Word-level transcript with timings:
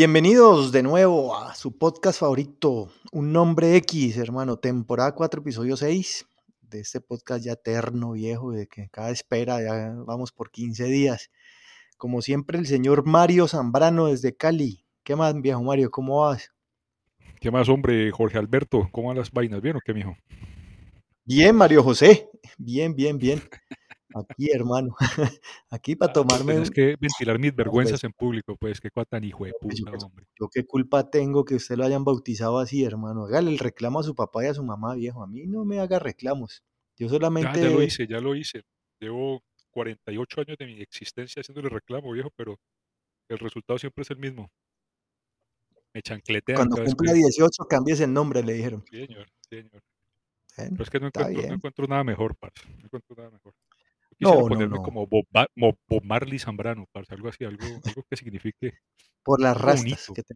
Bienvenidos 0.00 0.70
de 0.70 0.84
nuevo 0.84 1.36
a 1.36 1.56
su 1.56 1.76
podcast 1.76 2.20
favorito, 2.20 2.88
Un 3.10 3.32
Nombre 3.32 3.74
X, 3.78 4.16
hermano, 4.16 4.56
temporada 4.56 5.12
4, 5.12 5.40
episodio 5.40 5.76
6 5.76 6.24
de 6.60 6.78
este 6.78 7.00
podcast 7.00 7.44
ya 7.44 7.54
eterno, 7.54 8.12
viejo, 8.12 8.52
de 8.52 8.68
que 8.68 8.88
cada 8.90 9.10
espera, 9.10 9.60
ya 9.60 9.92
vamos 10.06 10.30
por 10.30 10.52
15 10.52 10.84
días. 10.84 11.32
Como 11.96 12.22
siempre, 12.22 12.58
el 12.60 12.66
señor 12.66 13.08
Mario 13.08 13.48
Zambrano 13.48 14.06
desde 14.06 14.36
Cali. 14.36 14.84
¿Qué 15.02 15.16
más, 15.16 15.34
viejo 15.34 15.64
Mario? 15.64 15.90
¿Cómo 15.90 16.20
vas? 16.20 16.52
¿Qué 17.40 17.50
más, 17.50 17.68
hombre, 17.68 18.12
Jorge 18.12 18.38
Alberto? 18.38 18.88
¿Cómo 18.92 19.08
van 19.08 19.16
las 19.16 19.32
vainas? 19.32 19.60
¿Bien 19.60 19.74
o 19.74 19.80
qué, 19.84 19.94
mijo? 19.94 20.16
Bien, 21.24 21.56
Mario 21.56 21.82
José. 21.82 22.28
Bien, 22.56 22.94
bien, 22.94 23.18
bien. 23.18 23.42
Aquí, 24.14 24.50
hermano. 24.50 24.94
Aquí 25.70 25.94
para 25.96 26.10
Ah, 26.10 26.12
pero 26.14 26.26
tomarme. 26.26 26.58
un- 26.60 26.68
que 26.70 26.96
ventilar 26.98 27.38
mis 27.38 27.50
pues, 27.52 27.56
vergüenzas 27.56 28.02
en 28.04 28.12
público, 28.12 28.56
pues, 28.56 28.80
qué 28.80 28.90
cuatan 28.90 29.24
hijo 29.24 29.44
de 29.44 29.52
pues, 29.60 29.78
yo, 29.78 29.84
puta, 29.84 29.98
qué- 29.98 30.04
hombre. 30.04 30.26
yo 30.40 30.48
qué 30.48 30.64
culpa 30.66 31.10
tengo 31.10 31.44
que 31.44 31.54
usted 31.56 31.76
lo 31.76 31.84
hayan 31.84 32.04
bautizado 32.04 32.58
así, 32.58 32.84
hermano. 32.84 33.24
Hágale 33.26 33.50
el 33.50 33.58
reclamo 33.58 34.00
a 34.00 34.02
su 34.02 34.14
papá 34.14 34.44
y 34.44 34.46
a 34.48 34.54
su 34.54 34.64
mamá, 34.64 34.94
viejo. 34.94 35.22
A 35.22 35.26
mí 35.26 35.46
no 35.46 35.64
me 35.64 35.78
haga 35.80 35.98
reclamos. 35.98 36.62
Yo 36.96 37.06
Ya, 37.06 37.12
ya 37.12 37.12
lo 37.12 37.18
solamente. 37.18 37.84
hice, 37.84 38.06
ya 38.06 38.18
lo 38.20 38.34
hice. 38.34 38.62
Llevo 39.00 39.42
48 39.70 40.40
años 40.40 40.56
de 40.58 40.66
mi 40.66 40.80
existencia 40.80 41.40
haciéndole 41.40 41.68
reclamo, 41.68 42.10
viejo, 42.12 42.30
pero 42.34 42.58
el 43.28 43.38
resultado 43.38 43.78
siempre 43.78 44.02
es 44.02 44.10
el 44.10 44.18
mismo. 44.18 44.50
Me 45.94 46.02
chancletean 46.02 46.56
Cuando 46.56 46.84
cumpla 46.84 47.12
que... 47.12 47.18
18, 47.18 47.64
cambies 47.66 48.00
el 48.00 48.12
nombre, 48.12 48.42
le 48.42 48.52
dijeron. 48.54 48.84
Sí, 48.90 49.06
señor, 49.06 49.26
sí, 49.48 49.56
señor. 49.62 49.82
Bueno, 50.56 50.70
Pero 50.72 50.82
es 50.82 50.90
que 50.90 51.00
no 51.00 51.06
encuentro, 51.06 51.32
no 51.34 51.40
bien. 51.40 51.52
encuentro 51.54 51.86
nada 51.86 52.04
mejor, 52.04 52.36
parce. 52.36 52.68
No 52.68 52.84
encuentro 52.84 53.14
nada 53.16 53.30
mejor. 53.30 53.54
Yo 54.30 54.36
quisiera 54.36 54.42
No, 54.42 54.48
no, 54.48 54.54
ponerme 54.54 54.76
no. 54.76 54.82
como 54.82 55.06
Bob, 55.06 56.02
Marley 56.04 56.38
Zambrano, 56.38 56.86
parce, 56.92 57.14
algo 57.14 57.28
así, 57.28 57.44
algo, 57.44 57.80
algo 57.84 58.04
que 58.08 58.16
signifique 58.16 58.78
Por 59.22 59.40
las 59.40 59.56
rastas 59.60 60.06
bonito. 60.06 60.14
que, 60.14 60.22
te- 60.22 60.34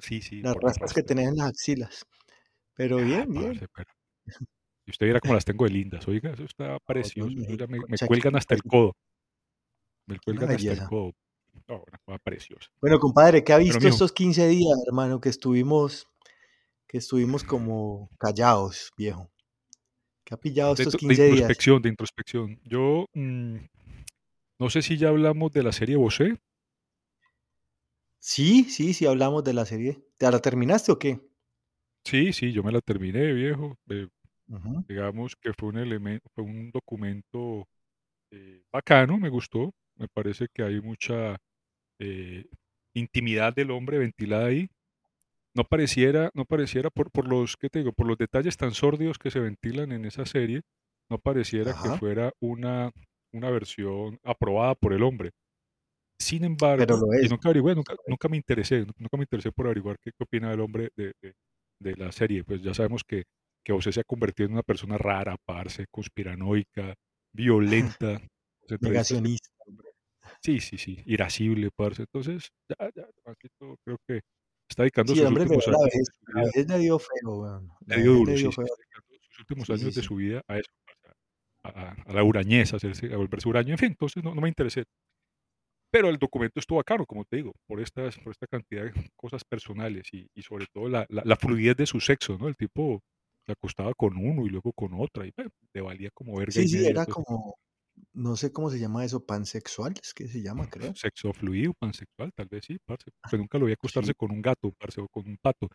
Sí, 0.00 0.22
sí, 0.22 0.42
las 0.42 0.54
rastas 0.56 0.92
que 0.92 1.02
tenés 1.02 1.28
en 1.28 1.36
las 1.36 1.48
axilas. 1.48 2.04
Pero 2.74 2.98
Ah, 2.98 3.02
bien, 3.04 3.32
bien. 3.32 3.52
parce, 3.52 3.68
pero... 3.74 3.90
Y 4.86 4.90
usted 4.90 5.06
viera 5.06 5.20
cómo 5.20 5.34
las 5.34 5.44
tengo 5.44 5.64
de 5.64 5.70
lindas, 5.70 6.06
oiga, 6.08 6.30
eso 6.30 6.44
está 6.44 6.78
precioso. 6.86 7.30
Eso 7.40 7.50
me 7.50 7.56
ya 7.56 7.66
me, 7.66 7.78
con 7.78 7.90
me 7.90 7.98
cuelgan 8.06 8.36
hasta 8.36 8.54
el 8.54 8.62
codo. 8.62 8.92
Me 10.06 10.18
cuelgan 10.20 10.50
hasta 10.50 10.72
el 10.72 10.84
codo. 10.84 11.12
No, 11.68 11.84
una 11.86 11.98
cosa 12.04 12.18
preciosa. 12.24 12.68
Bueno, 12.80 12.98
compadre, 12.98 13.44
¿qué 13.44 13.52
ha 13.52 13.58
visto 13.58 13.86
estos 13.86 14.12
15 14.12 14.46
días, 14.48 14.78
hermano, 14.86 15.20
que 15.20 15.28
estuvimos, 15.28 16.06
que 16.86 16.98
estuvimos 16.98 17.42
como 17.44 18.08
callados, 18.18 18.90
viejo? 18.96 19.30
¿Qué 20.28 20.34
ha 20.34 20.36
pillado 20.36 20.74
de, 20.74 20.82
estos 20.82 20.92
de 20.92 20.98
15 20.98 21.22
días? 21.22 21.30
introspección, 21.30 21.80
de 21.80 21.88
introspección. 21.88 22.60
Yo 22.62 23.06
mm, 23.14 23.56
no 24.58 24.68
sé 24.68 24.82
si 24.82 24.98
ya 24.98 25.08
hablamos 25.08 25.50
de 25.52 25.62
la 25.62 25.72
serie 25.72 25.96
Bosé. 25.96 26.36
Sí, 28.18 28.64
sí, 28.64 28.92
sí, 28.92 29.06
hablamos 29.06 29.42
de 29.42 29.54
la 29.54 29.64
serie. 29.64 30.04
¿Te 30.18 30.30
la 30.30 30.38
terminaste 30.40 30.92
o 30.92 30.98
qué? 30.98 31.18
Sí, 32.04 32.34
sí, 32.34 32.52
yo 32.52 32.62
me 32.62 32.72
la 32.72 32.82
terminé, 32.82 33.32
viejo. 33.32 33.78
Eh, 33.88 34.06
digamos 34.86 35.34
que 35.34 35.54
fue 35.54 35.70
un 35.70 35.78
elemento, 35.78 36.28
fue 36.34 36.44
un 36.44 36.70
documento 36.72 37.66
eh, 38.30 38.60
bacano, 38.70 39.16
me 39.16 39.30
gustó. 39.30 39.72
Me 39.96 40.08
parece 40.08 40.48
que 40.52 40.62
hay 40.62 40.82
mucha 40.82 41.38
eh, 42.00 42.44
intimidad 42.92 43.54
del 43.54 43.70
hombre 43.70 43.96
ventilada 43.96 44.48
ahí. 44.48 44.68
No 45.58 45.64
pareciera, 45.64 46.30
no 46.34 46.44
pareciera 46.44 46.88
por, 46.88 47.10
por 47.10 47.28
los, 47.28 47.56
¿qué 47.56 47.68
te 47.68 47.80
digo? 47.80 47.92
Por 47.92 48.06
los 48.06 48.16
detalles 48.16 48.56
tan 48.56 48.70
sórdidos 48.74 49.18
que 49.18 49.32
se 49.32 49.40
ventilan 49.40 49.90
en 49.90 50.04
esa 50.04 50.24
serie, 50.24 50.62
no 51.10 51.18
pareciera 51.18 51.72
que 51.74 51.90
fuera 51.98 52.32
una, 52.40 52.92
una 53.34 53.50
versión 53.50 54.20
aprobada 54.22 54.76
por 54.76 54.92
el 54.92 55.02
hombre. 55.02 55.32
Sin 56.20 56.42
pero 56.42 56.52
embargo, 56.52 56.86
lo 56.96 57.28
nunca 57.28 57.48
averigüé, 57.48 57.74
nunca, 57.74 57.96
nunca 58.06 58.28
me 58.28 58.36
interesé, 58.36 58.86
nunca 58.98 59.16
me 59.16 59.22
interesé 59.24 59.50
por 59.50 59.66
averiguar 59.66 59.96
qué, 60.00 60.12
qué 60.16 60.24
opina 60.24 60.52
el 60.52 60.60
hombre 60.60 60.90
de, 60.96 61.12
de- 61.22 61.34
de 61.80 61.96
la 61.96 62.12
serie. 62.12 62.44
Pues 62.44 62.62
ya 62.62 62.72
sabemos 62.74 63.02
que, 63.04 63.24
que 63.64 63.72
José 63.72 63.90
se 63.92 64.00
ha 64.00 64.04
convertido 64.04 64.46
en 64.46 64.52
una 64.52 64.62
persona 64.62 64.96
rara, 64.96 65.36
parce, 65.44 65.86
conspiranoica, 65.90 66.94
violenta. 67.34 68.20
Que 68.68 68.76
Negacionista. 68.80 69.48
Sí, 70.42 70.60
sí, 70.60 70.78
sí, 70.78 71.02
irascible, 71.06 71.70
parce. 71.74 72.02
Entonces, 72.02 72.48
ya, 72.68 72.90
ya, 72.94 73.08
creo 73.84 73.98
que 74.06 74.20
está 74.78 74.82
dedicando 74.84 75.12
Sí, 75.12 75.18
sus 75.18 75.26
hombre, 75.28 75.42
últimos 75.42 75.66
años 75.68 75.80
La 76.28 76.40
vida, 76.40 76.46
vejez 76.54 76.68
le 76.68 76.78
dio 76.78 76.98
feo, 76.98 77.36
weón. 77.38 77.68
Le 77.86 78.02
dio 78.02 78.12
duro, 78.12 78.32
sí, 78.36 78.42
dio 78.42 78.52
sus 78.52 79.38
últimos 79.40 79.70
años 79.70 79.94
de 79.94 80.02
su 80.02 80.14
vida 80.16 80.42
a 80.46 80.58
eso, 80.58 80.70
parce, 80.84 81.08
a, 81.64 81.68
a- 81.90 81.96
a 82.06 82.12
la 82.12 82.22
hurañez, 82.22 82.72
a, 82.72 82.76
hacerse, 82.76 83.12
a 83.12 83.16
volverse 83.16 83.48
huraño, 83.48 83.72
en 83.72 83.78
fin, 83.78 83.88
entonces 83.88 84.22
no, 84.22 84.34
no 84.34 84.40
me 84.40 84.48
interesé. 84.48 84.84
Pero 85.90 86.08
el 86.10 86.18
documento 86.18 86.60
estuvo 86.60 86.82
caro, 86.84 87.06
como 87.06 87.24
te 87.24 87.36
digo, 87.38 87.52
por, 87.66 87.80
estas, 87.80 88.18
por 88.18 88.32
esta 88.32 88.46
cantidad 88.46 88.84
de 88.84 88.92
cosas 89.16 89.42
personales 89.44 90.06
y, 90.12 90.26
y 90.34 90.42
sobre 90.42 90.66
todo 90.72 90.88
la, 90.88 91.06
la, 91.08 91.22
la 91.24 91.36
fluidez 91.36 91.76
de 91.76 91.86
su 91.86 91.98
sexo, 92.00 92.36
¿no? 92.38 92.46
El 92.48 92.56
tipo 92.56 93.00
se 93.46 93.52
acostaba 93.52 93.94
con 93.94 94.16
uno 94.16 94.44
y 94.44 94.50
luego 94.50 94.72
con 94.74 94.92
otra 94.94 95.26
y 95.26 95.32
bueno, 95.34 95.50
le 95.72 95.80
valía 95.80 96.10
como 96.12 96.36
verga 96.36 96.52
Sí, 96.52 96.68
sí, 96.68 96.84
era 96.86 97.00
entonces 97.04 97.14
como, 97.14 97.54
no 98.12 98.36
sé 98.36 98.52
cómo 98.52 98.70
se 98.70 98.78
llama 98.78 99.04
eso, 99.04 99.24
pansexual, 99.24 99.94
es 100.02 100.14
que 100.14 100.28
se 100.28 100.42
llama, 100.42 100.68
creo. 100.68 100.94
sexo 100.94 101.32
fluido, 101.32 101.74
pansexual, 101.74 102.32
tal 102.34 102.48
vez 102.48 102.64
sí, 102.66 102.78
parce. 102.84 103.10
Pues 103.28 103.38
nunca 103.40 103.58
lo 103.58 103.66
vi 103.66 103.72
acostarse 103.72 104.12
Sí, 104.12 104.14
con 104.16 104.30
un 104.32 104.42
gato, 104.42 104.72
parce, 104.78 105.00
o 105.00 105.08
con 105.08 105.26
un 105.28 105.36
pato. 105.38 105.68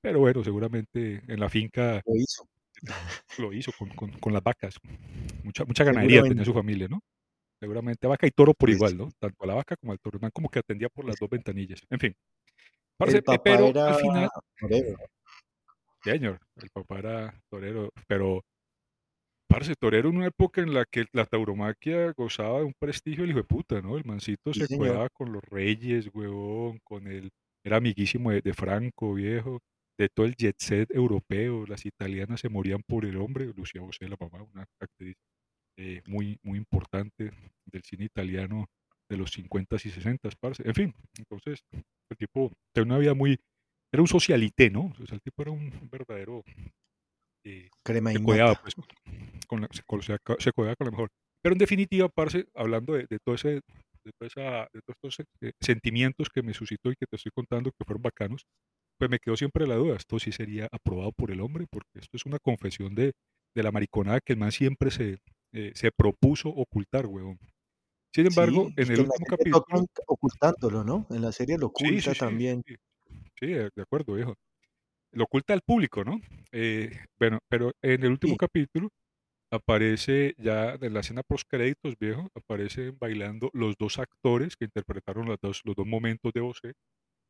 Pero 0.00 0.20
bueno, 0.20 0.44
seguramente 0.44 1.22
en 1.26 1.40
la 1.40 1.48
finca 1.48 2.02
lo 2.06 2.14
hizo, 2.16 2.48
lo 3.38 3.52
hizo 3.52 3.72
con, 3.78 3.88
con, 3.90 4.10
con 4.20 4.32
las 4.32 4.42
vacas. 4.42 4.76
Mucha, 5.44 5.64
mucha 5.64 5.84
ganadería 5.84 6.22
tenía 6.22 6.44
su 6.44 6.54
familia, 6.54 6.88
¿no? 6.88 7.00
Seguramente 7.60 8.06
vaca 8.06 8.26
y 8.26 8.30
toro 8.30 8.54
por 8.54 8.68
Pues 8.68 8.76
igual, 8.76 8.96
¿no? 8.96 9.10
Tanto 9.18 9.44
a 9.44 9.46
la 9.46 9.54
vaca 9.54 9.76
como 9.76 9.92
al 9.92 9.98
toro. 10.00 10.18
Man 10.20 10.30
como 10.32 10.48
que 10.48 10.60
atendía 10.60 10.88
por 10.88 11.04
las 11.04 11.16
dos 11.18 11.28
ventanillas. 11.30 11.80
En 11.90 11.98
fin, 12.00 12.14
parce, 12.98 13.18
eh, 13.18 13.22
papá 13.22 13.42
pero 13.44 13.66
era 13.68 13.88
al 13.88 14.00
final, 14.00 14.28
torero. 14.60 14.96
señor, 16.02 16.38
el 16.56 16.70
papá 16.70 16.98
era 16.98 17.42
torero, 17.50 17.90
pero 18.06 18.44
parce, 19.48 19.74
torero 19.76 20.10
en 20.10 20.16
una 20.18 20.26
época 20.28 20.60
en 20.62 20.74
la 20.74 20.84
que 20.84 21.06
la 21.12 21.26
tauromaquia 21.26 22.12
gozaba 22.12 22.60
de 22.60 22.66
un 22.66 22.74
prestigio 22.78 23.24
el 23.24 23.30
hijo 23.30 23.38
de 23.40 23.44
puta, 23.44 23.80
¿no? 23.82 23.96
El 23.96 24.04
mancito 24.04 24.52
Sí, 24.52 24.60
se 24.60 24.66
señor. 24.66 24.78
cuidaba 24.78 25.08
con 25.10 25.32
los 25.32 25.42
reyes, 25.44 26.08
huevón, 26.12 26.78
con 26.84 27.06
el, 27.08 27.30
era 27.64 27.78
amiguísimo 27.78 28.30
de, 28.30 28.42
de 28.42 28.54
Franco, 28.54 29.14
viejo, 29.14 29.60
de 29.98 30.08
todo 30.08 30.26
el 30.26 30.36
jet 30.36 30.56
set 30.60 30.90
europeo, 30.92 31.66
las 31.66 31.84
italianas 31.86 32.40
se 32.40 32.48
morían 32.48 32.82
por 32.86 33.04
el 33.04 33.16
hombre, 33.16 33.46
Lucía 33.56 33.80
Bosé, 33.82 34.08
la 34.08 34.16
mamá, 34.20 34.42
una 34.54 34.64
actriz 34.80 35.16
eh, 35.78 36.02
muy, 36.06 36.38
muy 36.42 36.58
importante 36.58 37.32
del 37.66 37.82
cine 37.84 38.04
italiano 38.06 38.66
de 39.10 39.16
los 39.16 39.30
50s 39.32 39.86
y 39.86 39.90
60s, 39.90 40.36
parce. 40.40 40.62
En 40.66 40.74
fin, 40.74 40.94
entonces, 41.18 41.60
el 42.10 42.16
tipo 42.18 42.52
tenía 42.74 42.86
una 42.94 42.98
vida 42.98 43.14
muy, 43.14 43.38
era 43.92 44.02
un 44.02 44.08
socialité, 44.08 44.70
¿no? 44.70 44.92
O 45.00 45.06
sea, 45.06 45.14
el 45.16 45.22
tipo 45.22 45.42
era 45.42 45.50
un 45.52 45.72
verdadero 45.90 46.44
eh, 47.44 47.68
Crema 47.84 48.12
codeaba 48.22 48.54
innata. 48.54 48.60
pues 48.62 48.74
con, 49.60 49.68
con 49.86 49.98
la, 50.00 50.04
se, 50.04 50.18
co- 50.24 50.36
se 50.38 50.44
se 50.44 50.52
con 50.52 50.66
la 50.66 50.90
mejor. 50.90 51.08
Pero 51.42 51.54
en 51.54 51.58
definitiva, 51.58 52.08
parce, 52.08 52.46
hablando 52.54 52.94
de, 52.94 53.06
de 53.08 53.18
todo 53.24 53.34
ese, 53.36 53.60
de, 54.04 54.12
toda 54.18 54.28
esa- 54.28 54.68
de 54.72 54.80
todos 54.86 54.96
estos 55.20 55.26
eh, 55.42 55.52
sentimientos 55.60 56.28
que 56.34 56.42
me 56.42 56.54
suscitó 56.54 56.90
y 56.90 56.96
que 56.96 57.06
te 57.06 57.16
estoy 57.16 57.32
contando 57.34 57.70
que 57.72 57.84
fueron 57.86 58.02
bacanos, 58.02 58.44
pues 58.98 59.10
me 59.10 59.18
quedó 59.20 59.36
siempre 59.36 59.66
la 59.66 59.76
duda, 59.76 59.96
esto 59.96 60.18
sí 60.18 60.32
sería 60.32 60.68
aprobado 60.72 61.12
por 61.12 61.30
el 61.30 61.40
hombre, 61.40 61.66
porque 61.70 61.90
esto 62.00 62.16
es 62.16 62.26
una 62.26 62.38
confesión 62.40 62.94
de, 62.94 63.12
de 63.54 63.62
la 63.62 63.72
mariconada 63.72 64.20
que 64.24 64.34
el 64.34 64.38
man 64.40 64.52
siempre 64.52 64.90
se, 64.90 65.18
eh, 65.54 65.72
se 65.74 65.92
propuso 65.92 66.48
ocultar, 66.50 67.06
huevón. 67.06 67.38
Sin 68.14 68.26
embargo, 68.26 68.70
Sí, 68.72 68.74
en 68.76 68.92
el 68.92 69.00
en 69.00 69.04
último 69.04 69.26
capítulo, 69.26 69.86
ocultándolo, 70.06 70.84
¿no? 70.84 71.06
En 71.10 71.22
la 71.22 71.32
serie 71.32 71.58
lo 71.58 71.66
sí, 71.74 72.00
sí, 72.00 72.12
oculta 72.12 72.14
sí, 72.14 72.24
también. 72.24 72.62
sí, 73.40 73.46
de 73.48 73.82
acuerdo, 73.82 74.14
viejo. 74.14 74.34
Lo 75.12 75.24
oculta 75.24 75.54
al 75.54 75.62
público, 75.62 76.04
¿no? 76.04 76.20
Eh, 76.52 76.90
bueno, 77.18 77.40
pero 77.48 77.72
en 77.82 78.04
el 78.04 78.10
último 78.12 78.36
capítulo 78.36 78.90
aparece 79.50 80.34
ya 80.38 80.74
en 80.80 80.94
la 80.94 81.00
escena 81.00 81.22
post 81.22 81.46
créditos, 81.48 81.96
viejo, 81.98 82.28
aparecen 82.34 82.98
bailando 82.98 83.50
los 83.54 83.76
dos 83.78 83.98
actores 83.98 84.56
que 84.56 84.66
interpretaron 84.66 85.26
los 85.26 85.38
dos, 85.40 85.62
los 85.64 85.76
dos 85.76 85.86
momentos 85.86 86.32
de 86.32 86.40
Bosé. 86.40 86.72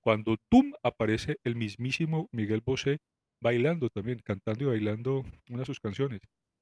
Cuando 0.03 0.37
Tum 0.50 0.73
aparece 0.82 1.37
el 1.44 1.56
mismísimo 1.56 2.29
Miguel 2.32 2.62
Bosé 2.65 2.99
bailando 3.43 3.91
también, 3.91 4.20
cantando 4.25 4.65
y 4.65 4.69
bailando 4.69 5.25
una 5.50 5.61
de 5.61 5.67
sus 5.67 5.81
canciones. 5.81 6.20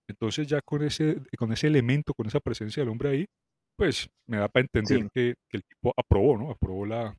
Entonces 0.09 0.47
ya 0.49 0.61
con 0.63 0.83
ese, 0.85 1.17
con 1.39 1.53
ese 1.53 1.67
elemento, 1.69 2.15
con 2.15 2.27
esa 2.27 2.41
presencia 2.41 2.83
del 2.83 2.91
hombre 2.91 3.11
ahí, 3.11 3.27
pues 3.77 4.09
me 4.27 4.39
da 4.39 4.49
para 4.49 4.63
entender 4.65 5.01
sí, 5.01 5.09
que, 5.15 5.35
que 5.51 5.57
el 5.59 5.65
tipo 5.65 5.93
aprobó, 5.97 6.39
¿no? 6.39 6.51
Aprobó 6.51 6.87
la, 6.87 7.17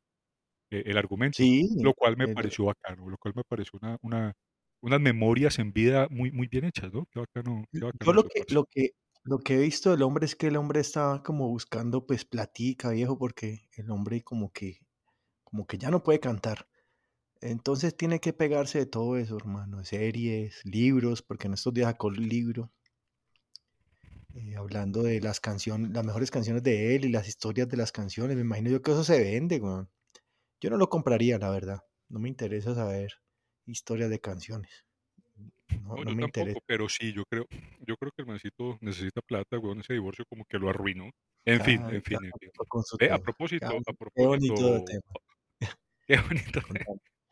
eh, 0.70 0.82
el 0.86 0.98
argumento, 0.98 1.36
sí. 1.36 1.68
lo 1.80 1.94
cual 1.94 2.16
me 2.16 2.28
el- 2.28 2.34
pareció 2.34 2.66
bacano, 2.66 3.08
lo 3.08 3.16
cual 3.18 3.34
me 3.36 3.42
pareció 3.48 3.78
una, 3.82 3.96
una, 4.02 4.32
unas 4.80 5.00
memorias 5.00 5.58
en 5.58 5.72
vida 5.72 6.08
muy, 6.10 6.30
muy 6.30 6.46
bien 6.46 6.64
hechas, 6.64 6.92
¿no? 6.92 7.06
Qué 7.10 7.20
bacano, 7.20 7.64
qué 7.72 7.80
Yo 7.80 8.12
lo 8.12 8.24
que, 8.24 8.44
lo 8.48 8.64
que, 8.64 8.90
lo 9.24 9.38
que 9.38 9.54
he 9.54 9.58
visto 9.58 9.90
del 9.90 10.02
hombre 10.02 10.26
es 10.26 10.36
que 10.36 10.48
el 10.48 10.56
hombre 10.56 10.80
estaba 10.80 11.22
como 11.22 11.48
buscando 11.48 12.06
pues 12.06 12.24
platica, 12.24 12.90
viejo, 12.90 13.18
porque 13.18 13.68
el 13.76 13.90
hombre 13.90 14.22
como 14.22 14.52
que, 14.52 14.80
como 15.44 15.66
que 15.66 15.78
ya 15.78 15.90
no 15.90 16.02
puede 16.02 16.20
cantar. 16.20 16.68
Entonces 17.40 17.96
tiene 17.96 18.20
que 18.20 18.32
pegarse 18.32 18.78
de 18.78 18.86
todo 18.86 19.16
eso, 19.16 19.36
hermano, 19.36 19.84
series, 19.84 20.60
libros, 20.64 21.22
porque 21.22 21.46
en 21.46 21.54
estos 21.54 21.72
días 21.72 21.86
sacó 21.88 22.08
el 22.08 22.28
libro 22.28 22.72
eh, 24.34 24.56
hablando 24.56 25.02
de 25.02 25.20
las 25.20 25.40
canciones, 25.40 25.90
las 25.92 26.04
mejores 26.04 26.30
canciones 26.30 26.62
de 26.62 26.94
él 26.96 27.04
y 27.04 27.08
las 27.10 27.28
historias 27.28 27.68
de 27.68 27.76
las 27.76 27.92
canciones. 27.92 28.36
Me 28.36 28.42
imagino 28.42 28.70
yo 28.70 28.82
que 28.82 28.92
eso 28.92 29.04
se 29.04 29.20
vende, 29.20 29.58
weón. 29.60 29.88
Yo 30.60 30.70
no 30.70 30.76
lo 30.76 30.88
compraría, 30.88 31.38
la 31.38 31.50
verdad. 31.50 31.80
No 32.08 32.18
me 32.20 32.28
interesa 32.28 32.74
saber 32.74 33.12
historias 33.68 34.10
de 34.10 34.20
canciones. 34.20 34.84
No, 35.84 35.96
No, 35.96 36.04
no 36.04 36.10
yo 36.10 36.16
me 36.16 36.24
interesa. 36.24 36.60
tampoco, 36.60 36.64
pero 36.66 36.88
sí, 36.88 37.12
yo 37.12 37.24
creo, 37.26 37.46
yo 37.86 37.96
creo 37.96 38.12
que 38.12 38.22
el 38.22 38.26
mancito 38.28 38.78
necesita 38.80 39.20
plata, 39.22 39.58
weón, 39.58 39.80
ese 39.80 39.94
divorcio 39.94 40.24
como 40.28 40.44
que 40.46 40.58
lo 40.58 40.68
arruinó. 40.70 41.10
En 41.44 41.60
fin, 41.62 41.78
Cada, 41.78 41.94
en 41.94 42.02
fin, 42.02 42.18
en 42.24 42.32
fin. 42.38 42.50
a 43.10 43.18
propósito, 43.18 43.66
a 43.66 43.92
qué 44.14 44.26
bonito 44.26 44.54
propósito, 44.54 44.84
tema. 44.84 45.02
qué 46.06 46.16
bonito. 46.18 46.60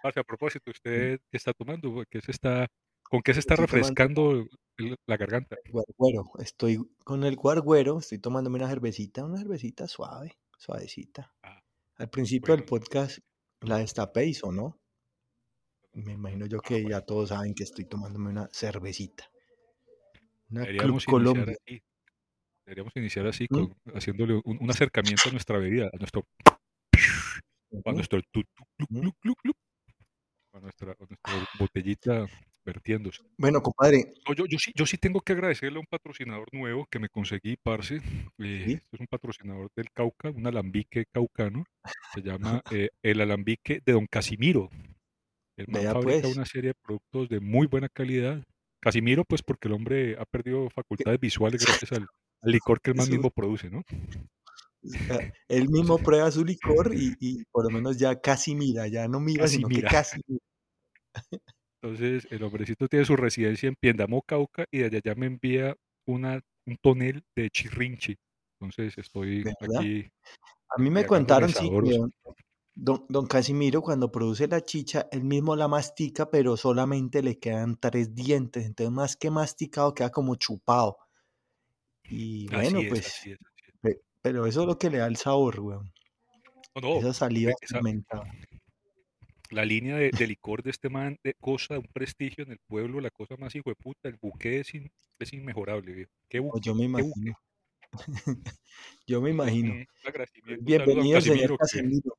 A 0.03 0.23
propósito, 0.25 0.71
¿usted 0.71 1.19
qué 1.31 1.37
está 1.37 1.53
tomando? 1.53 2.05
¿Qué 2.09 2.21
se 2.21 2.31
está, 2.31 2.69
con 3.03 3.21
qué 3.23 3.35
se 3.35 3.41
está 3.41 3.55
Estoy 3.55 3.67
refrescando 3.67 4.47
la 5.07 5.17
garganta? 5.17 5.57
guarguero. 5.71 6.31
Estoy 6.39 6.79
con 7.05 7.25
el 7.25 7.37
guarguero. 7.37 7.99
Estoy 7.99 8.19
tomándome 8.19 8.57
una 8.59 8.69
cervecita, 8.69 9.25
una 9.25 9.39
cervecita 9.39 9.89
suave, 9.89 10.39
suavecita. 10.59 11.35
Ah, 11.43 11.61
Al 11.97 12.09
principio 12.11 12.55
bueno, 12.55 12.63
del 12.63 12.65
podcast 12.65 13.19
la 13.61 13.79
destapé 13.79 14.27
y 14.27 14.35
sonó. 14.35 14.79
Me 15.97 16.13
imagino 16.13 16.45
yo 16.45 16.59
ah, 16.59 16.63
que 16.63 16.85
ya 16.85 17.01
todos 17.01 17.31
saben 17.31 17.55
que 17.55 17.65
estoy 17.65 17.87
tomándome 17.87 18.29
una 18.29 18.49
cervecita. 18.53 19.25
Una 20.51 20.61
Deberíamos 20.61 21.07
Colombia. 21.07 21.57
así, 21.67 21.83
deberíamos 22.67 22.93
iniciar 22.97 23.27
así, 23.27 23.47
¿Mm? 23.49 23.55
con, 23.55 23.77
haciéndole 23.95 24.35
un, 24.45 24.59
un 24.61 24.71
acercamiento 24.71 25.29
a 25.31 25.33
nuestra 25.33 25.59
bebida, 25.59 25.89
a 25.91 25.97
nuestro, 25.97 26.27
a 27.85 27.93
nuestro 27.93 28.21
tu, 28.31 28.43
clu, 28.77 29.13
a 30.53 30.61
nuestra, 30.61 30.93
a 30.93 31.05
nuestra 31.09 31.49
botellita 31.59 32.27
vertiéndose. 32.63 33.23
Bueno, 33.39 33.63
compadre, 33.63 34.13
No, 34.29 34.35
yo, 34.35 34.45
yo 34.47 34.59
sí, 34.59 34.73
yo 34.75 34.85
sí 34.85 34.99
tengo 34.99 35.23
que 35.23 35.33
agradecerle 35.33 35.79
a 35.79 35.81
un 35.81 35.87
patrocinador 35.87 36.53
nuevo 36.53 36.87
que 36.91 36.99
me 36.99 37.09
conseguí, 37.09 37.57
parce. 37.57 37.97
Eh, 37.97 38.01
sí, 38.67 38.73
este 38.75 38.89
es 38.93 39.01
un 39.01 39.07
patrocinador 39.07 39.71
del 39.75 39.91
Cauca, 39.93 40.29
un 40.29 40.47
alambique 40.47 41.07
caucano. 41.07 41.65
Se 42.13 42.21
llama 42.21 42.61
eh, 42.71 42.91
el 43.03 43.23
alambique 43.23 43.81
de 43.83 43.93
Don 43.93 44.07
Casimiro. 44.07 44.69
El 45.57 45.67
man 45.69 45.83
fabrica 45.85 46.23
pues. 46.23 46.37
una 46.37 46.45
serie 46.45 46.71
de 46.71 46.75
productos 46.75 47.29
de 47.29 47.41
muy 47.41 47.67
buena 47.67 47.89
calidad. 47.89 48.43
Casimiro, 48.81 49.25
pues 49.25 49.43
porque 49.43 49.69
el 49.69 49.75
hombre 49.75 50.17
ha 50.19 50.25
perdido 50.27 50.65
que- 50.65 50.75
facultades 50.75 51.19
visuales 51.19 51.65
gracias 51.65 51.93
al, 51.93 52.03
al 52.43 52.53
licor 52.53 52.81
que 52.81 52.91
el 52.91 52.97
man 52.97 53.09
mismo 53.11 53.31
produce, 53.31 53.71
¿no? 53.71 53.83
eh, 54.83 55.33
él 55.49 55.69
mismo 55.71 55.99
prueba 55.99 56.31
su 56.31 56.45
licor 56.45 56.93
y, 56.95 57.17
y 57.21 57.45
por 57.51 57.65
lo 57.65 57.71
menos 57.71 57.97
ya 57.97 58.21
casi 58.21 58.55
mira, 58.55 58.87
ya 58.87 59.09
no 59.09 59.19
mira, 59.21 59.49
sino 59.49 59.69
que 59.69 59.83
Casimira. 59.83 59.91
casi 59.91 60.21
mira. 60.27 60.41
Entonces, 61.83 62.27
el 62.31 62.43
hombrecito 62.43 62.89
tiene 62.89 63.05
su 63.05 63.17
residencia 63.17 63.69
en 63.69 63.77
Piendamo, 63.77 64.23
Cauca, 64.23 64.65
y 64.71 64.79
desde 64.79 64.99
allá 64.99 65.15
me 65.15 65.27
envía 65.27 65.75
una, 66.07 66.41
un 66.67 66.77
tonel 66.83 67.23
de 67.37 67.49
chirrinchi. 67.51 68.17
Entonces, 68.61 68.97
estoy 68.99 69.45
¿De 69.45 69.55
verdad? 69.61 69.81
aquí 69.81 70.09
A 70.77 70.83
mí 70.83 70.91
me 70.91 71.03
embriagándome 71.03 71.07
contaron, 71.07 71.49
sí, 71.51 71.71
que. 71.71 72.35
Don, 72.77 73.05
don- 73.09 73.27
Casimiro 73.27 73.83
cuando 73.83 74.13
produce 74.13 74.47
la 74.47 74.61
chicha, 74.61 75.09
él 75.11 75.25
mismo 75.25 75.57
la 75.57 75.67
mastica, 75.67 76.31
pero 76.31 76.57
solamente 76.57 77.23
le 77.23 77.39
quedan 77.39 77.77
tres 77.81 78.15
dientes. 78.15 78.65
Entonces, 78.67 78.93
más 78.93 79.17
que 79.17 79.31
masticado, 79.31 79.95
queda 79.95 80.11
como 80.11 80.37
chupado. 80.37 80.99
Y 82.05 82.47
bueno, 82.49 82.81
es, 82.81 82.89
pues, 82.89 83.07
así 83.07 83.33
es, 83.33 83.39
así 83.41 83.65
es. 83.67 83.75
pe- 83.81 84.01
pero 84.23 84.47
eso 84.47 84.61
es 84.61 84.67
lo 84.69 84.79
que 84.79 84.91
le 84.91 84.99
da 84.99 85.07
el 85.07 85.17
sabor, 85.17 85.59
weón. 85.59 85.93
No, 86.75 86.81
no, 86.83 86.99
Esa 87.01 87.13
saliva 87.15 87.53
esa, 87.61 87.81
la 89.51 89.65
línea 89.65 89.97
de, 89.97 90.11
de 90.11 90.27
licor 90.27 90.63
de 90.63 90.71
este 90.71 90.89
man, 90.91 91.19
de 91.25 91.35
cosa, 91.35 91.79
un 91.79 91.87
prestigio 91.93 92.45
en 92.45 92.53
el 92.53 92.59
pueblo, 92.67 93.01
la 93.01 93.11
cosa 93.11 93.37
más 93.39 93.55
hijo 93.55 93.71
de 93.71 93.77
puta, 93.77 94.09
el 94.09 94.19
buque 94.21 94.61
es, 94.61 94.75
in- 94.75 94.91
es 95.19 95.33
inmejorable, 95.33 95.93
viejo. 95.93 96.13
¿Qué 96.29 96.39
O 96.41 96.45
buque? 96.45 96.61
yo 96.61 96.75
me 96.75 96.85
imagino, 96.85 97.39
yo 99.07 99.21
me 99.21 99.31
imagino. 99.31 99.75
Bienvenido, 100.61 101.21
señor 101.21 101.57
Casimiro. 101.59 102.17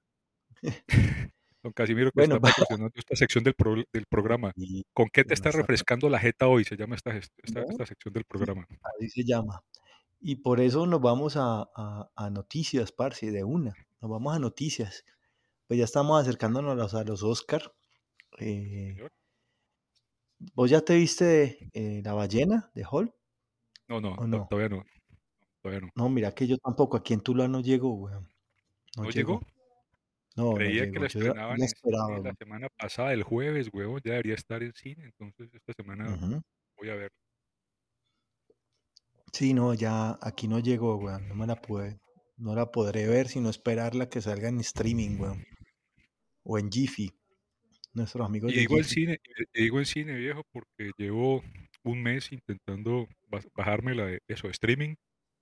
Don 1.63 1.73
Casimiro 1.73 2.11
que 2.11 2.21
Bueno, 2.21 2.35
está 2.35 2.41
patrocinando 2.67 2.91
esta 2.95 3.15
sección 3.15 3.43
del, 3.43 3.53
pro- 3.55 3.83
del 3.91 4.05
programa. 4.09 4.51
y 4.55 4.83
¿Con 4.93 5.07
qué 5.11 5.23
te 5.23 5.33
está 5.33 5.51
refrescando 5.51 6.09
la 6.09 6.19
jeta 6.19 6.47
hoy? 6.47 6.63
Se 6.63 6.75
llama 6.77 6.95
esta, 6.95 7.11
sección 7.85 8.13
del 8.13 8.25
programa. 8.25 8.65
así 8.97 9.09
se 9.09 9.23
llama. 9.23 9.61
Y 10.19 10.37
por 10.37 10.59
eso 10.59 10.85
nos 10.87 11.01
vamos 11.01 11.35
a, 11.37 11.61
a- 11.75 12.09
a 12.15 12.29
noticias, 12.29 12.91
parce, 12.91 13.31
de 13.31 13.43
una. 13.43 13.73
Nos 14.01 14.11
vamos 14.11 14.35
a 14.35 14.39
noticias. 14.39 15.03
Pues 15.67 15.77
ya 15.79 15.85
estamos 15.85 16.21
acercándonos 16.21 16.71
a 16.71 16.75
los, 16.75 16.93
a 16.93 17.03
los 17.03 17.23
Oscar. 17.23 17.73
Eh. 18.39 18.95
¿Vos 20.53 20.69
ya 20.69 20.81
te 20.81 20.95
viste 20.95 21.69
eh, 21.73 22.01
La 22.03 22.13
ballena 22.13 22.69
de 22.75 22.85
Hall 22.89 23.13
No, 23.87 23.99
no, 23.99 24.15
no? 24.15 24.47
todavía 24.49 24.69
no, 24.69 24.83
todavía 25.61 25.81
no. 25.81 25.89
No, 25.95 26.09
mira 26.09 26.33
que 26.33 26.45
yo 26.47 26.57
tampoco. 26.57 26.97
Aquí 26.97 27.13
en 27.13 27.21
Tula 27.21 27.47
no 27.47 27.59
llegó, 27.61 27.93
weón. 27.95 28.29
No 28.95 29.03
¿No 29.03 29.09
llegó? 29.09 29.39
llegó. 29.39 29.47
No, 30.37 30.51
no 30.51 30.55
Creía 30.55 30.85
que 30.91 30.99
llegó. 30.99 31.01
la 31.01 31.07
estrenaban 31.07 31.61
esperaba, 31.63 32.19
la 32.19 32.33
semana 32.35 32.69
pasada, 32.77 33.11
el 33.13 33.23
jueves, 33.23 33.69
huevón, 33.73 34.01
ya 34.05 34.11
debería 34.11 34.35
estar 34.35 34.63
en 34.63 34.73
cine, 34.73 35.03
entonces 35.05 35.49
esta 35.53 35.73
semana 35.73 36.15
voy 36.77 36.89
a 36.89 36.95
ver. 36.95 37.11
Sí, 39.33 39.53
no, 39.53 39.73
ya 39.73 40.17
aquí 40.21 40.47
no 40.47 40.59
llegó, 40.59 40.95
weón. 40.97 41.27
No 41.27 41.35
me 41.35 41.47
la 41.47 41.55
pude. 41.55 41.99
No 42.37 42.55
la 42.55 42.71
podré 42.71 43.07
ver 43.07 43.27
sino 43.27 43.49
esperarla 43.49 44.09
que 44.09 44.21
salga 44.21 44.49
en 44.49 44.59
streaming, 44.59 45.19
weón. 45.19 45.43
O 46.43 46.57
en 46.59 46.71
Jiffy. 46.71 47.09
Nuestros 47.93 48.25
amigos 48.25 48.51
Y 48.51 48.55
de 48.55 48.59
digo 48.61 48.77
el 48.77 48.85
cine, 48.85 49.19
digo 49.53 49.79
el 49.79 49.85
cine 49.85 50.15
viejo 50.15 50.43
porque 50.51 50.91
llevo 50.97 51.43
un 51.83 52.03
mes 52.03 52.31
intentando 52.31 53.07
bajarme 53.55 53.95
la 53.95 54.05
de 54.05 54.19
eso, 54.27 54.47
streaming 54.49 54.95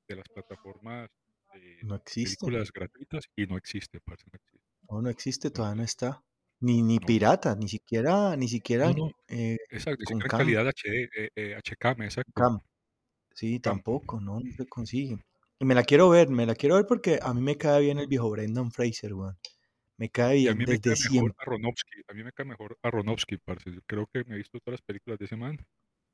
de 0.07 0.15
las 0.15 0.29
plataformas 0.29 1.09
de 1.53 1.79
No 1.83 1.95
existe. 1.95 2.37
películas 2.45 2.71
gratuitas 2.71 3.25
y 3.35 3.45
no 3.45 3.57
existe, 3.57 3.99
parce, 4.05 4.23
no 4.31 4.37
existe. 4.37 4.64
No, 4.89 5.01
no 5.01 5.09
existe, 5.09 5.49
todavía 5.51 5.75
no 5.75 5.83
está. 5.83 6.21
Ni, 6.61 6.81
ni 6.81 6.97
no, 6.97 7.05
pirata, 7.05 7.55
ni 7.55 7.67
siquiera, 7.67 8.35
ni 8.37 8.47
siquiera 8.47 8.91
no, 8.91 9.11
eh, 9.27 9.57
exacto, 9.69 10.03
con 10.05 10.21
siquiera 10.21 10.37
calidad 10.37 10.67
HD, 10.67 11.09
eh, 11.15 11.29
eh, 11.35 11.55
HKM, 11.57 12.05
exacto, 12.05 12.31
cam. 12.33 12.59
Sí, 13.33 13.59
cam. 13.59 13.75
tampoco, 13.75 14.21
no, 14.21 14.39
no 14.39 14.51
se 14.55 14.65
consigue. 14.65 15.17
Y 15.59 15.65
me 15.65 15.75
la 15.75 15.83
quiero 15.83 16.09
ver, 16.09 16.29
me 16.29 16.45
la 16.45 16.55
quiero 16.55 16.75
ver 16.75 16.85
porque 16.85 17.19
a 17.21 17.33
mí 17.33 17.41
me 17.41 17.57
cae 17.57 17.81
bien 17.81 17.99
el 17.99 18.07
viejo 18.07 18.29
Brendan 18.29 18.71
Fraser, 18.71 19.13
weón. 19.13 19.37
Me 19.97 20.09
cae 20.09 20.37
Y 20.37 20.47
a 20.47 20.53
bien 20.53 20.57
mí 20.57 20.65
me 20.65 20.77
desde 20.77 20.81
cae 20.81 20.91
mejor 20.91 21.09
siempre. 21.11 21.35
Aronofsky, 21.39 22.01
a 22.07 22.13
mí 22.13 22.23
me 22.23 22.31
cae 22.31 22.45
mejor 22.45 22.77
Aronofsky, 22.81 23.37
parce. 23.37 23.71
Yo 23.71 23.81
creo 23.85 24.07
que 24.07 24.23
me 24.25 24.35
he 24.35 24.37
visto 24.37 24.59
todas 24.59 24.79
las 24.79 24.81
películas 24.81 25.19
de 25.19 25.25
ese 25.25 25.35
man. 25.35 25.57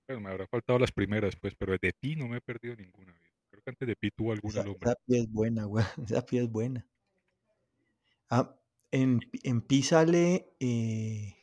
Pero 0.05 0.19
me 0.19 0.29
habrá 0.29 0.47
faltado 0.47 0.79
las 0.79 0.91
primeras, 0.91 1.35
pues, 1.35 1.55
pero 1.55 1.77
de 1.77 1.93
Pi 1.99 2.15
no 2.15 2.27
me 2.27 2.37
he 2.37 2.41
perdido 2.41 2.75
ninguna. 2.75 3.13
Creo 3.49 3.63
que 3.63 3.69
antes 3.69 3.87
de 3.87 3.95
Pi 3.95 4.11
tuvo 4.11 4.31
alguna 4.33 4.61
Esa, 4.61 4.71
esa 4.71 4.95
pie 5.05 5.19
es 5.19 5.31
buena, 5.31 5.67
weón. 5.67 5.87
Esa 6.05 6.25
pie 6.25 6.41
es 6.41 6.49
buena. 6.49 6.85
Ah, 8.29 8.55
en, 8.91 9.19
Pi- 9.29 9.39
en 9.43 9.61
Pi 9.61 9.83
sale, 9.83 10.55
eh, 10.59 11.35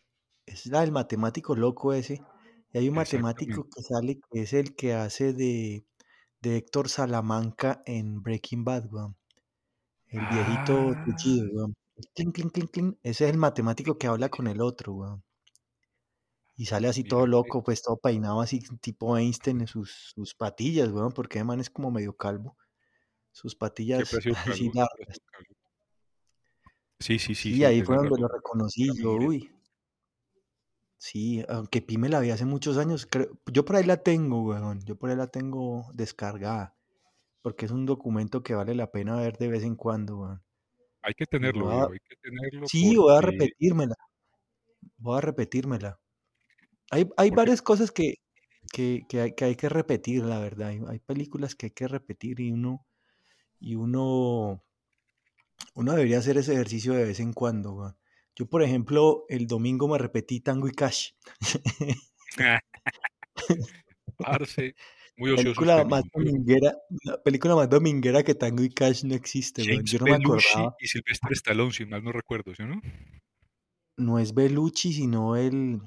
es 0.46 0.66
la 0.66 0.80
del 0.82 0.92
matemático 0.92 1.56
loco 1.56 1.92
ese. 1.92 2.26
Y 2.72 2.78
hay 2.78 2.88
un 2.88 2.94
matemático 2.96 3.68
que 3.74 3.82
sale 3.82 4.20
que 4.30 4.42
es 4.42 4.52
el 4.52 4.76
que 4.76 4.94
hace 4.94 5.32
de, 5.32 5.86
de 6.42 6.56
Héctor 6.58 6.88
Salamanca 6.88 7.82
en 7.86 8.22
Breaking 8.22 8.64
Bad, 8.64 8.92
weón. 8.92 9.16
El 10.08 10.26
viejito 10.26 10.92
Ah, 10.92 10.94
tullido, 11.04 11.48
weón. 11.52 11.74
Clink, 12.14 12.34
clink, 12.36 12.52
clink, 12.52 12.70
clink. 12.72 12.98
Ese 13.04 13.26
es 13.26 13.30
el 13.32 13.38
matemático 13.38 13.98
que 13.98 14.08
habla 14.08 14.30
con 14.30 14.46
el 14.48 14.60
otro, 14.62 14.94
weón. 14.94 15.24
Y 16.56 16.66
sale 16.66 16.88
así 16.88 17.04
todo 17.04 17.26
loco, 17.26 17.62
pues 17.62 17.80
todo 17.82 17.96
peinado 17.98 18.40
así, 18.42 18.60
tipo 18.80 19.16
Einstein 19.16 19.60
en 19.62 19.66
sus, 19.66 20.12
sus 20.14 20.34
patillas, 20.34 20.90
weón, 20.90 21.12
porque 21.12 21.42
man 21.44 21.60
es 21.60 21.70
como 21.70 21.90
medio 21.90 22.16
calvo. 22.16 22.56
Sus 23.32 23.56
patillas 23.56 24.04
así 24.48 24.70
largas. 24.74 25.18
calvo. 25.32 25.56
Sí, 27.00 27.18
sí, 27.18 27.34
sí, 27.34 27.34
Sí, 27.34 27.54
sí, 27.56 27.64
ahí 27.64 27.82
fue 27.82 27.96
donde 27.96 28.18
lo 28.18 28.28
reconocí 28.28 28.88
yo, 29.00 29.12
uy. 29.14 29.50
Sí, 30.98 31.44
aunque 31.48 31.80
Pi 31.80 31.96
me 31.96 32.08
la 32.08 32.18
vi 32.18 32.30
hace 32.30 32.44
muchos 32.44 32.76
años, 32.76 33.06
creo, 33.06 33.30
yo 33.52 33.64
por 33.64 33.76
ahí 33.76 33.84
la 33.84 34.02
tengo, 34.02 34.42
weón, 34.42 34.80
yo 34.84 34.96
por 34.96 35.10
ahí 35.10 35.16
la 35.16 35.28
tengo 35.28 35.86
descargada, 35.94 36.76
porque 37.40 37.66
es 37.66 37.72
un 37.72 37.86
documento 37.86 38.42
que 38.42 38.54
vale 38.54 38.74
la 38.74 38.90
pena 38.90 39.16
ver 39.16 39.38
de 39.38 39.48
vez 39.48 39.62
en 39.62 39.76
cuando, 39.76 40.18
weón. 40.18 40.42
hay 41.02 41.14
que 41.14 41.24
Y 41.24 41.28
tenerlo, 41.30 41.66
voy 41.66 41.74
a, 41.74 41.76
viejo, 41.76 41.92
hay 41.92 41.98
que 42.00 42.16
tenerlo 42.16 42.66
sí, 42.68 42.96
voy 42.96 43.16
a 43.16 43.20
repetírmela, 43.20 43.94
voy 44.96 45.18
a 45.18 45.20
repetírmela. 45.20 46.00
Hay, 46.90 47.08
hay 47.16 47.30
varias 47.30 47.62
cosas 47.62 47.92
que, 47.92 48.14
que, 48.72 49.04
que 49.08 49.20
hay, 49.20 49.34
que 49.34 49.44
hay 49.44 49.56
que 49.56 49.68
repetir, 49.68 50.24
la 50.24 50.40
verdad. 50.40 50.68
Hay, 50.68 50.80
hay 50.88 50.98
películas 51.00 51.54
que 51.54 51.66
hay 51.66 51.72
que 51.72 51.88
repetir 51.88 52.40
y 52.40 52.50
uno, 52.52 52.84
y 53.60 53.76
uno, 53.76 54.64
uno 55.74 55.92
debería 55.92 56.18
hacer 56.18 56.36
ese 56.38 56.54
ejercicio 56.54 56.92
de 56.94 57.04
vez 57.04 57.20
en 57.20 57.32
cuando. 57.32 57.96
Yo, 58.34 58.46
por 58.46 58.62
ejemplo, 58.62 59.24
el 59.28 59.46
domingo 59.46 59.88
me 59.88 59.98
repetí 59.98 60.40
Tango 60.40 60.68
y 60.68 60.72
Cash. 60.72 61.10
Parce, 64.18 64.74
muy 65.16 65.30
ocioso 65.32 65.60
Película 65.60 65.84
más 65.84 66.04
dominguera, 66.12 66.76
la 67.04 67.22
película 67.22 67.54
más 67.54 67.68
dominguera 67.68 68.22
que 68.22 68.34
Tango 68.34 68.62
y 68.62 68.70
Cash 68.70 69.04
no 69.04 69.14
existe. 69.14 69.64
James 69.64 69.90
Yo 69.90 69.98
no 69.98 70.06
me 70.06 70.14
acordaba. 70.14 70.76
y 70.80 70.86
Sylvester 70.86 71.32
Stallone, 71.32 71.72
si 71.72 71.86
mal 71.86 72.02
no 72.02 72.12
recuerdo, 72.12 72.54
¿sí 72.54 72.62
o 72.62 72.66
no? 72.66 72.80
No 73.96 74.18
es 74.18 74.34
Bellucci, 74.34 74.92
sino 74.92 75.36
el, 75.36 75.80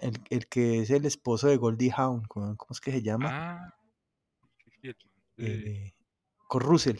el, 0.00 0.20
el 0.30 0.46
que 0.48 0.80
es 0.80 0.90
el 0.90 1.04
esposo 1.06 1.48
de 1.48 1.56
Goldie 1.56 1.92
Hawn. 1.96 2.22
¿Cómo 2.26 2.56
es 2.70 2.80
que 2.80 2.90
se 2.90 3.02
llama? 3.02 3.28
Ah, 3.30 3.74
sí, 4.82 4.90
Eh, 5.38 5.92
Russell. 6.50 6.98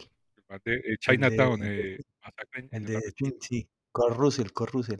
De 0.49 0.73
eh, 0.73 0.81
de, 0.91 0.97
Chinatown, 0.97 1.63
el 1.63 1.69
de, 1.69 1.93
eh, 1.95 2.67
el 2.71 2.85
de 2.85 3.01
sí. 3.39 3.69
Kurt 3.91 4.15
Russell, 4.15 4.49
Kurt 4.51 4.71
Russell. 4.73 4.99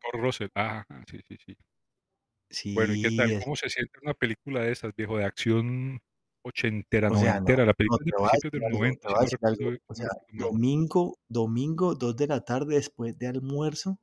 Kurt 0.00 0.22
Russell, 0.22 0.48
ah, 0.54 0.84
sí, 1.10 1.20
sí, 1.26 1.36
sí. 1.38 2.74
Bueno, 2.74 2.94
¿y 2.94 3.02
qué 3.02 3.10
Sí, 3.10 3.16
tal? 3.16 3.40
¿Cómo 3.42 3.56
se 3.56 3.68
siente 3.68 3.98
una 4.02 4.14
película 4.14 4.60
de 4.62 4.72
esas, 4.72 4.94
viejo, 4.94 5.16
de 5.18 5.24
acción 5.24 6.00
ochentera, 6.42 7.10
o 7.10 7.16
sea, 7.16 7.40
no, 7.40 7.40
noventera? 7.40 7.64
La 7.64 7.72
no, 7.72 7.74
película 7.74 8.30
es 8.32 8.42
de 8.42 8.50
principios 8.50 8.52
de 8.52 8.60
decir 8.60 8.60
los 8.60 8.64
algo, 8.64 8.78
90, 8.78 9.08
te 9.08 9.14
si 9.26 9.36
voy 9.40 9.50
a 9.50 9.56
no. 9.70 9.78
O 9.86 9.94
no 9.94 9.94
sea, 9.94 10.08
domingo, 10.32 11.18
domingo, 11.28 11.94
2 11.94 12.16
de 12.16 12.26
la 12.26 12.44
tarde 12.44 12.74
después 12.76 13.18
de 13.18 13.26
almuerzo, 13.28 13.98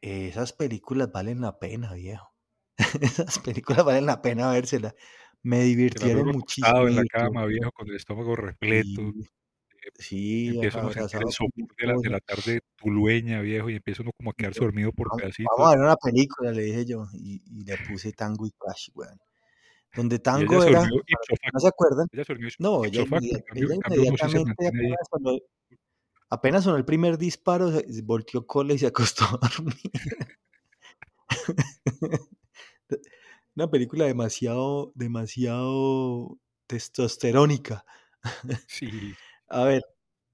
esas 0.00 0.52
películas 0.52 1.10
valen 1.12 1.40
la 1.40 1.58
pena, 1.58 1.92
viejo. 1.94 2.32
Esas 3.00 3.38
películas 3.38 3.84
valen 3.84 4.06
la 4.06 4.20
pena 4.22 4.50
vérselas. 4.50 4.94
Me 5.42 5.58
la 5.58 5.64
divirtieron 5.64 6.28
muchísimo, 6.28 6.86
en 6.86 6.96
la 6.96 7.04
cama, 7.04 7.46
viejo, 7.46 7.72
con 7.72 7.88
el 7.88 7.96
estómago 7.96 8.36
repleto. 8.36 9.00
Y 9.00 9.28
sí, 9.98 10.48
empieza 10.48 10.78
uno 10.80 10.88
a 10.88 10.92
sentir 10.92 11.20
el 11.22 11.32
sopor 11.32 11.76
de 11.78 11.86
la, 11.86 11.94
de 12.00 12.10
la 12.10 12.20
tarde 12.20 12.60
tulueña, 12.76 13.40
viejo, 13.40 13.70
y 13.70 13.76
empieza 13.76 14.02
uno 14.02 14.12
como 14.16 14.30
a 14.30 14.34
quedarse 14.34 14.60
dormido 14.60 14.92
por 14.92 15.08
"Vamos- 15.08 15.22
pedacitos. 15.22 15.50
vamos 15.56 15.72
a 15.72 15.76
ver 15.76 15.84
una 15.86 15.96
película, 15.96 16.52
le 16.52 16.62
dije 16.62 16.84
yo. 16.86 17.06
Y, 17.14 17.42
y 17.46 17.64
le 17.64 17.76
puse 17.78 18.12
Tango 18.12 18.46
y 18.46 18.50
Cash, 18.52 18.90
weón. 18.94 19.18
Donde 19.94 20.16
ella 20.16 20.22
Tango 20.22 20.62
era, 20.62 20.84
no 21.52 21.60
se 21.60 21.68
acuerdan, 21.68 22.06
Ella 22.12 22.22
ipso 22.22 22.34
no, 22.58 22.84
ella, 22.84 23.00
ella 23.00 23.06
se 23.08 23.74
inmediatamente, 23.74 24.66
apenas 24.68 25.08
sonó, 25.10 25.38
apenas 26.28 26.64
sonó 26.64 26.76
el 26.76 26.84
primer 26.84 27.16
disparo, 27.16 27.72
volteó 28.04 28.46
cola 28.46 28.74
y 28.74 28.78
se 28.78 28.86
acostó 28.88 29.24
a 29.24 29.48
dormir. 29.56 29.80
Una 33.56 33.70
película 33.70 34.04
demasiado, 34.04 34.92
demasiado 34.94 36.38
testosterónica. 36.66 37.84
Sí, 38.66 39.14
A 39.48 39.64
ver, 39.64 39.82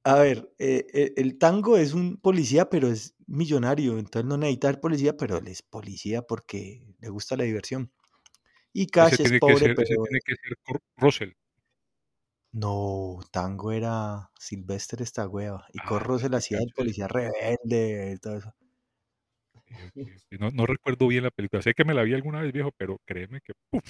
a 0.04 0.16
ver, 0.20 0.52
eh, 0.58 0.86
eh, 0.94 1.12
el 1.16 1.38
tango 1.38 1.76
es 1.76 1.94
un 1.94 2.16
policía, 2.18 2.68
pero 2.70 2.88
es 2.88 3.14
millonario, 3.26 3.98
entonces 3.98 4.28
no 4.28 4.36
necesita 4.36 4.68
ser 4.70 4.80
policía, 4.80 5.16
pero 5.16 5.38
él 5.38 5.48
es 5.48 5.62
policía 5.62 6.22
porque 6.22 6.94
le 7.00 7.08
gusta 7.10 7.36
la 7.36 7.44
diversión. 7.44 7.92
Y 8.72 8.88
ese 8.98 9.16
Cash 9.16 9.20
es 9.20 9.32
pobre, 9.34 9.68
ser, 9.68 9.72
ese 9.78 9.96
pero 9.96 10.02
tiene 10.02 10.20
que 10.24 10.34
ser 10.36 10.56
Russell. 10.96 11.32
no, 12.52 13.20
tango 13.30 13.72
era 13.72 14.30
Sylvester 14.38 15.02
esta 15.02 15.28
hueva. 15.28 15.66
Y 15.72 15.80
Ah, 15.80 15.82
Corro 15.82 16.18
se 16.18 16.28
la 16.28 16.38
hacía 16.38 16.58
es- 16.60 16.72
policía 16.74 17.08
rebelde 17.08 18.12
y 18.16 18.18
todo 18.18 18.36
eso. 18.38 18.54
ok. 19.70 19.96
No, 20.40 20.50
no 20.50 20.66
recuerdo 20.66 21.06
bien 21.08 21.24
la 21.24 21.30
película. 21.30 21.62
Sé 21.62 21.74
que 21.74 21.84
me 21.84 21.94
la 21.94 22.02
vi 22.02 22.14
alguna 22.14 22.40
vez, 22.42 22.52
viejo, 22.52 22.70
pero 22.76 22.98
créeme 23.04 23.40
que 23.40 23.52
puf, 23.70 23.82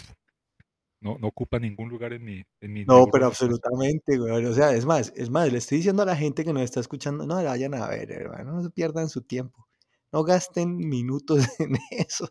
no, 1.02 1.18
no 1.18 1.28
ocupa 1.28 1.58
ningún 1.58 1.88
lugar 1.88 2.12
en 2.12 2.24
mi, 2.24 2.42
en 2.60 2.72
mi 2.72 2.84
No, 2.84 3.06
pero 3.06 3.26
absolutamente, 3.26 4.16
güey. 4.16 4.44
O 4.46 4.54
sea, 4.54 4.72
es 4.72 4.86
más, 4.86 5.12
es 5.16 5.30
más, 5.30 5.50
le 5.52 5.58
estoy 5.58 5.78
diciendo 5.78 6.02
a 6.02 6.06
la 6.06 6.16
gente 6.16 6.44
que 6.44 6.52
nos 6.52 6.62
está 6.62 6.80
escuchando, 6.80 7.26
no 7.26 7.42
la 7.42 7.50
vayan 7.50 7.74
a 7.74 7.88
ver, 7.88 8.10
hermano, 8.10 8.52
no 8.52 8.62
se 8.62 8.70
pierdan 8.70 9.08
su 9.08 9.22
tiempo. 9.22 9.68
No 10.12 10.22
gasten 10.24 10.76
minutos 10.76 11.38
en 11.60 11.76
eso. 11.90 12.28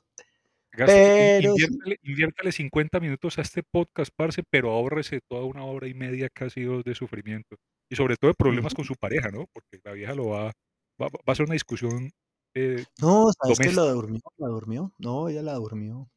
Gaste, 0.73 1.39
Pero 1.41 1.51
inviértale, 1.51 1.99
inviértale 2.03 2.51
50 2.51 2.99
minutos 3.01 3.37
a 3.37 3.41
este 3.41 3.61
podcast, 3.61 4.11
parce, 4.15 4.41
pero 4.49 4.71
ahórrese 4.71 5.19
toda 5.27 5.43
una 5.43 5.65
hora 5.65 5.87
y 5.87 5.93
media, 5.93 6.29
casi 6.29 6.63
dos 6.63 6.83
de 6.85 6.95
sufrimiento. 6.95 7.57
Y 7.89 7.95
sobre 7.97 8.15
todo 8.15 8.31
de 8.31 8.35
problemas 8.35 8.73
con 8.73 8.85
su 8.85 8.95
pareja, 8.95 9.29
¿no? 9.31 9.47
Porque 9.53 9.79
la 9.83 9.91
vieja 9.91 10.15
lo 10.15 10.27
va, 10.27 10.45
va, 11.01 11.07
va 11.07 11.33
a 11.33 11.35
ser 11.35 11.45
una 11.45 11.53
discusión 11.53 12.09
eh, 12.53 12.85
No, 13.01 13.27
¿sabes 13.41 13.59
que 13.59 13.71
la 13.71 13.83
durmió? 13.83 14.19
¿La 14.37 14.47
durmió? 14.47 14.93
No, 14.97 15.29
ella 15.29 15.41
la 15.41 15.53
durmió. 15.55 16.09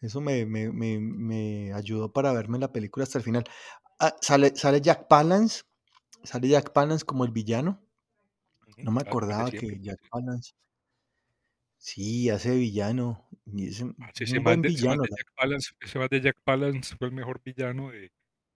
Eso 0.00 0.20
me, 0.20 0.46
me, 0.46 0.70
me, 0.72 0.98
me 0.98 1.72
ayudó 1.74 2.12
para 2.12 2.32
verme 2.32 2.58
la 2.58 2.72
película 2.72 3.04
hasta 3.04 3.18
el 3.18 3.24
final. 3.24 3.44
Ah, 3.98 4.14
sale, 4.20 4.54
sale 4.56 4.80
Jack 4.80 5.08
Palance, 5.08 5.62
sale 6.24 6.48
Jack 6.48 6.72
Palance 6.72 7.04
como 7.04 7.24
el 7.24 7.32
villano. 7.32 7.80
No 8.78 8.92
me 8.92 9.02
acordaba 9.02 9.50
que 9.50 9.78
Jack 9.80 9.98
sí. 10.00 10.08
Palance, 10.10 10.52
sí, 11.76 12.30
hace 12.30 12.56
villano. 12.56 13.28
Y 13.44 13.68
es 13.68 13.84
ese 14.18 14.40
man 14.40 14.44
buen 14.44 14.62
de, 14.62 14.68
ese 14.68 14.86
man 14.86 14.96
villano. 14.96 15.02
de 15.02 15.08
la- 15.10 15.16
Jack 15.16 15.34
Palance, 15.36 15.70
ese 15.80 15.98
man 15.98 16.08
de 16.10 16.20
Jack 16.20 16.36
Palance 16.44 16.96
fue 16.96 17.08
el 17.08 17.14
mejor 17.14 17.42
villano 17.44 17.90
de, 17.90 18.10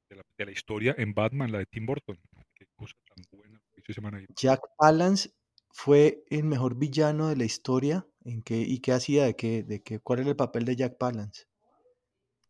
de 0.08 0.16
la, 0.16 0.22
de 0.38 0.44
la 0.46 0.50
historia 0.52 0.94
en 0.96 1.12
Batman, 1.12 1.52
la 1.52 1.58
de 1.58 1.66
Tim 1.66 1.86
Burton. 1.86 2.18
Qué 2.54 2.66
cosa 2.76 2.94
tan 3.14 3.24
buena 3.32 3.60
ese 3.86 4.00
man 4.00 4.14
ahí. 4.14 4.26
Jack 4.34 4.60
Palance 4.78 5.30
fue 5.74 6.24
el 6.30 6.44
mejor 6.44 6.76
villano 6.76 7.28
de 7.28 7.36
la 7.36 7.44
historia. 7.44 8.06
¿En 8.24 8.42
qué, 8.42 8.58
¿Y 8.58 8.78
qué 8.78 8.92
hacía? 8.92 9.24
¿De 9.24 9.34
qué, 9.34 9.64
de 9.64 9.82
qué, 9.82 9.98
¿Cuál 9.98 10.20
era 10.20 10.30
el 10.30 10.36
papel 10.36 10.64
de 10.64 10.76
Jack 10.76 10.96
Palance? 10.96 11.46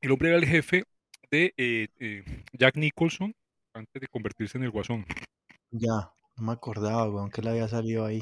El 0.02 0.12
hombre 0.12 0.28
era 0.28 0.36
el 0.38 0.44
jefe 0.44 0.84
de 1.30 1.54
eh, 1.56 1.88
eh, 1.98 2.22
Jack 2.52 2.76
Nicholson 2.76 3.34
antes 3.72 4.00
de 4.02 4.08
convertirse 4.08 4.58
en 4.58 4.64
el 4.64 4.70
Guasón. 4.70 5.06
Ya, 5.70 6.12
no 6.36 6.44
me 6.44 6.52
acordaba, 6.52 7.08
weón, 7.08 7.30
que 7.30 7.40
él 7.40 7.48
había 7.48 7.66
salido 7.66 8.04
ahí. 8.04 8.20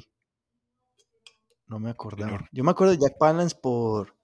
No 1.66 1.80
me 1.80 1.92
Señor. 1.92 1.94
acordaba. 1.94 2.48
Yo 2.52 2.62
me 2.62 2.70
acuerdo 2.70 2.92
de 2.92 3.00
Jack 3.00 3.18
Palance 3.18 3.56
por 3.60 4.16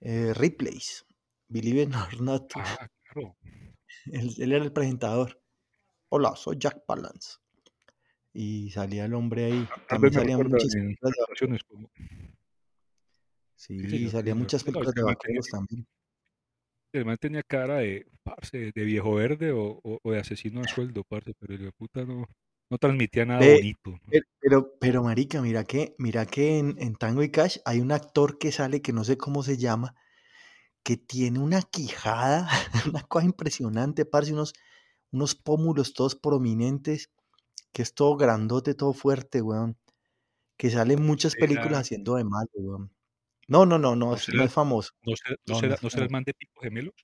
eh, 0.00 0.32
Replays. 0.34 1.04
Believe 1.48 1.82
it 1.82 1.94
or 1.94 2.20
not. 2.22 2.50
Ah, 2.54 2.88
claro. 3.02 3.36
Él, 4.06 4.34
él 4.38 4.52
era 4.52 4.64
el 4.64 4.72
presentador. 4.72 5.40
Hola, 6.08 6.34
soy 6.36 6.56
Jack 6.58 6.84
Palance. 6.86 7.38
Y 8.34 8.70
salía 8.70 9.06
el 9.06 9.14
hombre 9.14 9.44
ahí. 9.46 9.64
Tal 9.66 9.86
También 9.88 10.12
salían 10.12 10.42
muchas 10.42 10.74
películas 10.74 11.12
de. 11.14 11.48
Sí, 13.56 13.78
Sí, 13.88 14.10
salían 14.10 14.38
muchas 14.38 14.62
películas 14.64 14.94
de 14.94 15.02
vaqueros 15.02 15.48
también. 15.48 15.86
el 16.92 17.04
man 17.04 17.18
tenía 17.18 17.42
cara 17.42 17.76
de, 17.78 18.06
parce, 18.22 18.72
de 18.72 18.84
viejo 18.84 19.14
verde 19.14 19.52
o, 19.52 19.80
o- 19.82 19.98
o 20.02 20.12
de 20.12 20.18
asesino 20.20 20.62
a 20.62 20.68
sueldo, 20.68 21.04
parce, 21.04 21.34
pero 21.38 21.54
el 21.54 21.62
de 21.62 21.72
puta 21.72 22.04
no, 22.04 22.26
no 22.70 22.78
transmitía 22.78 23.24
nada 23.26 23.42
bonito. 23.42 23.98
pero, 24.40 24.72
pero, 24.78 25.02
marica, 25.02 25.42
mira 25.42 25.64
que, 25.64 25.94
mira 25.98 26.26
que 26.26 26.58
en, 26.58 26.76
en 26.78 26.94
Tango 26.94 27.22
y 27.22 27.30
Cash 27.30 27.58
hay 27.64 27.80
un 27.80 27.92
actor 27.92 28.38
que 28.38 28.52
sale 28.52 28.80
que 28.80 28.92
no 28.92 29.04
sé 29.04 29.16
cómo 29.18 29.42
se 29.42 29.56
llama, 29.56 29.96
que 30.84 30.96
tiene 30.96 31.40
una 31.40 31.62
quijada, 31.62 32.48
una 32.88 33.02
cosa 33.04 33.26
impresionante, 33.26 34.04
parce, 34.06 34.32
unos, 34.32 34.54
unos 35.12 35.34
pómulos 35.34 35.94
todos 35.94 36.16
prominentes, 36.16 37.10
que 37.74 37.82
es 37.82 37.94
todo 37.94 38.16
grandote, 38.16 38.74
todo 38.74 38.94
fuerte, 38.94 39.42
weón. 39.42 39.76
Que 40.58 40.70
sale 40.70 40.94
en 40.94 41.06
muchas 41.06 41.36
películas 41.36 41.80
Era, 41.80 41.80
haciendo 41.82 42.16
de 42.16 42.24
malo, 42.24 42.50
weón. 42.56 42.92
No, 43.48 43.66
no, 43.66 43.78
no, 43.78 43.96
no, 43.96 44.08
no 44.10 44.14
es, 44.14 44.22
será, 44.24 44.38
no 44.38 44.44
el- 44.44 44.48
es 44.48 44.54
famoso. 44.54 44.92
no 45.06 45.16
será, 45.16 45.36
no 45.46 45.54
será, 45.56 45.78
no 45.82 45.90
será 45.90 46.04
el 46.04 46.10
man 46.10 46.24
de 46.24 46.34
Picos 46.34 46.62
Gemelos, 46.64 46.94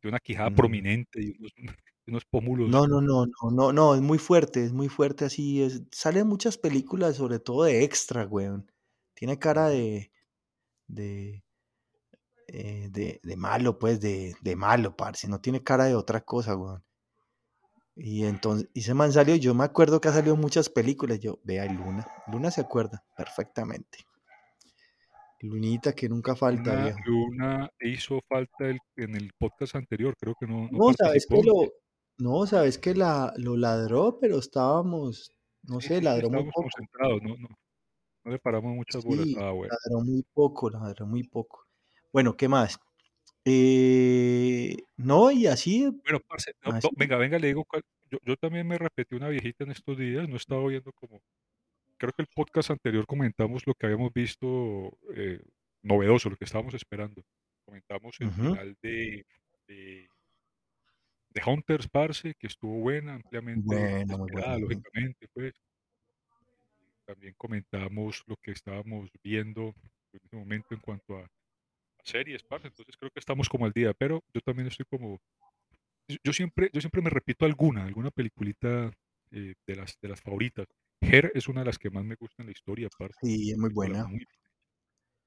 tiene 0.00 0.12
una 0.12 0.20
quijada 0.20 0.50
Mm, 0.50 0.54
prominente 0.56 1.22
y 1.22 1.30
unos, 1.38 1.52
unos 2.06 2.24
pómulos. 2.26 2.70
No, 2.70 2.86
no, 2.86 3.00
no, 3.00 3.26
no, 3.26 3.50
no, 3.50 3.72
no, 3.72 3.94
es 3.94 4.00
muy 4.00 4.18
fuerte, 4.18 4.64
es 4.64 4.72
muy 4.72 4.88
fuerte 4.88 5.24
así. 5.24 5.62
Es, 5.62 5.82
sale 5.92 6.20
en 6.20 6.28
muchas 6.28 6.58
películas, 6.58 7.16
sobre 7.16 7.38
todo 7.40 7.64
de 7.64 7.82
extra, 7.84 8.26
weón. 8.26 8.70
Tiene 9.14 9.38
cara 9.38 9.68
de, 9.68 10.12
de, 10.88 11.44
eh, 12.48 12.88
de, 12.90 13.20
de 13.22 13.36
malo, 13.36 13.78
pues, 13.78 14.00
de, 14.00 14.34
de 14.40 14.56
malo, 14.56 14.96
parce. 14.96 15.28
No 15.28 15.40
tiene 15.40 15.62
cara 15.62 15.84
de 15.84 15.94
otra 15.94 16.22
cosa, 16.22 16.56
weón. 16.56 16.84
Y 17.94 18.24
entonces, 18.24 18.68
y 18.72 18.80
ese 18.80 18.94
man 18.94 19.12
salió, 19.12 19.36
yo 19.36 19.54
me 19.54 19.64
acuerdo 19.64 20.00
que 20.00 20.08
ha 20.08 20.12
salido 20.12 20.36
muchas 20.36 20.68
películas. 20.70 21.20
Yo, 21.20 21.38
vea, 21.44 21.66
Luna. 21.66 22.06
Luna 22.28 22.50
se 22.50 22.62
acuerda 22.62 23.04
perfectamente. 23.16 23.98
Lunita 25.40 25.92
que 25.92 26.08
nunca 26.08 26.36
falta, 26.36 26.94
Luna, 27.04 27.68
hizo 27.80 28.20
falta 28.28 28.66
el- 28.66 28.78
en 28.96 29.16
el 29.16 29.32
podcast 29.36 29.74
anterior, 29.74 30.14
creo 30.16 30.34
que 30.38 30.46
no, 30.46 30.68
no 30.70 30.78
No, 30.78 30.92
sabes 30.96 31.26
que 31.26 31.42
lo, 31.42 31.72
no, 32.18 32.46
sabes 32.46 32.78
que 32.78 32.94
la, 32.94 33.32
lo 33.38 33.56
ladró, 33.56 34.18
pero 34.20 34.38
estábamos, 34.38 35.32
no 35.64 35.80
sé, 35.80 35.98
sí, 35.98 36.04
ladró 36.04 36.30
muy 36.30 36.44
poco. 36.44 36.62
concentrados, 36.62 37.20
no, 37.22 37.36
no, 37.36 37.48
no 38.24 38.30
le 38.30 38.38
paramos 38.38 38.76
muchas 38.76 39.04
bolas. 39.04 39.26
Ah, 39.36 39.50
bueno. 39.50 39.74
ladró 39.84 40.04
muy 40.04 40.24
poco, 40.32 40.70
ladró 40.70 41.06
muy 41.06 41.24
poco. 41.24 41.66
Bueno, 42.12 42.36
¿qué 42.36 42.46
más? 42.46 42.78
Eh, 43.44 44.76
no, 44.96 45.30
y 45.30 45.46
así, 45.46 45.88
Bueno, 46.04 46.20
parce, 46.28 46.52
no, 46.64 46.72
no, 46.72 46.76
así. 46.78 46.88
venga, 46.96 47.16
venga, 47.16 47.38
le 47.38 47.48
digo 47.48 47.64
cuál. 47.64 47.82
Yo, 48.10 48.18
yo 48.24 48.36
también 48.36 48.66
me 48.68 48.78
repetí 48.78 49.14
una 49.14 49.28
viejita 49.28 49.64
en 49.64 49.70
estos 49.72 49.96
días, 49.98 50.28
no 50.28 50.36
estaba 50.36 50.66
viendo 50.66 50.92
como. 50.92 51.20
Creo 51.98 52.12
que 52.12 52.22
el 52.22 52.28
podcast 52.34 52.70
anterior 52.70 53.06
comentamos 53.06 53.66
lo 53.66 53.74
que 53.74 53.86
habíamos 53.86 54.12
visto 54.12 54.98
eh, 55.14 55.40
novedoso, 55.82 56.30
lo 56.30 56.36
que 56.36 56.44
estábamos 56.44 56.74
esperando. 56.74 57.22
Comentamos 57.64 58.16
el 58.20 58.30
final 58.32 58.76
de, 58.82 59.24
de, 59.68 60.08
de 61.30 61.42
Hunters, 61.46 61.88
parce, 61.88 62.34
que 62.34 62.46
estuvo 62.48 62.80
buena, 62.80 63.14
ampliamente 63.14 63.64
Bueno, 63.66 64.18
bueno. 64.18 64.58
lógicamente, 64.58 65.28
pues. 65.32 65.54
También 67.04 67.34
comentamos 67.36 68.22
lo 68.26 68.36
que 68.36 68.52
estábamos 68.52 69.10
viendo 69.22 69.74
en 70.12 70.20
este 70.22 70.36
momento 70.36 70.74
en 70.74 70.80
cuanto 70.80 71.18
a 71.18 71.28
series, 72.04 72.42
parce. 72.42 72.68
Entonces 72.68 72.96
creo 72.96 73.10
que 73.10 73.20
estamos 73.20 73.48
como 73.48 73.66
al 73.66 73.72
día, 73.72 73.92
pero 73.94 74.22
yo 74.34 74.40
también 74.40 74.68
estoy 74.68 74.86
como 74.88 75.20
yo- 76.24 76.32
siempre, 76.32 76.70
yo 76.72 76.80
siempre 76.80 77.02
me 77.02 77.10
repito 77.10 77.44
alguna, 77.46 77.84
alguna 77.84 78.10
peliculita 78.10 78.92
eh, 79.30 79.54
de 79.66 79.76
las 79.76 79.98
de 80.00 80.08
las 80.08 80.20
favoritas. 80.20 80.66
Her 81.00 81.32
es 81.34 81.48
una 81.48 81.60
de 81.62 81.66
las 81.66 81.78
que 81.78 81.90
más 81.90 82.04
me 82.04 82.16
gusta 82.16 82.42
en 82.42 82.46
la 82.46 82.52
historia, 82.52 82.88
parce. 82.98 83.18
Sí, 83.22 83.50
es 83.52 83.58
muy 83.58 83.70
buena. 83.72 84.06
muy, 84.06 84.26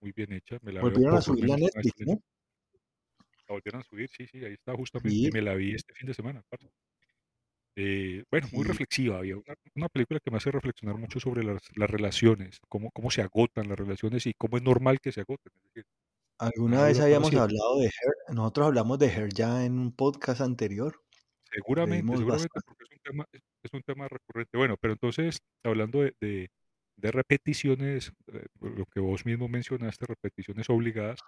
muy 0.02 0.12
bien 0.14 0.32
hecha. 0.34 0.58
Me 0.62 0.72
la 0.72 0.82
Volvieron 0.82 1.18
a 1.18 1.22
por 1.22 1.36
lo 1.40 1.42
subirla 1.42 1.56
a 1.56 1.58
menos 1.58 1.72
una 1.74 1.82
vez 1.82 1.86
Netflix, 1.86 2.08
¿no? 2.08 2.22
La 3.48 3.54
volvieron 3.56 3.82
a 3.82 3.84
subir, 3.84 4.08
sí, 4.10 4.28
sí, 4.28 4.46
ahí 4.46 4.54
está 4.54 4.76
justamente. 4.76 5.28
Y 5.28 5.28
Sí, 5.28 5.32
me 5.32 5.42
la 5.42 5.56
vi 5.56 5.74
este 5.74 5.94
fin 5.96 6.08
de 6.08 6.14
semana, 6.14 6.44
parce. 6.50 6.70
Eh, 7.78 8.24
bueno, 8.32 8.48
muy 8.54 8.64
sí. 8.64 8.70
reflexiva. 8.70 9.18
Había 9.18 9.36
una, 9.38 9.56
una 9.76 9.90
película 9.90 10.20
que 10.20 10.32
me 10.32 10.38
hace 10.38 10.52
reflexionar 10.52 10.98
mucho 10.98 11.20
sobre 11.20 11.44
las, 11.44 11.62
las 11.76 11.90
relaciones, 11.90 12.60
cómo, 12.70 12.90
cómo 12.92 13.12
se 13.12 13.22
agotan 13.22 13.68
las 13.68 13.78
relaciones 13.78 14.26
y 14.28 14.34
cómo 14.34 14.58
es 14.58 14.64
normal 14.64 15.00
que 15.02 15.12
se 15.12 15.22
agoten. 15.22 15.52
Es 15.58 15.64
decir, 15.74 15.86
Alguna 16.38 16.84
vez 16.84 17.00
habíamos 17.00 17.34
hablado 17.34 17.80
de 17.80 17.86
Her. 17.86 18.36
Nosotros 18.36 18.68
hablamos 18.68 19.00
de 19.00 19.08
Her 19.08 19.30
ya 19.34 19.66
en 19.66 19.80
un 19.80 19.92
podcast 19.92 20.42
anterior. 20.42 21.02
Seguramente, 21.52 22.18
seguramente, 22.18 22.50
porque 22.66 22.84
es 22.84 22.92
un 22.92 23.00
tema, 23.04 23.26
es, 23.32 23.74
un 23.74 23.82
tema 23.84 24.08
recurrente. 24.10 24.58
Bueno, 24.58 24.76
pero 24.80 24.94
entonces, 24.94 25.40
hablando 25.64 26.02
de, 26.02 26.14
de, 26.20 26.50
de 26.98 27.12
repeticiones, 27.12 28.12
eh, 28.28 28.46
lo 28.60 28.86
que 28.86 29.00
vos 29.00 29.26
mismo 29.26 29.48
mencionaste, 29.48 30.06
repeticiones 30.06 30.70
obligadas, 30.70 31.20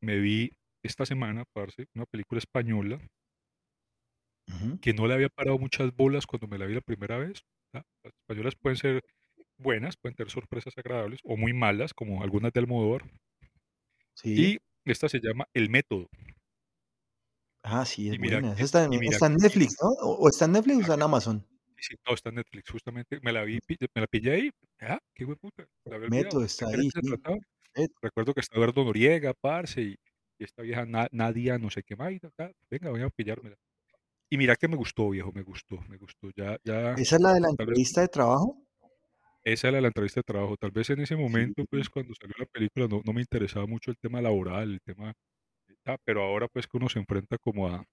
me 0.00 0.18
vi 0.18 0.50
esta 0.82 1.06
semana, 1.06 1.44
parce, 1.52 1.86
una 1.94 2.06
película 2.06 2.38
española 2.38 3.00
que 4.82 4.92
no 4.92 5.06
le 5.06 5.14
había 5.14 5.30
parado 5.30 5.58
muchas 5.58 5.94
bolas 5.96 6.26
cuando 6.26 6.46
me 6.46 6.58
la 6.58 6.66
vi 6.66 6.74
la 6.74 6.82
primera 6.82 7.16
vez. 7.18 7.44
Las 7.72 8.12
españolas 8.20 8.54
pueden 8.56 8.76
ser 8.76 9.02
buenas, 9.58 9.96
pueden 9.96 10.14
tener 10.16 10.30
sorpresas 10.30 10.74
agradables 10.76 11.20
o 11.24 11.36
muy 11.36 11.52
malas, 11.52 11.94
como 11.94 12.22
algunas 12.22 12.52
de 12.52 12.60
Almodóvar. 12.60 13.04
Sí. 14.14 14.56
Y 14.84 14.90
esta 14.90 15.08
se 15.08 15.20
llama 15.20 15.46
El 15.54 15.70
Método. 15.70 16.08
Ah, 17.62 17.84
sí, 17.84 18.08
es 18.10 18.18
mira 18.18 18.40
buena. 18.40 18.52
Está 18.58 18.84
en, 18.84 18.90
mira 18.90 19.08
está 19.08 19.26
en 19.26 19.36
Netflix, 19.36 19.76
¿no? 19.82 19.88
O, 19.88 20.14
o 20.24 20.28
está 20.28 20.44
en 20.44 20.52
Netflix 20.52 20.74
o 20.76 20.78
mira 20.78 20.84
está 20.84 20.94
en 20.94 21.02
Amazon. 21.02 21.46
sí, 21.78 21.94
no, 22.06 22.14
está 22.14 22.28
en 22.30 22.36
Netflix, 22.36 22.70
justamente 22.70 23.18
me 23.22 23.32
la 23.32 23.42
vi, 23.44 23.58
me 23.94 24.00
la 24.00 24.06
pillé 24.06 24.32
ahí, 24.32 24.50
ah, 24.80 24.98
qué 25.14 25.24
buen 25.24 25.38
puta, 25.38 25.66
olvidado, 25.84 26.10
Método 26.10 26.40
¿de 26.40 26.46
está 26.46 26.66
ahí, 26.68 26.90
sí. 26.90 27.22
Recuerdo 28.02 28.34
que 28.34 28.40
está 28.40 28.56
Eduardo 28.56 28.84
Noriega, 28.84 29.34
parce, 29.34 29.82
y, 29.82 29.96
y 30.38 30.44
esta 30.44 30.62
vieja 30.62 30.86
Na- 30.86 31.08
Nadia, 31.12 31.58
no 31.58 31.70
sé 31.70 31.82
qué 31.82 31.96
más, 31.96 32.12
venga, 32.70 32.90
voy 32.90 33.02
a 33.02 33.10
pillármela. 33.10 33.56
Y 34.30 34.38
mira 34.38 34.56
que 34.56 34.68
me 34.68 34.76
gustó, 34.76 35.10
viejo, 35.10 35.32
me 35.32 35.42
gustó, 35.42 35.80
me 35.88 35.96
gustó, 35.98 36.30
ya, 36.36 36.58
ya, 36.64 36.92
¿Esa 36.94 37.16
es 37.16 37.22
la 37.22 37.34
de 37.34 37.40
la 37.40 37.50
entrevista 37.50 38.00
de 38.00 38.08
trabajo? 38.08 38.63
Esa 39.44 39.68
era 39.68 39.80
la 39.80 39.88
entrevista 39.88 40.20
de 40.20 40.24
trabajo. 40.24 40.56
Tal 40.56 40.70
vez 40.70 40.88
en 40.90 41.00
ese 41.00 41.16
Sí. 41.26 41.54
momento, 41.54 41.64
pues 41.70 41.90
cuando 41.90 42.14
salió 42.14 42.34
la 42.38 42.46
película, 42.46 42.86
no, 42.88 43.02
no 43.04 43.12
me 43.12 43.20
interesaba 43.20 43.66
mucho 43.66 43.90
el 43.90 43.98
tema 43.98 44.20
laboral, 44.22 44.72
el 44.72 44.80
tema, 44.80 45.12
ah, 45.86 45.98
pero 46.04 46.22
ahora 46.24 46.48
pues 46.48 46.66
que 46.68 46.76
uno 46.78 46.88
se 46.88 46.98
enfrenta 47.00 47.38
como 47.38 47.68
a, 47.68 47.84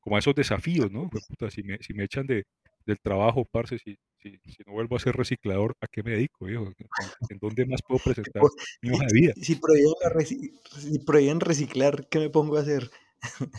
como 0.00 0.16
a 0.16 0.20
esos 0.20 0.34
desafíos, 0.36 0.90
¿no? 0.92 1.10
Puta, 1.28 1.50
si 1.50 1.62
me, 1.64 1.78
si 1.80 1.94
me 1.94 2.04
echan 2.04 2.26
de, 2.26 2.44
del 2.86 2.98
trabajo, 3.00 3.46
parce, 3.50 3.78
si, 3.78 3.96
si, 4.20 4.38
si 4.44 4.62
no 4.66 4.72
vuelvo 4.74 4.96
a 4.96 5.00
ser 5.00 5.16
reciclador, 5.16 5.76
¿a 5.82 5.88
qué 5.88 6.02
me 6.04 6.12
dedico, 6.12 6.46
viejo? 6.46 6.72
¿En, 6.98 7.12
en 7.28 7.38
dónde 7.40 7.66
más 7.66 7.82
puedo 7.86 8.00
presentar 8.00 8.46
mi 8.82 8.90
hoja 8.92 9.06
de 9.06 9.14
vida? 9.14 9.34
si 9.36 9.54
prohíben 9.56 9.92
la 10.02 10.10
reci- 10.10 10.52
si 10.78 10.98
prohíben 11.00 11.40
reciclar, 11.40 12.08
¿qué 12.08 12.18
me 12.18 12.30
pongo 12.30 12.56
a 12.56 12.60
hacer? 12.60 12.90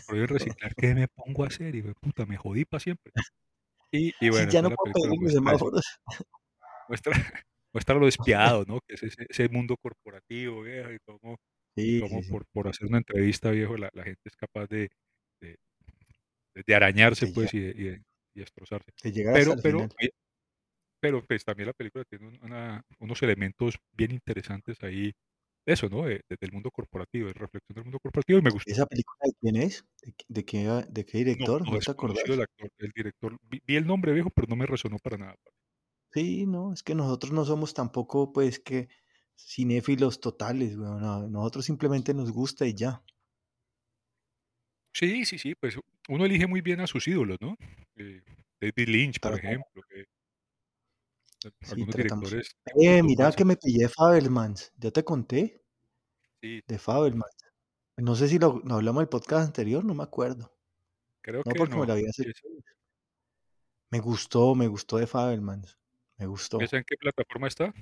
Yo 0.08 0.26
reciclar, 0.26 0.74
¿qué 0.76 0.94
me 0.94 1.06
pongo 1.08 1.44
a 1.44 1.48
hacer? 1.48 1.72
De 1.82 1.94
puta, 1.94 2.26
me 2.26 2.36
jodí 2.36 2.64
para 2.64 2.80
siempre. 2.80 3.12
Y, 3.92 4.14
y 4.20 4.30
Si 4.30 4.30
bueno, 4.30 4.50
ya 4.50 4.62
entonces 4.62 4.70
no 4.70 4.70
la 4.70 4.76
puedo 4.78 4.94
película 4.94 5.14
muestra 5.16 5.54
eso, 5.54 5.64
semáforos. 5.64 5.84
Muestra, 6.88 7.12
muestra 7.74 7.94
lo 7.96 8.06
despiadado, 8.06 8.64
¿no? 8.66 8.80
Que 8.86 8.94
es 8.94 9.02
ese, 9.02 9.26
ese 9.28 9.48
mundo 9.48 9.76
corporativo, 9.80 10.62
viejo, 10.62 10.92
y 10.92 10.98
cómo, 11.06 11.36
y 11.76 11.82
Sí, 11.82 12.00
cómo 12.00 12.20
sí, 12.20 12.24
sí. 12.26 12.30
por, 12.32 12.44
por 12.52 12.68
hacer 12.68 12.86
una 12.88 12.98
entrevista, 12.98 13.50
viejo, 13.50 13.76
la, 13.76 13.90
la 13.92 14.04
gente 14.04 14.20
es 14.24 14.36
capaz 14.36 14.66
de, 14.68 14.88
de, 16.66 16.74
arañarse, 16.74 17.26
ya- 17.26 17.34
pues, 17.34 17.54
y 17.54 17.60
de, 17.60 17.70
y 17.70 17.84
de- 17.84 18.02
y 18.34 18.40
destrozarse. 18.40 18.90
Pero, 19.02 19.52
el 19.54 19.62
pero, 19.62 19.78
final. 19.80 19.88
pero 21.00 21.24
pues 21.26 21.44
también 21.44 21.68
la 21.68 21.72
película 21.72 22.04
tiene 22.08 22.28
un- 22.28 22.38
una- 22.42 22.82
unos 22.98 23.22
elementos 23.22 23.76
bien 23.92 24.12
interesantes 24.12 24.76
ahí, 24.82 25.12
eso, 25.66 25.88
¿no? 25.88 26.04
De- 26.06 26.20
de- 26.28 26.36
del 26.40 26.52
mundo 26.52 26.70
corporativo, 26.70 27.28
de 27.28 27.34
reflexión 27.34 27.74
del 27.74 27.84
mundo 27.84 27.98
corporativo, 28.00 28.38
y 28.38 28.42
me 28.42 28.50
gustó. 28.50 28.70
¿Esa 28.70 28.86
película 28.86 29.18
de 29.24 29.32
quién 29.40 29.56
es? 29.56 29.84
¿De, 30.02 30.12
qué- 30.12 30.24
de 30.28 30.44
qué, 30.44 31.18
No, 31.18 31.24
director? 31.24 31.62
no 31.66 31.72
¿No 31.72 31.78
te 31.78 31.90
acordás? 31.90 32.24
el 32.26 32.40
actor, 32.42 32.70
el 32.78 32.90
director. 32.94 33.36
Vi, 33.42 33.60
vi 33.66 33.76
el 33.76 33.86
nombre 33.86 34.12
viejo, 34.12 34.30
pero 34.30 34.46
no 34.48 34.56
me 34.56 34.66
resonó 34.66 34.98
para 34.98 35.16
nada. 35.18 35.36
Sí, 36.16 36.46
no, 36.46 36.72
es 36.72 36.82
que 36.82 36.94
nosotros 36.94 37.30
no 37.32 37.44
somos 37.44 37.74
tampoco, 37.74 38.32
pues, 38.32 38.58
que 38.58 38.88
cinéfilos 39.36 40.18
totales, 40.18 40.76
weón. 40.78 41.00
no, 41.02 41.28
nosotros 41.28 41.66
simplemente 41.66 42.14
nos 42.14 42.32
gusta 42.32 42.64
y 42.66 42.74
ya. 42.74 43.02
Sí, 44.94 45.26
sí, 45.26 45.38
sí, 45.38 45.54
pues 45.54 45.78
uno 46.08 46.24
elige 46.24 46.46
muy 46.46 46.62
bien 46.62 46.80
a 46.80 46.86
sus 46.86 47.06
ídolos, 47.06 47.36
¿no? 47.40 47.54
Eh, 47.96 48.22
David 48.58 48.88
Lynch, 48.88 49.20
por 49.20 49.32
Tratamos, 49.32 49.66
ejemplo, 49.66 49.82
eh, 49.94 50.04
sí, 51.42 51.70
algunos 51.72 51.94
directores 51.96 52.50
Eh, 52.80 53.02
mira 53.02 53.30
que 53.32 53.44
me 53.44 53.56
pillé 53.56 53.88
Fabelmans. 53.90 54.72
Ya 54.78 54.90
te 54.90 55.04
conté 55.04 55.62
Sí, 56.40 56.62
de 56.66 56.78
Fabelmans. 56.78 57.36
No 57.98 58.14
sé 58.14 58.28
si 58.28 58.38
lo, 58.38 58.60
lo 58.64 58.76
hablamos 58.76 59.00
en 59.00 59.04
el 59.04 59.08
podcast 59.10 59.46
anterior, 59.46 59.84
no 59.84 59.94
me 59.94 60.02
acuerdo. 60.04 60.56
creo 61.22 61.42
No 61.44 61.52
que 61.52 61.58
porque 61.58 61.74
me 61.74 61.80
no. 61.80 61.86
lo 61.86 61.92
habías 61.92 62.18
hecho. 62.18 62.30
¿Es- 62.30 62.76
Me 63.90 63.98
gustó, 63.98 64.54
me 64.54 64.68
gustó 64.68 64.98
de 64.98 65.08
Fabelmans. 65.08 65.76
Me 66.18 66.26
gustó. 66.26 66.60
¿Esa 66.60 66.78
en 66.78 66.84
qué 66.84 66.96
plataforma 66.96 67.48
está? 67.48 67.72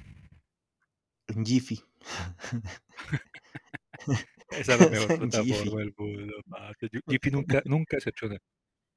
En 1.28 1.44
Jiffy. 1.44 1.80
Esa 4.50 4.74
es 4.74 4.80
la 4.80 4.88
mejor 4.88 5.18
plataforma 5.30 5.80
del 5.80 5.94
mundo, 5.96 6.34
Jiffy 7.08 7.30
nunca, 7.30 7.62
nunca 7.64 7.96
excepciona. 7.96 8.38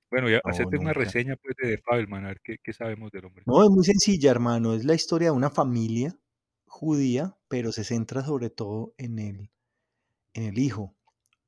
Bueno, 0.10 0.30
ya 0.30 0.39
No, 0.43 0.52
hacete 0.52 0.78
una 0.78 0.93
reseña 0.93 1.36
pues 1.36 1.56
de 1.58 1.78
Fabelman, 1.80 2.26
a 2.26 2.30
ver 2.30 2.39
qué, 2.41 2.58
qué 2.63 2.73
sabemos 2.73 3.12
del 3.12 3.26
hombre. 3.26 3.43
No, 3.45 3.63
es 3.63 3.69
muy 3.69 3.84
sencilla, 3.84 4.32
hermano. 4.32 4.73
Es 4.73 4.86
la 4.86 4.93
historia 4.93 5.30
de 5.30 5.36
una 5.36 5.50
familia 5.50 6.17
judía, 6.65 7.38
pero 7.47 7.71
se 7.71 7.84
centra 7.84 8.23
sobre 8.23 8.50
todo 8.50 8.93
en 8.97 9.19
el, 9.19 9.50
en 10.34 10.43
el 10.43 10.60
hijo, 10.60 10.95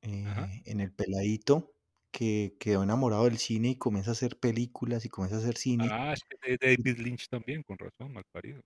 eh, 0.02 0.24
en 0.66 0.80
el 0.80 0.92
peladito 0.92 1.72
que 2.10 2.56
quedó 2.58 2.82
enamorado 2.82 3.24
del 3.24 3.38
cine 3.38 3.70
y 3.70 3.76
comienza 3.76 4.10
a 4.10 4.12
hacer 4.12 4.38
películas 4.38 5.04
y 5.04 5.08
comienza 5.08 5.36
a 5.36 5.40
hacer 5.40 5.56
cine. 5.56 5.88
Ah, 5.90 6.12
es 6.12 6.20
de 6.42 6.56
David 6.58 6.98
Lynch 6.98 7.28
también, 7.28 7.62
con 7.62 7.78
razón, 7.78 8.12
mal 8.12 8.24
parido. 8.32 8.60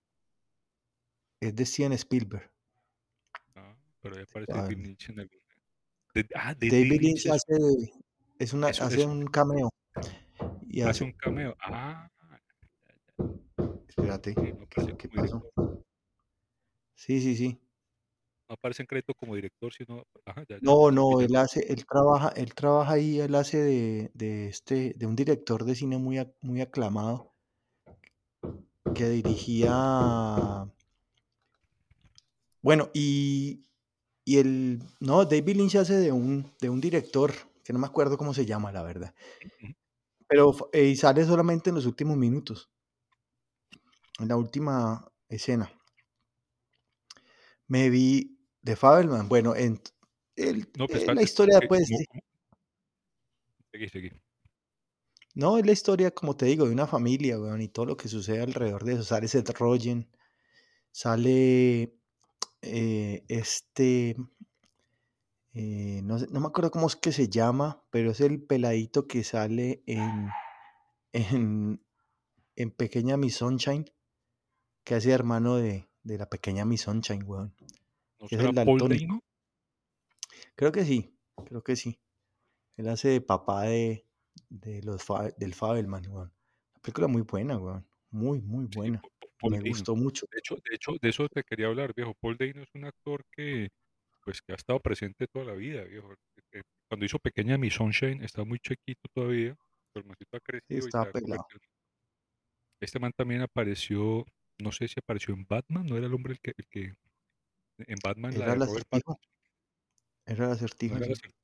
Es 1.41 1.55
de 1.55 1.67
Steven 1.67 1.93
Spielberg. 1.93 2.51
Ah, 3.55 3.77
pero 4.01 4.17
ya 4.17 4.23
aparece 4.23 4.53
Ah, 4.53 4.63
David 4.63 4.79
Lynch 4.79 5.11
en 5.11 5.21
algún. 5.21 5.39
de- 6.15 6.29
ah, 6.35 6.55
David 6.55 6.71
David 6.73 7.01
Lynch 7.03 7.27
hace, 7.27 7.55
de- 7.55 7.93
es 8.39 8.53
una, 8.53 8.69
hace 8.69 9.05
un 9.07 9.27
cameo 9.27 9.71
y 10.67 10.81
hace 10.81 10.91
hace, 10.91 11.05
un 11.05 11.13
cameo. 11.13 11.57
Ah, 11.61 12.09
espérate, 13.89 14.35
sí, 14.35 14.93
¿qué 14.99 15.09
como 15.09 15.23
pasó? 15.23 15.53
Sí, 16.97 17.21
sí, 17.21 17.37
sí. 17.37 17.59
No 18.55 18.57
aparece 18.57 18.85
en 18.85 18.87
crédito 18.87 19.15
como 19.15 19.35
director, 19.35 19.73
sino. 19.73 20.05
Ajá, 20.25 20.45
ya, 20.49 20.55
ya, 20.55 20.61
No, 20.63 20.93
no, 20.93 21.21
él 21.21 21.35
hace, 21.35 21.73
él 21.73 21.85
trabaja, 21.85 22.29
él 22.37 22.55
trabaja 22.55 22.93
ahí, 22.93 23.19
él 23.19 23.35
hace 23.35 23.59
de, 23.59 24.11
de 24.15 24.47
este, 24.47 24.95
de 24.97 25.07
un 25.07 25.17
director 25.17 25.65
de 25.65 25.75
cine 25.75 25.99
muy, 25.99 26.25
muy 26.41 26.61
aclamado 26.61 27.35
que 28.95 29.09
dirigía, 29.09 30.71
bueno, 32.63 32.91
y, 32.95 33.67
y 34.25 34.39
el, 34.39 34.85
no, 35.01 35.25
David 35.25 35.57
Lynch 35.57 35.75
hace 35.75 35.95
de 35.95 36.13
un, 36.13 36.53
de 36.61 36.71
un 36.71 36.81
director, 36.81 37.33
que 37.65 37.73
no 37.73 37.81
me 37.81 37.89
acuerdo 37.89 38.17
cómo 38.17 38.35
se 38.35 38.47
llama, 38.47 38.71
la 38.71 38.85
verdad, 38.85 39.17
pero 40.29 40.55
eh, 40.73 40.85
y 40.85 40.97
sale 40.97 41.25
solamente 41.25 41.71
en 41.71 41.75
los 41.75 41.87
últimos 41.87 42.17
minutos, 42.17 42.71
en 44.21 44.29
la 44.29 44.37
última 44.37 45.11
escena. 45.29 45.73
Me 47.67 47.89
vi 47.89 48.34
de 48.65 48.77
Fabelman, 48.77 49.29
bueno, 49.29 49.55
en, 49.55 49.81
el, 50.37 50.69
No, 50.77 50.89
pues 50.89 51.05
eh, 51.05 51.15
la 51.15 51.23
historia, 51.23 51.59
eh, 51.59 51.69
pues, 51.69 51.87
de- 51.89 52.07
como- 52.07 52.23
seguí, 53.73 53.89
seguí. 53.89 54.11
no, 55.35 55.59
es 55.59 55.67
la 55.67 55.73
historia, 55.73 56.11
como 56.13 56.37
te 56.37 56.47
digo, 56.47 56.67
de 56.67 56.73
una 56.73 56.87
familia, 56.87 57.39
weón, 57.39 57.61
y 57.61 57.69
todo 57.69 57.87
lo 57.87 57.97
que 57.97 58.09
sucede 58.09 58.41
alrededor 58.43 58.85
de 58.85 58.95
eso. 58.95 59.05
Sale 59.05 59.29
Seth 59.29 59.51
Rogen, 59.59 60.09
sale 60.93 61.95
eh, 62.63 63.25
este, 63.29 64.17
eh, 65.55 66.01
no, 66.05 66.19
sé- 66.19 66.27
no 66.31 66.41
me 66.41 66.47
acuerdo 66.47 66.71
cómo 66.71 66.87
es 66.87 66.97
que 66.97 67.13
se 67.13 67.29
llama, 67.29 67.83
pero 67.91 68.11
es 68.11 68.21
el 68.21 68.43
peladito 68.43 69.07
que 69.07 69.23
sale 69.25 69.83
en, 69.87 70.29
en, 71.13 71.81
en 72.57 72.71
Pequeña 72.73 73.17
Miss 73.17 73.37
Sunshine, 73.37 73.87
que 74.85 74.95
hace 74.97 75.13
hermano 75.13 75.57
de, 75.57 75.89
de 76.03 76.19
la 76.19 76.29
Pequeña 76.29 76.65
Miss 76.65 76.83
Sunshine, 76.83 77.25
weón, 77.25 77.55
¿No 78.33 78.39
es 78.39 78.45
el 78.45 78.55
Paul 78.55 78.79
daltónico. 78.79 79.03
Dano? 79.07 79.21
Creo 80.57 80.73
que 80.73 80.85
sí, 80.85 81.17
creo 81.47 81.63
que 81.63 81.77
sí. 81.77 81.99
Él 82.77 82.89
hace 82.89 83.09
de 83.09 83.21
papá 83.21 83.63
de, 83.65 84.07
de 84.49 84.83
los 84.83 85.03
Fa- 85.03 85.31
del 85.31 85.55
Fabelman, 85.55 86.07
weón. 86.09 86.33
La 86.75 86.81
película 86.81 87.07
muy 87.09 87.23
buena, 87.23 87.59
weón. 87.59 87.87
Muy, 88.11 88.41
muy 88.41 88.67
Sí, 88.71 88.77
buena. 88.77 89.03
Paul 89.41 89.53
me 89.53 89.69
gustó 89.69 89.97
mucho. 89.97 90.27
De 90.31 90.39
hecho, 90.39 90.55
de 90.57 90.75
hecho, 90.75 90.93
de 91.01 91.09
eso 91.09 91.29
te 91.29 91.43
quería 91.43 91.67
hablar, 91.67 91.93
viejo. 91.95 92.15
Paul 92.21 92.37
Dano 92.37 92.63
es 92.63 92.69
un 92.75 92.85
actor 92.85 93.25
que, 93.33 93.69
pues, 94.25 94.41
que 94.43 94.53
ha 94.53 94.57
estado 94.57 94.81
presente 94.81 95.27
toda 95.27 95.45
la 95.47 95.55
vida, 95.55 95.83
viejo. 95.85 96.13
Eh, 96.53 96.63
Cuando 96.89 97.05
hizo 97.07 97.19
Pequeña 97.19 97.59
Miss 97.59 97.75
Sunshine, 97.75 98.23
estaba 98.25 98.45
muy 98.45 98.59
chiquito 98.59 99.03
todavía, 99.13 99.57
pero 99.93 100.07
el 100.07 100.13
ha 100.13 100.17
Sí, 100.39 100.41
crecido 100.45 100.79
estaba 100.87 101.05
ha 101.05 101.13
pelado. 101.13 101.47
Este 102.81 102.99
man 102.99 103.13
también 103.17 103.41
apareció, 103.43 104.25
no 104.59 104.71
sé 104.73 104.89
si 104.89 104.95
apareció 104.99 105.35
en 105.35 105.47
Batman, 105.49 105.87
no 105.87 105.97
era 105.97 106.07
el 106.07 106.15
hombre 106.15 106.35
el 106.35 106.41
que, 106.41 106.53
el 106.57 106.67
que 106.69 106.95
en 107.79 107.97
Batman, 108.03 108.39
la 108.39 108.47
Era 108.47 108.51
de 108.51 108.55
el 108.55 108.61
Robert 108.61 108.87
acertijo. 108.87 108.91
Pattinson, 108.91 109.17
Era 110.27 110.45
el 110.47 110.53
¿no 110.53 110.53
acertijo, 110.53 110.97
era 110.97 111.07
el 111.07 111.13
sí. 111.15 111.15
acertijo? 111.15 111.39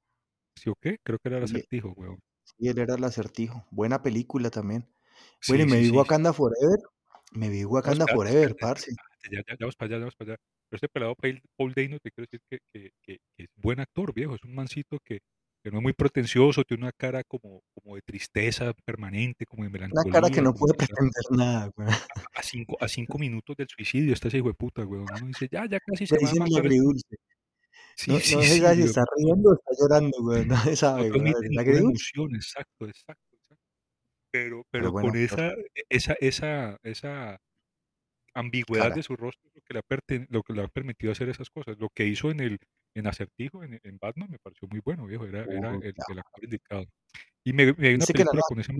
¿Sí 0.56 0.70
o 0.70 0.74
qué? 0.80 0.98
Creo 1.04 1.18
que 1.20 1.28
era 1.30 1.38
el 1.38 1.44
Sí, 1.44 1.54
acertijo, 1.56 1.92
weón. 1.96 2.20
sí, 2.44 2.68
él 2.68 2.78
era 2.78 2.94
el 2.96 3.04
acertijo. 3.04 3.64
Buena 3.70 4.02
película 4.02 4.50
también. 4.50 4.88
Bueno, 5.46 5.64
y 5.64 5.66
Sí, 5.66 5.68
me 5.68 5.80
vi 5.80 5.88
sí. 5.88 5.90
Wakanda 5.90 6.32
Forever. 6.32 6.78
Me 7.32 7.48
vi 7.50 7.64
No, 7.64 7.68
Wakanda 7.74 8.06
espérate, 8.06 8.14
Forever, 8.16 8.56
parce. 8.58 8.92
ya, 9.30 9.38
ya, 9.38 9.42
ya 9.48 9.56
vamos 9.60 9.76
para 9.76 9.86
allá, 9.88 9.96
ya 9.96 10.00
vamos 10.00 10.16
para 10.16 10.32
allá. 10.32 10.38
Pero 10.68 10.76
este 10.78 10.88
pelado 10.88 11.14
Paul, 11.16 11.40
Paul 11.56 11.72
Dano, 11.74 11.98
te 12.00 12.10
quiero 12.10 12.26
decir 12.30 12.40
que, 12.50 12.58
que, 12.72 12.90
que, 13.02 13.18
que 13.36 13.44
es 13.44 13.48
buen 13.56 13.80
actor, 13.80 14.12
viejo. 14.14 14.34
Es 14.36 14.44
un 14.44 14.54
mancito 14.54 14.98
que, 15.04 15.20
que 15.62 15.70
no 15.70 15.78
es 15.78 15.82
muy 15.82 15.92
pretencioso, 15.92 16.64
tiene 16.64 16.84
una 16.84 16.92
cara 16.92 17.22
como, 17.24 17.62
como 17.74 17.96
de 17.96 18.02
tristeza 18.02 18.72
permanente, 18.84 19.44
como 19.46 19.64
de 19.64 19.68
Una 19.68 19.78
cara 19.78 20.30
que 20.30 20.40
melancolía, 20.40 20.42
no 20.42 20.54
puede 20.54 20.74
pretender 20.74 21.24
nada, 21.30 21.70
güey. 21.76 21.88
a 22.34 22.42
cinco, 22.42 22.76
a 22.80 22.88
cinco 22.88 23.18
minutos 23.18 23.56
del 23.56 23.68
suicidio, 23.68 24.12
está 24.14 24.28
ese 24.28 24.38
hijo 24.38 24.48
de 24.48 24.54
puta. 24.54 24.82
Uno 24.84 25.04
dice, 25.26 25.48
ya, 25.50 25.66
ya 25.66 25.78
casi 25.80 26.06
se 26.06 26.16
va 26.16 26.30
a 26.30 26.34
matar 26.34 26.60
agridulce. 26.60 27.16
Sí, 27.96 28.10
No, 28.10 28.14
no 28.18 28.20
sí, 28.20 28.42
si 28.42 28.60
weón. 28.60 28.80
está 28.80 29.04
riendo 29.16 29.50
o 29.50 29.54
está 29.54 29.70
llorando, 29.78 30.18
güey. 30.22 30.46
No 30.46 30.56
se 30.62 30.70
No 30.70 30.76
sabe, 30.76 31.10
güey. 31.10 31.32
emoción, 31.78 32.34
exacto, 32.34 32.86
exacto, 32.86 33.36
exacto. 33.36 33.64
Pero, 34.32 34.62
Pero 34.70 34.92
con 34.92 35.16
esa, 35.16 35.52
esa, 35.88 36.14
esa, 36.20 36.78
esa 36.82 37.38
ambigüedad 38.34 38.84
Cara. 38.84 38.94
de 38.94 39.02
su 39.02 39.16
rostro 39.16 39.49
que 39.70 39.74
le 39.74 39.80
ha, 39.80 40.26
lo 40.30 40.42
que 40.42 40.52
le 40.52 40.62
ha 40.62 40.68
permitido 40.68 41.12
hacer 41.12 41.28
esas 41.28 41.48
cosas. 41.50 41.78
Lo 41.78 41.88
que 41.90 42.06
hizo 42.06 42.30
en 42.30 42.40
el 42.40 42.58
en 42.94 43.06
Acertijo, 43.06 43.62
en, 43.62 43.78
en 43.82 43.98
Batman, 43.98 44.28
me 44.30 44.38
pareció 44.38 44.66
muy 44.68 44.80
bueno, 44.84 45.06
viejo. 45.06 45.26
Era, 45.26 45.44
era 45.44 45.72
Uy, 45.72 45.84
el, 45.84 45.94
el 46.10 46.18
actor 46.18 46.44
indicado. 46.44 46.86
Y 47.44 47.52
me, 47.52 47.72
me 47.74 47.88
hay 47.88 47.94
una 47.94 48.06
película 48.06 48.42
con 48.48 48.60
ese 48.60 48.72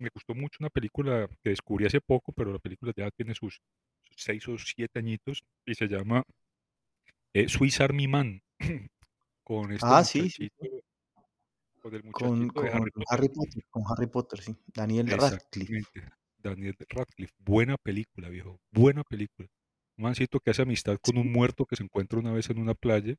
me 0.00 0.10
gustó 0.14 0.34
mucho, 0.34 0.58
una 0.60 0.70
película 0.70 1.28
que 1.42 1.50
descubrí 1.50 1.84
hace 1.86 2.00
poco, 2.00 2.32
pero 2.32 2.52
la 2.52 2.60
película 2.60 2.92
ya 2.96 3.10
tiene 3.10 3.34
sus, 3.34 3.60
sus 4.04 4.16
seis 4.16 4.46
o 4.46 4.56
siete 4.56 5.00
añitos 5.00 5.42
y 5.66 5.74
se 5.74 5.88
llama 5.88 6.22
eh, 7.32 7.48
Swiss 7.48 7.80
Army 7.80 8.06
Man, 8.06 8.40
con 9.44 9.72
este 9.72 9.86
Ah, 9.88 10.04
sí, 10.04 10.30
con 11.80 11.94
el 11.94 12.02
Con, 12.12 12.46
de 12.46 12.52
con 12.52 12.66
Harry 12.68 12.90
Potter. 12.90 13.06
Harry 13.08 13.28
Potter. 13.28 13.64
Con 13.70 13.82
Harry 13.88 14.06
Potter, 14.06 14.40
sí. 14.40 14.56
Daniel 14.66 15.08
Radcliffe. 15.08 16.08
Daniel 16.38 16.76
Radcliffe. 16.88 17.34
Buena 17.38 17.76
película, 17.76 18.28
viejo. 18.28 18.60
Buena 18.70 19.02
película. 19.02 19.48
Un 19.98 20.04
mancito 20.04 20.38
que 20.40 20.50
hace 20.50 20.62
amistad 20.62 20.96
con 21.02 21.14
Sí. 21.14 21.20
un 21.20 21.32
muerto 21.32 21.66
que 21.66 21.76
se 21.76 21.82
encuentra 21.82 22.20
una 22.20 22.32
vez 22.32 22.48
en 22.50 22.58
una 22.60 22.74
playa 22.74 23.16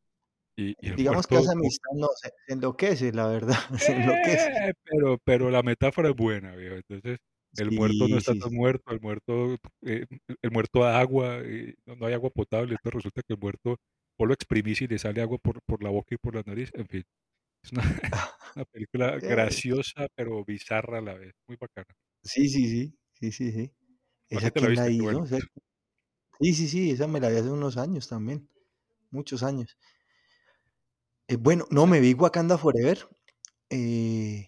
y, 0.58 0.76
Digamos 0.96 1.28
que 1.28 1.38
esa 1.38 1.54
amistad 1.54 1.92
no 1.96 2.08
se, 2.22 2.30
se 2.48 2.54
enloquece, 2.54 3.14
la 3.14 3.28
verdad. 3.28 3.56
Se 3.92 3.94
enloquece. 3.94 4.50
Eh, 4.70 4.74
pero, 4.84 5.18
pero 5.24 5.50
la 5.50 5.64
metáfora 5.64 6.10
es 6.10 6.16
buena, 6.16 6.56
viejo. 6.56 6.76
Entonces, 6.76 7.20
el 7.58 7.72
muerto 7.72 8.08
no 8.10 8.18
está 8.18 8.34
sí, 8.34 8.40
tan 8.40 8.54
muerto, 8.54 8.92
el 8.92 9.00
muerto, 9.00 9.58
eh, 9.84 10.06
el 10.42 10.52
muerto 10.52 10.82
da 10.82 11.00
agua, 11.00 11.40
eh, 11.44 11.76
no, 11.86 12.06
hay 12.06 12.14
agua 12.14 12.30
potable, 12.30 12.74
entonces 12.74 12.94
resulta 12.94 13.22
que 13.26 13.34
el 13.34 13.40
muerto 13.40 13.78
vos 14.18 14.28
lo 14.28 14.34
exprimís 14.34 14.82
y 14.82 14.88
le 14.88 15.00
sale 15.00 15.22
agua 15.22 15.38
por, 15.38 15.62
por 15.66 15.82
la 15.82 15.90
boca 15.90 16.14
y 16.16 16.18
por 16.18 16.36
la 16.36 16.44
nariz, 16.46 16.72
en 16.74 16.88
fin. 16.88 17.04
Es 17.64 17.72
una, 17.72 17.82
una 18.56 18.66
película 18.66 19.16
Eh, 19.24 19.28
graciosa, 19.30 20.08
pero 20.16 20.44
bizarra 20.46 21.00
a 21.00 21.02
la 21.02 21.14
vez, 21.16 21.34
muy 21.48 21.58
bacana. 21.58 21.88
Sí, 22.24 22.50
sí, 22.50 22.68
sí. 22.68 22.94
Sí, 23.14 23.32
sí, 23.32 23.52
sí. 23.52 23.72
¿Vos 24.32 24.44
¿Esa 24.44 24.52
te 24.52 24.62
la 24.62 24.70
la 24.70 25.04
bueno. 25.04 25.26
Sí, 26.40 26.54
sí, 26.54 26.68
sí. 26.68 26.92
Esa 26.92 27.08
me 27.08 27.20
la 27.20 27.30
vi 27.30 27.38
hace 27.38 27.50
unos 27.52 27.78
años 27.78 28.08
también. 28.08 28.48
Muchos 29.12 29.44
años. 29.44 29.78
Eh, 31.28 31.36
bueno, 31.38 31.66
no, 31.70 31.86
me 31.88 32.00
vi 32.00 32.14
Wakanda 32.14 32.58
Forever. 32.58 33.08
eh, 33.70 34.48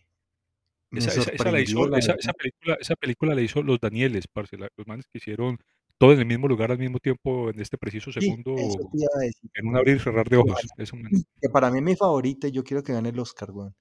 esa, 0.91 1.11
esa, 1.11 1.31
esa 1.31 1.51
la 1.51 1.59
hizo, 1.61 1.87
la 1.87 1.99
película, 2.33 2.77
esa 2.79 2.95
película 2.95 3.35
la 3.35 3.41
hizo 3.41 3.63
los 3.63 3.79
Danieles, 3.79 4.27
parce, 4.27 4.57
la- 4.57 4.67
los 4.75 4.87
manes 4.87 5.05
que 5.07 5.19
hicieron 5.19 5.57
todo 5.97 6.11
en 6.13 6.19
el 6.19 6.25
mismo 6.25 6.47
lugar 6.47 6.71
al 6.71 6.79
mismo 6.79 6.97
tiempo 6.99 7.49
en 7.49 7.59
este 7.61 7.77
preciso 7.77 8.11
Sí, 8.11 8.19
segundo, 8.19 8.55
decir. 8.55 9.49
en 9.53 9.67
un 9.67 9.77
abrir 9.77 9.97
y 9.97 9.99
cerrar 9.99 10.27
de 10.27 10.37
ojos. 10.37 10.59
que 11.41 11.49
para 11.49 11.69
mí 11.71 11.77
es 11.77 11.83
mi 11.83 11.95
favorita 11.95 12.47
y 12.47 12.51
yo 12.51 12.63
quiero 12.63 12.83
que 12.83 12.93
gane 12.93 13.09
el 13.09 13.19
Oscar, 13.19 13.51
weón. 13.51 13.75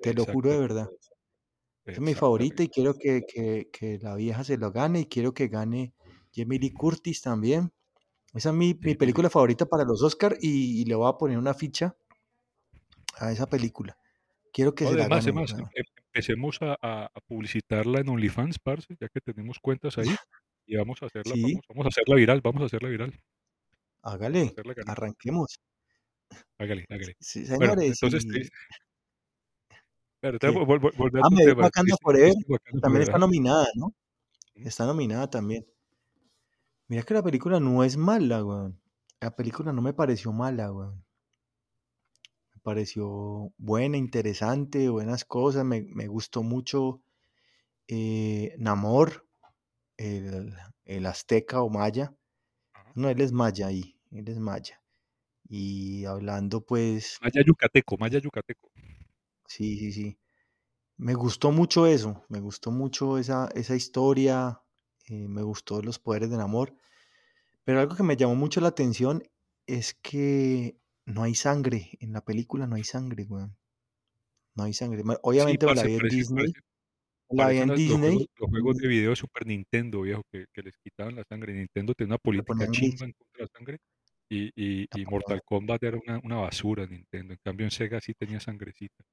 Te 0.00 0.14
lo 0.14 0.24
juro 0.24 0.50
de 0.50 0.58
verdad. 0.58 0.88
Esa 1.84 1.92
es 1.92 2.00
mi 2.00 2.14
favorita 2.14 2.62
y 2.62 2.68
quiero 2.68 2.94
que, 2.94 3.22
que, 3.26 3.68
que 3.72 3.98
la 3.98 4.14
vieja 4.14 4.42
se 4.44 4.56
lo 4.56 4.70
gane 4.72 5.00
y 5.00 5.06
quiero 5.06 5.34
que 5.34 5.48
gane 5.48 5.92
Jamie 6.34 6.58
Lee 6.58 6.72
Curtis 6.72 7.22
también. 7.22 7.72
Esa 8.32 8.50
es 8.50 8.54
mi, 8.54 8.74
película 8.74 9.30
favorita 9.30 9.66
para 9.66 9.84
los 9.84 10.02
Oscar 10.02 10.36
y, 10.40 10.80
y 10.82 10.84
le 10.86 10.94
voy 10.94 11.08
a 11.08 11.16
poner 11.16 11.38
una 11.38 11.54
ficha 11.54 11.96
a 13.18 13.30
esa 13.30 13.46
película. 13.46 13.96
Quiero 14.52 14.74
que 14.74 14.84
No, 14.84 14.90
se 14.90 14.96
la 14.96 15.02
además, 15.04 15.26
gane, 15.26 15.40
además, 15.40 15.70
em- 15.74 15.84
empecemos 15.96 16.58
a, 16.60 17.08
publicitarla 17.26 18.00
en 18.00 18.08
OnlyFans, 18.08 18.58
parce, 18.58 18.96
ya 19.00 19.08
que 19.08 19.20
tenemos 19.20 19.58
cuentas 19.60 19.98
ahí, 19.98 20.14
y 20.66 20.76
vamos 20.76 21.02
a 21.02 21.06
hacerla 21.06 21.34
Sí, 21.34 21.60
vamos 21.68 21.86
a 21.86 21.88
hacerla 21.88 22.16
viral, 22.16 22.40
vamos 22.40 22.62
a 22.62 22.66
hacerla 22.66 22.88
viral, 22.88 23.20
hágale, 24.02 24.42
hacerla 24.42 24.74
arranquemos. 24.86 25.60
Hágale, 26.58 26.84
hágale. 26.88 27.14
Sí, 27.20 27.46
Bueno, 27.46 27.74
señores, 27.74 27.98
entonces, 28.02 28.26
te- 28.26 28.40
y 28.40 28.48
pero 30.20 30.38
¿qué? 30.38 30.48
vol- 30.48 30.80
vol- 30.80 31.20
a 31.20 31.22
Ah, 31.22 31.28
tu 31.28 31.36
me 31.36 31.44
vi 31.44 31.50
tema, 31.50 31.64
Wakanda 31.64 31.84
¿viste, 31.86 32.02
Forever, 32.02 32.28
viste 32.28 32.52
Wakanda 32.52 32.80
también 32.80 33.02
está 33.02 33.18
nominada, 33.18 33.66
¿no? 33.76 33.94
Está 34.54 34.86
nominada 34.86 35.28
también. 35.28 35.66
Mira 36.94 37.02
que 37.04 37.14
la 37.14 37.24
película 37.24 37.58
no 37.58 37.82
es 37.82 37.96
mala, 37.96 38.44
weón. 38.44 38.80
La 39.20 39.34
película 39.34 39.72
no 39.72 39.82
me 39.82 39.92
pareció 39.92 40.30
mala, 40.32 40.70
weón. 40.70 41.04
Me 42.54 42.60
pareció 42.62 43.52
buena, 43.58 43.96
interesante, 43.96 44.88
buenas 44.88 45.24
cosas. 45.24 45.64
Me, 45.64 45.82
me 45.82 46.06
gustó 46.06 46.44
mucho 46.44 47.02
eh, 47.88 48.54
Namor, 48.58 49.26
el, 49.96 50.54
el 50.84 51.06
azteca 51.06 51.62
o 51.62 51.68
maya. 51.68 52.14
No, 52.94 53.08
él 53.08 53.20
es 53.22 53.32
maya 53.32 53.66
ahí, 53.66 53.98
él 54.12 54.28
es 54.28 54.38
maya. 54.38 54.80
Y 55.48 56.04
hablando, 56.04 56.60
pues, 56.60 57.18
Maya 57.20 57.42
Yucateco, 57.44 57.96
Maya 57.98 58.20
Yucateco. 58.20 58.70
sí, 59.48 59.78
sí, 59.78 59.92
sí. 59.92 60.18
Me 60.98 61.14
gustó 61.14 61.52
mucho 61.52 61.86
eso, 61.86 62.24
me 62.28 62.40
gustó 62.40 62.70
mucho 62.72 63.18
esa, 63.18 63.48
esa 63.54 63.76
historia, 63.76 64.60
eh, 65.08 65.28
me 65.28 65.42
gustó 65.42 65.82
los 65.82 65.98
poderes 65.98 66.30
del 66.30 66.40
amor. 66.40 66.74
Pero 67.64 67.80
algo 67.80 67.96
que 67.96 68.02
me 68.02 68.16
llamó 68.16 68.34
mucho 68.34 68.60
la 68.60 68.68
atención 68.68 69.22
es 69.66 69.94
que 69.94 70.76
no 71.06 71.22
hay 71.22 71.34
sangre, 71.34 71.90
en 72.00 72.12
la 72.12 72.24
película 72.24 72.66
no 72.66 72.76
hay 72.76 72.84
sangre, 72.84 73.24
weón. 73.28 73.56
No 74.54 74.64
hay 74.64 74.72
sangre. 74.72 75.02
Sí, 75.02 75.08
Obviamente 75.22 75.66
me 75.66 75.74
la 75.74 75.82
vi 75.82 75.92
en 75.94 75.98
parece, 75.98 76.16
Disney, 76.16 76.52
parece, 76.52 76.60
la 77.30 77.48
vi 77.48 77.58
en 77.58 77.68
los 77.68 77.78
juegos, 77.78 78.00
Disney 78.00 78.26
los 78.38 78.50
juegos 78.50 78.76
de 78.76 78.88
video 78.88 79.10
de 79.10 79.16
Super 79.16 79.46
Nintendo, 79.46 80.02
viejo, 80.02 80.22
que, 80.30 80.46
que 80.52 80.62
les 80.62 80.74
quitaban 80.82 81.16
la 81.16 81.24
sangre. 81.24 81.54
Nintendo 81.54 81.94
tenía 81.94 82.12
una 82.12 82.18
política 82.18 82.70
chimba 82.70 83.06
en 83.06 83.12
contra 83.12 83.38
de 83.38 83.42
la 83.42 83.48
sangre 83.48 83.78
y, 84.28 84.88
y, 85.00 85.06
Mortal 85.06 85.42
Kombat 85.44 85.82
era 85.82 85.98
una, 85.98 86.20
una 86.22 86.36
basura 86.36 86.86
Nintendo. 86.86 87.34
En 87.34 87.40
cambio 87.42 87.66
en 87.66 87.70
Sega 87.70 88.00
sí 88.00 88.14
tenía 88.14 88.40
sangrecita. 88.40 89.04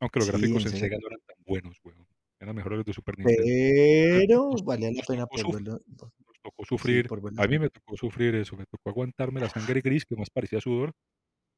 Aunque 0.00 0.20
los 0.20 0.26
Sí, 0.26 0.32
gráficos 0.32 0.66
en. 0.66 0.72
Sega 0.72 0.96
no 1.00 1.06
eran 1.08 1.20
tan 1.26 1.36
buenos, 1.44 1.76
weón. 1.84 2.06
Eran 2.40 2.56
mejores 2.56 2.78
los 2.78 2.86
de 2.86 2.92
Super 2.92 3.18
Nintendo. 3.18 3.42
Pero 3.44 4.50
nos, 4.50 4.64
valía 4.64 4.90
la 4.92 5.02
pena 5.02 5.26
por 5.26 5.46
verlo. 5.46 5.80
nos 5.86 6.12
tocó 6.42 6.64
Sí, 6.84 7.04
sufrir. 7.04 7.06
por 7.06 7.22
verlo. 7.22 7.42
A 7.42 7.46
mí 7.46 7.58
me 7.58 7.70
tocó 7.70 7.96
sufrir 7.96 8.34
eso, 8.34 8.56
me 8.56 8.66
tocó 8.66 8.90
aguantarme 8.90 9.40
la 9.40 9.48
sangre 9.48 9.80
gris 9.80 10.04
que 10.04 10.16
más 10.16 10.30
parecía 10.30 10.60
sudor 10.60 10.92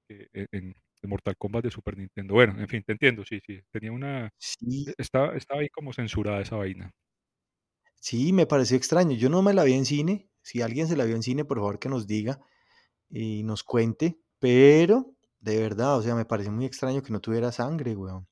que 0.09 0.29
en, 0.33 0.47
en 0.53 0.75
en 1.03 1.11
Mortal 1.11 1.37
Kombat 1.39 1.65
de 1.65 1.71
Super 1.71 1.97
Nintendo. 1.97 2.35
Bueno, 2.35 2.61
en 2.61 2.69
fin, 2.69 2.83
te 2.85 2.93
entiendo, 2.93 3.25
sí, 3.25 3.41
sí. 3.47 3.61
Tenía 3.71 3.93
una... 3.93 4.31
Sí, 4.37 4.87
Estaba, 4.99 5.37
estaba 5.37 5.61
ahí 5.61 5.69
como 5.69 5.93
censurada 5.93 6.41
esa 6.41 6.57
vaina. 6.57 6.91
sí, 8.01 8.33
me 8.33 8.47
pareció 8.47 8.77
extraño. 8.77 9.17
Yo 9.17 9.29
no 9.29 9.43
me 9.43 9.55
la 9.55 9.65
vi 9.65 9.75
en 9.75 9.85
cine. 9.85 10.29
Si 10.43 10.63
alguien 10.63 10.89
se 10.89 10.97
la 10.97 11.05
vio 11.05 11.17
en 11.17 11.23
cine, 11.23 11.45
por 11.45 11.59
favor 11.59 11.79
que 11.79 11.89
nos 11.89 12.07
diga 12.07 12.41
y 13.11 13.43
nos 13.45 13.63
cuente. 13.65 14.19
Pero, 14.39 15.15
de 15.41 15.59
verdad, 15.61 15.97
o 15.99 16.03
sea, 16.03 16.15
me 16.15 16.25
pareció 16.25 16.53
muy 16.53 16.65
extraño 16.67 17.03
que 17.03 17.13
no 17.13 17.21
tuviera 17.21 17.53
sangre, 17.53 17.95
weón. 17.97 18.27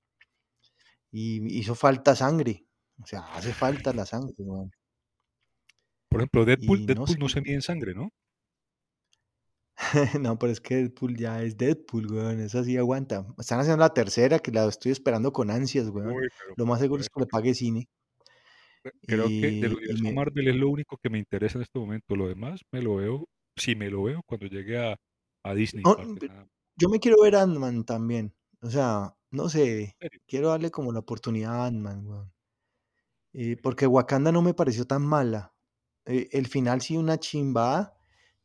Y 1.18 1.58
hizo 1.58 1.74
falta 1.74 2.14
sangre. 2.14 2.66
O 3.02 3.06
sea, 3.06 3.20
hace 3.34 3.54
falta 3.54 3.94
la 3.94 4.04
sangre, 4.04 4.34
weón. 4.36 4.70
Por 6.10 6.20
ejemplo, 6.20 6.44
Deadpool, 6.44 6.80
Y 6.80 6.82
no 6.82 6.86
Deadpool 6.86 7.08
sé. 7.08 7.18
no 7.18 7.28
se 7.30 7.40
mide 7.40 7.54
en 7.54 7.62
sangre, 7.62 7.94
¿no? 7.94 8.10
No, 10.20 10.38
pero 10.38 10.52
es 10.52 10.60
que 10.60 10.76
Deadpool 10.76 11.16
ya 11.16 11.42
es 11.42 11.56
Deadpool, 11.56 12.12
weón. 12.12 12.40
Esa 12.40 12.64
sí 12.64 12.76
aguanta. 12.76 13.26
Están 13.38 13.60
haciendo 13.60 13.80
la 13.80 13.94
tercera, 13.94 14.40
que 14.40 14.50
la 14.50 14.66
estoy 14.66 14.92
esperando 14.92 15.32
con 15.32 15.50
ansias, 15.50 15.88
weón. 15.88 16.16
Uy, 16.16 16.28
Lo 16.54 16.66
más 16.66 16.80
seguro 16.80 17.00
es 17.00 17.08
que 17.08 17.20
le 17.20 17.26
pague 17.26 17.54
cine. 17.54 17.88
Creo 19.06 19.26
que 19.26 19.40
del 19.40 19.74
universo 19.74 20.04
me, 20.04 20.12
Marvel 20.12 20.48
es 20.48 20.56
lo 20.56 20.68
único 20.68 20.98
que 20.98 21.08
me 21.08 21.18
interesa 21.18 21.56
en 21.56 21.62
este 21.62 21.78
momento. 21.78 22.14
Lo 22.14 22.28
demás 22.28 22.60
me 22.72 22.82
lo 22.82 22.96
veo, 22.96 23.26
si 23.56 23.74
me 23.74 23.88
lo 23.88 24.02
veo, 24.02 24.20
cuando 24.26 24.46
llegue 24.48 24.78
a, 24.78 24.96
a 25.44 25.54
Disney, 25.54 25.82
no, 25.82 25.96
yo 26.76 26.90
me 26.90 27.00
quiero 27.00 27.22
ver 27.22 27.36
Ant-Man 27.36 27.84
también. 27.84 28.34
O 28.60 28.68
sea, 28.68 29.16
no 29.36 29.48
sé. 29.48 29.96
Quiero 30.26 30.48
darle 30.48 30.70
como 30.70 30.92
la 30.92 31.00
oportunidad 31.00 31.54
a 31.62 31.66
Ant-Man, 31.66 32.06
weón. 32.06 32.32
Eh, 33.32 33.56
porque 33.62 33.86
Wakanda 33.86 34.32
no 34.32 34.42
me 34.42 34.54
pareció 34.54 34.86
tan 34.86 35.02
mala. 35.02 35.54
eh, 36.06 36.28
el 36.32 36.46
final 36.48 36.80
sí 36.80 36.96
una 36.96 37.18
chimbada. 37.18 37.94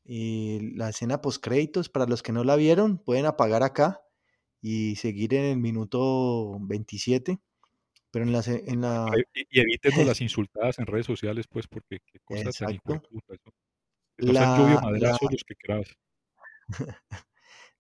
eh, 0.04 0.60
la 0.76 0.90
escena 0.90 1.22
post 1.22 1.44
créditos, 1.44 1.90
para 1.90 2.06
los 2.08 2.24
que 2.24 2.32
no 2.34 2.44
la 2.44 2.56
vieron, 2.56 2.98
pueden 2.98 3.26
apagar 3.26 3.64
acá 3.64 4.02
y 4.62 4.96
seguir 4.98 5.34
en 5.36 5.46
el 5.46 5.58
minuto 5.58 6.58
27. 6.60 7.40
Pero 8.12 8.26
en 8.26 8.34
la, 8.34 8.44
en 8.46 8.82
la 8.82 9.08
Y, 9.34 9.48
y 9.50 9.62
evítenos 9.62 10.06
las 10.06 10.22
insultadas 10.22 10.80
en 10.80 10.88
redes 10.88 11.06
sociales, 11.06 11.46
pues, 11.50 11.68
porque 11.68 12.00
qué 12.06 12.20
cosa 12.26 12.52
tan 12.52 12.74
hijo 12.74 13.02
de 14.18 14.34
exacto, 14.34 14.58
lluvia 14.58 14.82
la, 15.00 15.18
los 15.32 15.44
que 15.44 15.56
quieras. 15.56 15.88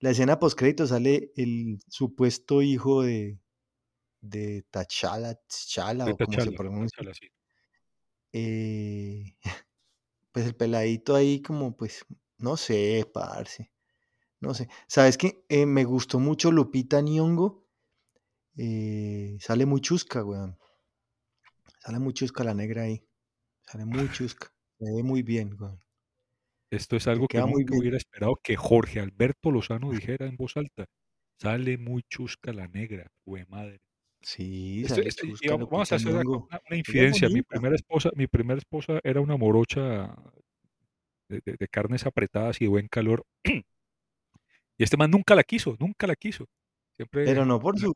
la 0.01 0.09
escena 0.11 0.39
post 0.39 0.57
créditos 0.59 0.89
sale 0.89 1.31
el 1.35 1.79
supuesto 1.87 2.61
hijo 2.61 3.03
de, 3.03 3.39
de 4.21 4.63
T'Challa 4.71 5.35
De 6.05 6.13
o 6.13 6.19
como 6.19 6.39
se 6.39 6.51
Tachala, 6.51 6.57
pronuncia. 6.59 7.03
Tachala, 7.03 7.13
sí. 7.13 7.27
eh, 8.33 9.35
pues 10.31 10.45
el 10.47 10.55
peladito 10.55 11.15
ahí 11.15 11.41
como 11.41 11.75
pues, 11.77 12.05
no 12.39 12.57
sé, 12.57 13.09
parce, 13.13 13.71
no 14.41 14.53
sé. 14.53 14.69
¿Sabes 14.87 15.17
qué? 15.17 15.45
Eh, 15.49 15.65
me 15.65 15.85
gustó 15.85 16.19
mucho 16.19 16.51
Lupita 16.51 17.01
Nyong'o, 17.01 17.67
eh, 18.57 19.37
sale 19.41 19.65
muy 19.65 19.81
chusca, 19.81 20.23
weón, 20.25 20.57
sale 21.79 21.99
muy 21.99 22.13
chusca 22.13 22.43
la 22.43 22.53
negra 22.53 22.83
ahí, 22.83 23.03
sale 23.65 23.85
muy 23.85 24.09
chusca, 24.11 24.53
se 24.79 24.91
ve 24.91 25.03
muy 25.03 25.23
bien, 25.23 25.55
weón, 25.59 25.81
Esto 26.71 26.95
es 26.95 27.07
algo 27.07 27.27
que 27.27 27.37
nunca 27.59 27.75
hubiera 27.81 27.97
esperado 27.97 28.39
que 28.41 28.55
Jorge 28.55 28.99
Alberto 28.99 29.51
Lozano 29.51 29.91
dijera 30.15 30.25
en 30.25 30.35
voz 30.37 30.57
alta. 30.57 30.85
Sale 31.39 31.77
muy 31.77 32.03
chusca 32.09 32.53
la 32.53 32.67
negra, 32.67 33.11
jue 33.25 33.45
madre. 33.47 33.79
Sí, 34.23 34.83
Esto, 34.85 35.25
vamos, 35.69 35.91
a 35.91 35.95
hacer 35.95 36.13
una, 36.49 36.61
una 36.69 36.77
infidencia. 36.77 37.27
Mi 37.29 37.41
primera 37.41 37.75
esposa, 37.75 38.11
mi 38.15 38.27
primera 38.27 38.57
esposa 38.59 38.99
era 39.03 39.19
una 39.19 39.35
morocha 39.35 40.15
de, 41.29 41.41
de- 41.43 41.55
de 41.59 41.67
carnes 41.67 42.05
apretadas 42.05 42.61
y 42.61 42.65
de 42.65 42.69
buen 42.69 42.87
calor. 42.87 43.25
Y 44.77 44.83
este 44.83 44.97
man 44.97 45.11
nunca 45.11 45.35
la 45.35 45.43
quiso, 45.43 45.75
nunca 45.79 46.07
la 46.07 46.15
quiso. 46.15 46.47
Pero 47.09 47.45
no 47.45 47.59
por 47.59 47.79
su, 47.79 47.93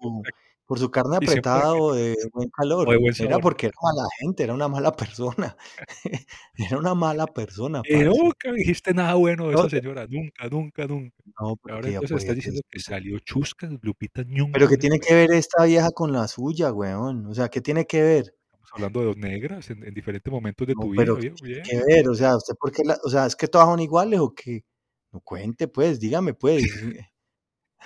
por 0.66 0.80
su 0.80 0.90
carne 0.90 1.18
apretada 1.18 1.76
o 1.76 1.94
de 1.94 2.16
buen 2.34 2.48
de 2.48 2.52
calor, 2.52 2.86
buen 2.86 3.14
era 3.20 3.40
porque 3.40 3.68
era 3.68 3.76
mala 3.82 4.08
gente, 4.20 4.44
era 4.44 4.54
una 4.54 4.68
mala 4.68 4.92
persona, 4.92 5.56
era 6.58 6.78
una 6.78 6.96
mala 6.96 7.28
persona, 7.28 7.82
Y 7.84 7.94
parce. 7.94 8.06
nunca 8.06 8.52
dijiste 8.52 8.94
nada 8.94 9.14
bueno 9.16 9.48
de 9.48 9.54
No, 9.54 9.60
esa 9.62 9.70
señora, 9.70 10.08
nunca, 10.10 10.48
nunca, 10.50 10.88
nunca. 10.88 11.16
no, 11.40 11.56
pero 11.58 11.76
Ahora 11.76 11.90
entonces 11.90 12.18
estás 12.18 12.36
diciendo 12.36 12.62
que 12.70 12.80
salió 12.80 13.20
chusca 13.20 13.70
Lupita 13.82 14.24
Pero 14.24 14.36
Nyong'o, 14.36 14.70
¿qué 14.70 14.78
tiene 14.78 15.00
que 15.00 15.14
ver 15.14 15.32
esta 15.34 15.66
vieja 15.66 15.92
con 15.92 16.12
la 16.12 16.28
suya, 16.28 16.72
weón? 16.74 17.28
O 17.28 17.34
sea, 17.34 17.50
¿qué 17.50 17.62
tiene 17.62 17.86
que 17.86 18.02
ver? 18.02 18.34
Estamos 18.52 18.70
hablando 18.74 19.00
de 19.02 19.06
dos 19.06 19.18
negras 19.18 19.70
en, 19.70 19.84
en 19.86 19.94
diferentes 19.94 20.32
momentos 20.32 20.66
de 20.68 20.74
No, 20.74 20.82
tu 20.82 20.92
pero 20.96 21.16
vida, 21.16 21.34
¿qué 21.64 21.82
ver? 21.88 22.10
O 22.10 22.16
sea, 22.16 22.36
¿usted 22.36 22.56
por 22.60 22.72
qué 22.72 22.84
la, 22.84 22.98
o 23.04 23.10
sea, 23.10 23.26
es 23.28 23.36
que 23.36 23.48
todas 23.48 23.68
son 23.68 23.80
iguales 23.80 24.20
o 24.20 24.34
qué? 24.34 24.64
No 25.12 25.22
cuente, 25.22 25.68
pues, 25.68 26.00
dígame, 26.00 26.34
pues. 26.34 26.64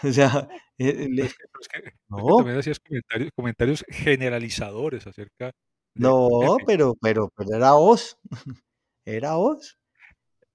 O 0.09 0.11
sea, 0.13 0.47
eh, 0.77 1.07
le- 1.09 1.23
es 1.25 1.33
que, 1.33 1.43
es 1.79 1.93
no, 2.09 2.35
también 2.37 2.57
hacías 2.57 2.79
comentarios, 2.79 3.31
comentarios 3.35 3.85
generalizadores 3.89 5.05
acerca 5.07 5.51
de, 5.93 6.03
no, 6.03 6.57
pero, 6.65 6.95
pero, 7.01 7.29
pero 7.35 7.55
era 7.55 7.73
vos, 7.73 8.17
era 9.05 9.35
vos, 9.35 9.77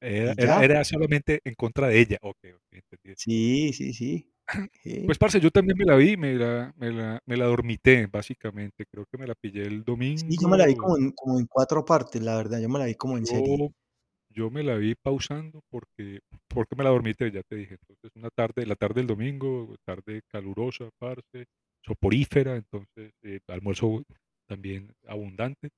era, 0.00 0.84
solamente 0.84 1.40
en 1.44 1.54
contra 1.54 1.88
de 1.88 2.00
ella. 2.00 2.18
Ok, 2.22 2.38
ok, 2.54 2.62
entendí. 2.72 3.14
Sí, 3.16 3.72
sí, 3.72 3.92
sí. 4.82 5.02
Pues, 5.06 5.18
parce, 5.18 5.40
yo 5.40 5.50
también 5.50 5.76
me 5.78 5.84
la 5.84 5.96
vi, 5.96 6.16
me 6.16 6.34
la, 6.34 6.72
me 6.76 6.90
la, 6.90 7.20
me 7.26 7.36
la 7.36 7.46
dormité, 7.46 8.06
básicamente. 8.06 8.84
Creo 8.90 9.06
que 9.10 9.18
me 9.18 9.26
la 9.26 9.34
pillé 9.34 9.62
el 9.62 9.84
Sí, 9.86 10.38
yo 10.40 10.48
me 10.48 10.56
la 10.58 10.66
vi 10.66 10.74
domingo. 10.74 10.94
como 10.94 10.96
en, 10.98 11.12
como 11.12 11.38
en 11.38 11.46
cuatro 11.46 11.84
partes, 11.84 12.22
la 12.22 12.36
verdad, 12.36 12.60
yo 12.60 12.68
me 12.68 12.78
la 12.78 12.84
vi 12.86 12.94
como 12.94 13.16
en 13.16 13.26
serie. 13.26 13.74
Yo, 14.34 14.50
me 14.50 14.62
la 14.62 14.76
vi 14.76 14.94
pausando 14.96 15.60
porque, 15.70 16.20
porque 16.48 16.74
me 16.76 16.84
la 16.84 16.90
dormité, 16.90 17.30
ya 17.30 17.42
te 17.42 17.56
dije. 17.56 17.74
Entonces, 17.80 18.10
una 18.16 18.30
tarde, 18.30 18.66
la 18.66 18.76
tarde 18.76 18.96
del 19.00 19.06
domingo, 19.06 19.76
tarde 19.86 20.22
calurosa, 20.28 20.90
parce, 20.98 21.46
soporífera, 21.84 22.56
entonces, 22.56 23.12
eh, 23.22 23.40
almuerzo 23.48 24.02
también 24.48 24.92
abundante. 25.06 25.68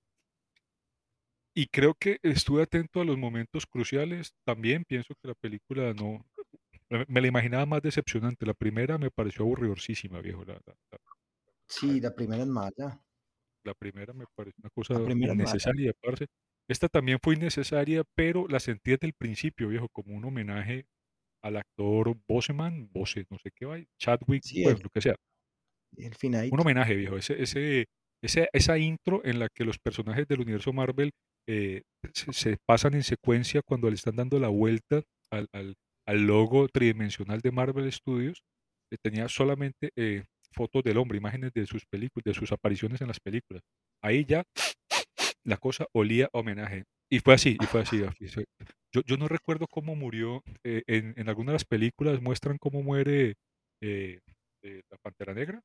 Y 1.54 1.66
creo 1.68 1.94
que 1.94 2.18
estuve 2.22 2.62
atento 2.62 3.00
a 3.00 3.04
los 3.04 3.16
momentos 3.18 3.66
cruciales. 3.66 4.32
También 4.44 4.84
pienso 4.86 5.14
que 5.20 5.28
la 5.28 5.34
película 5.34 5.92
no, 5.94 6.24
me 7.08 7.20
la 7.20 7.28
imaginaba 7.28 7.66
más 7.66 7.82
decepcionante. 7.82 8.46
La 8.46 8.54
primera 8.54 8.98
me 8.98 9.10
pareció 9.10 9.44
aburridorcísima, 9.44 10.20
viejo. 10.20 10.44
La, 10.44 10.54
la- 10.66 10.76
la- 10.92 10.98
Sí, 11.68 12.00
la 12.00 12.14
primera 12.14 12.42
es 12.42 12.48
mala, 12.48 13.04
la 13.64 13.74
primera 13.74 14.12
me 14.14 14.24
pareció 14.34 14.60
una 14.62 14.70
cosa 14.70 14.94
innecesaria, 15.14 15.92
parce. 16.00 16.26
Esta 16.68 16.88
también 16.88 17.18
fue 17.22 17.34
innecesaria, 17.36 18.02
pero 18.16 18.46
la 18.48 18.60
sentí 18.60 18.90
desde 18.92 19.06
el 19.06 19.12
principio, 19.14 19.68
viejo, 19.68 19.88
como 19.90 20.16
un 20.16 20.24
homenaje 20.24 20.86
al 21.44 21.56
actor 21.56 22.16
Boseman, 22.28 22.88
Bose, 22.92 23.24
no 23.30 23.38
sé 23.38 23.50
qué 23.54 23.66
va, 23.66 23.78
Chadwick, 24.00 24.42
Sí, 24.42 24.64
el, 24.64 24.78
lo 24.82 24.88
que 24.90 25.00
sea. 25.00 25.14
el 25.96 26.06
Un 26.06 26.12
finadito. 26.14 26.56
homenaje, 26.56 26.94
viejo. 26.96 27.16
Ese, 27.16 27.40
ese, 27.42 27.86
ese- 28.22 28.48
esa 28.52 28.78
intro 28.78 29.24
en 29.24 29.38
la 29.38 29.48
que 29.54 29.64
los 29.64 29.78
personajes 29.78 30.26
del 30.26 30.40
universo 30.40 30.72
Marvel 30.72 31.10
eh, 31.48 31.82
se, 32.12 32.32
se 32.32 32.56
pasan 32.66 32.94
en 32.94 33.04
secuencia 33.04 33.60
cuando 33.64 33.88
le 33.88 33.94
están 33.94 34.16
dando 34.16 34.38
la 34.40 34.48
vuelta 34.48 35.02
al, 35.30 35.46
al- 35.52 35.74
al 36.06 36.26
logo 36.26 36.68
tridimensional 36.68 37.40
de 37.40 37.50
Marvel 37.52 37.90
Studios, 37.92 38.42
que 38.90 38.98
tenía 39.02 39.28
solamente 39.28 39.90
eh, 39.96 40.24
fotos 40.52 40.82
del 40.84 40.98
hombre, 40.98 41.18
imágenes 41.18 41.52
de 41.52 41.66
sus 41.66 41.84
películas, 41.86 42.24
de 42.24 42.34
sus 42.34 42.50
apariciones 42.52 43.00
en 43.00 43.08
las 43.08 43.20
películas. 43.20 43.62
Ahí 44.02 44.24
ya 44.24 44.42
la 45.46 45.56
cosa 45.56 45.86
olía 45.92 46.26
a 46.26 46.38
homenaje. 46.38 46.84
Y 47.10 47.20
fue 47.20 47.34
así, 47.34 47.56
y 47.60 47.66
fue 47.66 47.82
así. 47.82 48.02
Yo, 48.92 49.02
yo 49.04 49.16
no 49.18 49.28
recuerdo 49.28 49.66
cómo 49.70 49.94
murió. 49.94 50.42
eh, 50.64 50.82
en, 50.86 51.12
en 51.18 51.28
algunas 51.28 51.48
de 51.48 51.54
las 51.56 51.64
películas 51.66 52.22
muestran 52.22 52.56
cómo 52.56 52.82
muere 52.82 53.34
eh, 53.82 54.20
eh, 54.62 54.80
la 54.90 54.96
Pantera 55.02 55.34
Negra, 55.34 55.60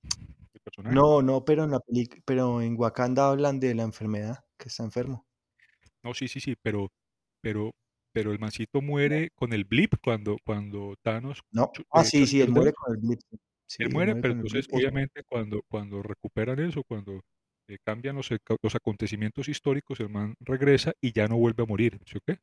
el 0.53 0.59
personaje. 0.61 0.93
No, 0.93 1.21
no, 1.21 1.45
pero 1.45 1.63
en 1.63 1.71
la 1.71 1.79
pero 2.25 2.61
en 2.61 2.75
Wakanda 2.77 3.29
hablan 3.29 3.59
de 3.59 3.73
la 3.73 3.83
enfermedad, 3.83 4.43
que 4.59 4.67
está 4.67 4.83
enfermo. 4.83 5.25
No, 6.03 6.13
sí, 6.13 6.27
sí, 6.27 6.41
sí, 6.41 6.55
pero, 6.61 6.89
pero, 7.41 7.71
pero 8.11 8.33
el 8.33 8.39
mancito 8.39 8.81
muere 8.81 9.29
con 9.35 9.53
el 9.53 9.63
blip 9.63 9.93
cuando, 10.03 10.37
cuando 10.45 10.95
Thanos 11.01 11.41
No, 11.51 11.71
ah, 11.91 12.01
eh, 12.01 12.05
sí, 12.05 12.27
sí, 12.27 12.41
él 12.41 12.51
muere 12.51 12.73
con 12.73 12.95
el 12.95 13.01
blip. 13.01 13.19
sí. 13.65 13.83
Él 13.83 13.91
muere, 13.93 14.15
pero 14.15 14.33
entonces, 14.33 14.67
obviamente, 14.71 15.23
cuando, 15.23 15.61
cuando 15.69 16.03
recuperan 16.03 16.59
eso, 16.59 16.83
cuando 16.83 17.21
eh, 17.71 17.77
cambian 17.85 18.15
los, 18.17 18.29
los 18.63 18.75
acontecimientos 18.75 19.49
históricos, 19.49 19.99
el 20.01 20.09
man 20.09 20.35
regresa 20.39 20.93
y 21.01 21.13
ya 21.13 21.27
no 21.27 21.37
vuelve 21.37 21.63
a 21.63 21.67
morir. 21.67 21.99
¿Sí 22.05 22.17
o 22.17 22.21
qué? 22.25 22.39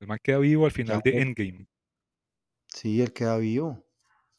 El 0.00 0.08
man 0.08 0.18
queda 0.22 0.38
vivo 0.40 0.66
al 0.66 0.72
ya 0.82 0.82
final 0.82 1.00
de 1.02 1.10
muere. 1.10 1.22
Endgame. 1.22 1.66
Sí, 2.66 3.02
él 3.02 3.12
queda 3.12 3.36
vivo. 3.36 3.84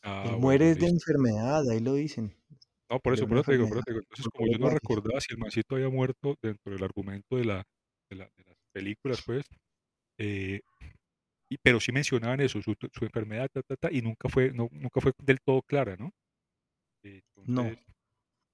Ah, 0.04 0.24
Él 0.24 0.38
bueno, 0.40 0.60
muere 0.60 0.76
de 0.76 0.88
enfermedad, 0.88 1.70
ahí 1.70 1.80
lo 1.82 1.96
dicen. 1.96 2.36
No, 2.90 3.00
por 3.00 3.14
De 3.14 3.14
eso, 3.14 3.28
por 3.28 3.38
eso 3.38 3.44
te 3.46 3.52
digo, 3.54 3.68
por 3.68 3.78
eso 3.78 3.84
te 3.84 3.92
digo. 3.92 4.02
Entonces, 4.02 4.28
como 4.34 4.48
yo 4.48 4.58
no 4.58 4.70
recordaba 4.70 5.22
si 5.22 5.34
el 5.34 5.38
mancito 5.40 5.76
había 5.76 5.90
muerto 5.90 6.36
dentro 6.42 6.74
del 6.74 6.84
argumento 6.84 7.36
de, 7.38 7.46
la, 7.46 7.64
de, 8.10 8.16
la- 8.16 8.32
de 8.36 8.44
las 8.46 8.58
películas, 8.74 9.22
pues, 9.26 9.46
eh, 10.20 10.62
y, 11.50 11.58
pero 11.64 11.80
sí 11.80 11.92
mencionaban 11.94 12.42
eso, 12.42 12.62
su, 12.62 12.76
su 12.94 13.06
enfermedad, 13.06 13.50
ta, 13.54 13.64
ta, 13.64 13.76
ta, 13.78 13.90
y 13.92 14.02
nunca 14.02 14.30
fue, 14.30 14.52
no, 14.54 14.70
nunca 14.72 15.02
fue 15.02 15.14
del 15.24 15.40
todo 15.46 15.62
clara, 15.64 15.96
¿no? 15.98 16.12
Eh, 17.04 17.22
No, 17.46 17.66
Entonces, 17.66 17.80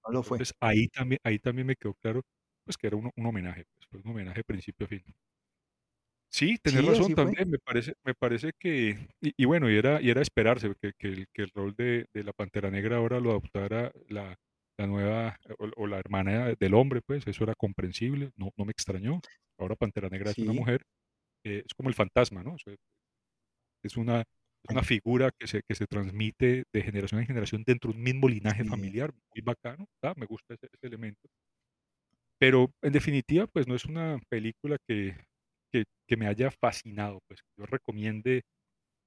no 0.05 0.13
lo 0.13 0.23
fue. 0.23 0.39
entonces 0.39 0.55
ahí 0.61 0.87
también, 0.89 1.19
ahí 1.23 1.39
también 1.39 1.67
me 1.67 1.75
quedó 1.75 1.93
claro, 1.95 2.21
pues, 2.65 2.77
que 2.77 2.87
era 2.87 2.97
un, 2.97 3.11
un 3.15 3.25
homenaje, 3.25 3.65
pues, 3.73 3.87
fue 3.89 4.01
un 4.01 4.09
homenaje 4.11 4.43
principio 4.43 4.85
a 4.85 4.89
fin. 4.89 5.03
Sí, 6.31 6.57
tenés 6.61 6.83
Sí, 6.83 6.83
razón 6.83 7.11
fue. 7.15 7.31
también, 7.31 7.49
me 7.49 7.59
parece, 7.59 7.93
me 8.03 8.13
parece 8.13 8.51
que, 8.59 9.07
y, 9.21 9.33
y 9.37 9.45
bueno, 9.45 9.69
y 9.71 9.77
era, 9.77 10.01
y 10.01 10.09
era 10.09 10.21
esperarse 10.21 10.73
que, 10.81 10.91
que 10.97 11.07
el, 11.07 11.27
que 11.33 11.43
el 11.43 11.49
rol 11.53 11.73
de, 11.77 12.07
de 12.13 12.23
la 12.23 12.33
Pantera 12.33 12.69
Negra 12.69 12.97
ahora 12.97 13.19
lo 13.21 13.29
adoptara 13.31 13.91
la, 14.09 14.35
la 14.77 14.87
nueva, 14.87 15.37
o, 15.57 15.69
o 15.77 15.87
la 15.87 15.99
hermana 15.99 16.53
del 16.59 16.73
hombre, 16.73 17.01
pues, 17.05 17.25
eso 17.27 17.43
era 17.45 17.55
comprensible, 17.55 18.31
no, 18.35 18.49
no 18.57 18.65
me 18.65 18.71
extrañó. 18.71 19.21
Ahora 19.57 19.75
Pantera 19.77 20.09
Negra 20.09 20.31
es 20.31 20.37
una 20.41 20.51
Sí, 20.51 20.59
mujer, 20.59 20.81
eh, 21.45 21.63
es 21.65 21.73
como 21.75 21.89
el 21.89 21.95
fantasma, 21.95 22.43
¿no? 22.43 22.53
O 22.55 22.59
sea, 22.59 22.75
es 23.83 23.97
una, 23.97 24.23
es 24.67 24.73
una 24.73 24.83
figura 24.83 25.31
que 25.37 25.47
se, 25.47 25.61
que 25.67 25.75
se 25.75 25.85
transmite 25.87 26.63
de 26.73 26.81
generación 26.81 27.21
en 27.21 27.27
generación 27.27 27.63
dentro 27.65 27.91
de 27.91 27.97
un 27.97 28.03
mismo 28.03 28.27
linaje 28.27 28.63
sí. 28.63 28.69
familiar, 28.69 29.13
muy 29.13 29.41
bacano, 29.43 29.85
me 30.15 30.25
gusta 30.25 30.55
ese, 30.55 30.67
ese 30.71 30.87
elemento. 30.87 31.29
Pero 32.37 32.71
en 32.81 32.93
definitiva, 32.93 33.47
pues 33.47 33.67
no 33.67 33.75
es 33.75 33.85
una 33.85 34.19
película 34.29 34.77
que, 34.87 35.15
que, 35.71 35.85
que 36.07 36.17
me 36.17 36.27
haya 36.27 36.51
fascinado, 36.51 37.19
pues 37.27 37.41
que 37.41 37.49
yo 37.57 37.65
recomiende 37.65 38.41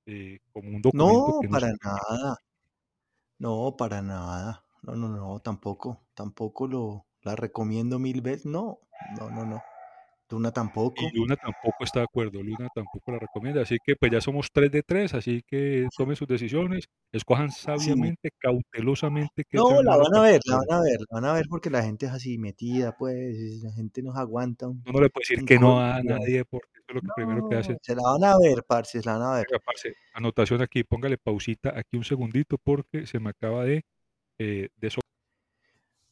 eh, 0.06 0.38
como 0.52 0.70
un 0.70 0.82
documento 0.82 1.32
No, 1.32 1.40
que 1.40 1.48
no 1.48 1.52
para 1.52 1.72
nada. 1.82 2.36
No, 3.38 3.76
para 3.76 4.02
nada. 4.02 4.64
No, 4.82 4.96
no, 4.96 5.08
no, 5.08 5.40
tampoco. 5.40 6.06
Tampoco 6.14 6.66
lo 6.66 7.06
la 7.22 7.36
recomiendo 7.36 7.98
mil 7.98 8.20
veces. 8.22 8.46
No, 8.46 8.78
no, 9.18 9.30
no, 9.30 9.44
no. 9.44 9.62
Luna 10.30 10.52
tampoco. 10.52 11.02
Y 11.12 11.16
Luna 11.16 11.36
tampoco 11.36 11.84
está 11.84 12.00
de 12.00 12.04
acuerdo, 12.04 12.42
Luna 12.42 12.68
tampoco 12.74 13.12
la 13.12 13.18
recomienda, 13.18 13.62
así 13.62 13.78
que 13.84 13.96
pues 13.96 14.12
ya 14.12 14.20
somos 14.20 14.48
3 14.52 14.70
de 14.70 14.82
3, 14.82 15.14
así 15.14 15.42
que 15.46 15.88
tomen 15.96 16.16
sus 16.16 16.28
decisiones, 16.28 16.84
escojan 17.12 17.50
Sí. 17.50 17.62
sabiamente, 17.62 18.30
cautelosamente 18.38 19.44
No, 19.52 19.82
la 19.82 19.96
van 19.96 20.14
a 20.16 20.22
ver, 20.22 20.40
la 20.44 20.56
van 20.56 20.72
a 20.72 20.80
ver, 20.82 20.98
la 21.00 21.06
van 21.20 21.24
a 21.24 21.32
ver 21.32 21.46
porque 21.48 21.70
la 21.70 21.82
gente 21.82 22.06
es 22.06 22.12
así 22.12 22.36
metida, 22.38 22.96
pues, 22.96 23.62
la 23.62 23.72
gente 23.72 24.02
no 24.02 24.12
se 24.12 24.20
aguanta 24.20 24.68
un 24.68 24.82
Uno 24.84 24.92
no 24.92 25.00
le 25.00 25.10
puede 25.10 25.24
decir 25.28 25.44
que 25.44 25.58
no 25.58 25.80
a 25.80 26.02
nadie, 26.02 26.44
porque 26.44 26.68
eso 26.74 26.84
es 26.88 26.94
lo 26.94 27.00
que 27.00 27.08
primero 27.16 27.48
que 27.48 27.54
No, 27.54 27.60
hacen. 27.60 27.78
se 27.80 27.94
la 27.94 28.02
van 28.02 28.24
a 28.24 28.38
ver, 28.38 28.64
parce, 28.64 29.00
se 29.00 29.06
la 29.08 29.18
van 29.18 29.22
a 29.28 29.34
ver. 29.36 29.46
Venga, 29.50 29.62
parce, 29.64 29.94
anotación 30.14 30.60
aquí, 30.62 30.84
póngale 30.84 31.16
pausita 31.18 31.72
aquí 31.78 31.96
un 31.96 32.04
segundito 32.04 32.58
porque 32.58 33.06
se 33.06 33.18
me 33.18 33.30
acaba 33.30 33.64
de, 33.64 33.82
eh, 34.38 34.68
deso 34.76 35.00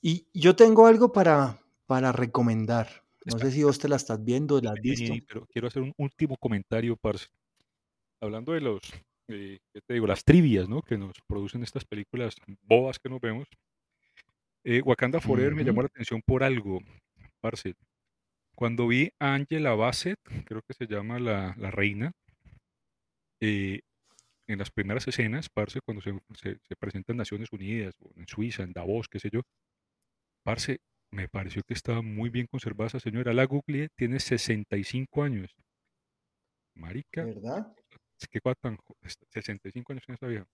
Y 0.03 0.27
yo 0.35 0.57
tengo 0.57 0.87
algo 0.87 1.13
para 1.13 1.59
para 1.87 2.13
recomendar. 2.13 3.06
No 3.27 3.39
sé 3.39 3.51
si 3.51 3.65
vos 3.65 3.79
te 3.79 3.89
la 3.89 3.97
estás 3.97 4.25
viendo, 4.25 4.61
la 4.61 4.71
has 4.71 4.81
visto. 4.81 5.13
ni, 5.13 5.21
pero 5.21 5.47
quiero 5.47 5.67
hacer 5.67 5.83
un 5.83 5.93
último 5.99 6.37
comentario, 6.37 6.97
parce. 6.97 7.27
Hablando 8.21 8.53
de 8.53 8.61
los, 8.61 8.81
eh, 9.29 9.59
¿qué 9.73 9.81
te 9.87 9.95
digo? 9.95 10.07
Las 10.07 10.25
trivias, 10.25 10.69
¿no? 10.69 10.81
Que 10.81 10.97
nos 10.97 11.15
producen 11.27 11.63
estas 11.63 11.85
películas 11.85 12.37
bobas 12.63 12.99
que 12.99 13.09
nos 13.09 13.21
vemos. 13.21 13.49
Eh, 14.65 14.81
Wakanda 14.83 15.21
Forever 15.21 15.55
me 15.55 15.65
llamó 15.65 15.83
la 15.83 15.87
atención 15.87 16.23
por 16.25 16.45
algo, 16.45 16.81
parce. 17.41 17.75
Cuando 18.55 18.89
vi 18.89 19.11
a 19.21 19.35
Angela 19.35 19.75
Bassett, 19.75 20.19
creo 20.47 20.63
que 20.63 20.73
se 20.73 20.87
llama 20.87 21.19
la, 21.19 21.55
la 21.59 21.71
reina, 21.71 22.13
eh, 23.41 23.81
en 24.49 24.59
las 24.59 24.71
primeras 24.71 25.07
escenas, 25.09 25.49
parce, 25.51 25.81
cuando 25.85 26.01
se, 26.01 26.19
se, 26.41 26.59
se 26.63 26.77
presenta 26.77 27.13
en 27.13 27.19
Naciones 27.19 27.49
Unidas, 27.53 27.95
o 28.01 28.11
en 28.17 28.27
Suiza, 28.27 28.63
en 28.63 28.73
Davos, 28.73 29.09
qué 29.09 29.19
sé 29.19 29.29
yo, 29.31 29.43
parce, 30.43 30.79
me 31.17 31.29
pareció 31.29 31.63
que 31.67 31.75
estaba 31.75 32.03
muy 32.03 32.29
bien 32.31 32.47
conservada 32.47 32.89
esa 32.89 33.01
señora. 33.01 33.33
La 33.33 33.47
googleé, 33.47 33.89
tiene 33.97 34.21
65 34.21 35.23
años. 35.23 35.51
Marica, 36.77 37.25
¿Verdad? 37.25 37.75
cosa 38.43 38.55
tan 38.61 38.79
est- 39.03 39.23
65 39.33 39.93
años 39.93 40.05
tiene 40.05 40.17
esa 40.17 40.27
vieja. 40.27 40.47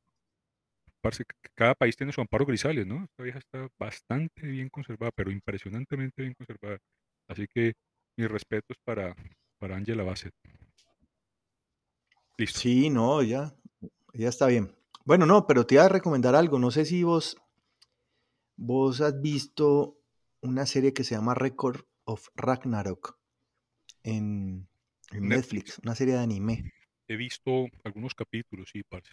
Parce, 1.02 1.24
cada 1.54 1.74
país 1.74 1.96
tiene 1.96 2.12
su 2.12 2.20
Amparo 2.20 2.46
Grisales, 2.46 2.86
¿no? 2.86 3.04
Esta 3.04 3.22
vieja 3.24 3.38
está 3.38 3.68
bastante 3.78 4.46
bien 4.46 4.68
conservada, 4.68 5.10
pero 5.14 5.30
impresionantemente 5.32 6.22
bien 6.22 6.34
conservada. 6.34 6.78
Así 7.28 7.46
que 7.48 7.72
mis 8.16 8.30
respetos 8.30 8.76
para, 8.84 9.14
para 9.58 9.76
Angela 9.76 10.04
Bassett. 10.04 10.32
Listo. 12.38 12.60
Sí, 12.60 12.88
no, 12.88 13.22
ya, 13.22 13.54
ya 14.14 14.28
está 14.28 14.46
bien. 14.46 14.74
Bueno, 15.04 15.26
no, 15.26 15.46
pero 15.46 15.66
te 15.66 15.74
iba 15.74 15.84
a 15.84 15.88
recomendar 15.88 16.34
algo. 16.36 16.58
No 16.58 16.70
sé 16.70 16.84
si 16.84 17.02
vos, 17.02 17.36
vos 18.56 19.00
has 19.00 19.20
visto 19.20 19.98
una 20.42 20.66
serie 20.66 20.92
que 20.92 21.04
se 21.04 21.14
llama 21.14 21.34
Record 21.34 21.82
of 22.04 22.28
Ragnarok 22.34 23.18
en, 24.02 24.68
en 25.12 25.28
Netflix. 25.28 25.30
Netflix, 25.30 25.78
una 25.78 25.94
serie 25.94 26.14
de 26.14 26.20
anime. 26.20 26.72
He 27.08 27.16
visto 27.16 27.66
algunos 27.84 28.14
capítulos, 28.14 28.70
sí, 28.72 28.82
parce. 28.82 29.12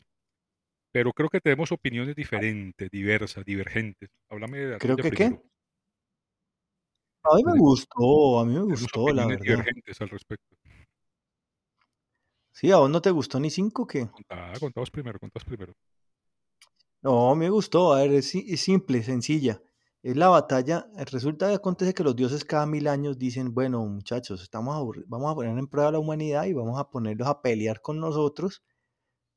Pero 0.91 1.13
creo 1.13 1.29
que 1.29 1.39
tenemos 1.39 1.71
opiniones 1.71 2.15
diferentes, 2.15 2.89
diversas, 2.89 3.45
divergentes. 3.45 4.09
Háblame 4.29 4.57
de 4.57 4.67
la 4.71 4.77
Creo 4.79 4.97
que 4.97 5.11
qué. 5.11 5.25
A 7.23 7.35
mí 7.35 7.43
me 7.43 7.59
gustó, 7.59 8.39
a 8.39 8.45
mí 8.45 8.53
me 8.53 8.61
gustó, 8.61 9.13
la 9.13 9.27
verdad. 9.27 9.43
divergentes 9.43 10.01
al 10.01 10.09
respecto. 10.09 10.55
Sí, 12.51 12.71
¿a 12.71 12.77
vos 12.77 12.89
no 12.89 13.01
te 13.01 13.11
gustó 13.11 13.39
ni 13.39 13.49
cinco 13.51 13.85
qué? 13.85 14.07
Contá, 14.09 14.53
contaos 14.59 14.89
primero, 14.89 15.19
contaos 15.19 15.45
primero. 15.45 15.73
No, 17.01 17.35
me 17.35 17.49
gustó. 17.49 17.93
A 17.93 18.01
ver, 18.01 18.13
es, 18.13 18.33
es 18.33 18.61
simple, 18.61 19.03
sencilla. 19.03 19.61
Es 20.03 20.17
la 20.17 20.27
batalla. 20.27 20.89
eh, 20.97 21.05
Resulta 21.05 21.47
que 21.47 21.53
acontece 21.55 21.93
que 21.93 22.03
los 22.03 22.13
dioses 22.13 22.43
cada 22.43 22.65
mil 22.65 22.85
años 22.89 23.17
dicen, 23.17 23.53
bueno, 23.53 23.85
muchachos, 23.85 24.41
estamos 24.41 24.75
vamos 25.07 25.31
a 25.31 25.35
poner 25.35 25.57
en 25.57 25.67
prueba 25.67 25.87
a 25.87 25.91
la 25.93 25.99
humanidad 25.99 26.43
y 26.45 26.53
vamos 26.53 26.77
a 26.77 26.89
ponerlos 26.89 27.27
a 27.29 27.41
pelear 27.41 27.81
con 27.81 27.99
nosotros 28.01 28.61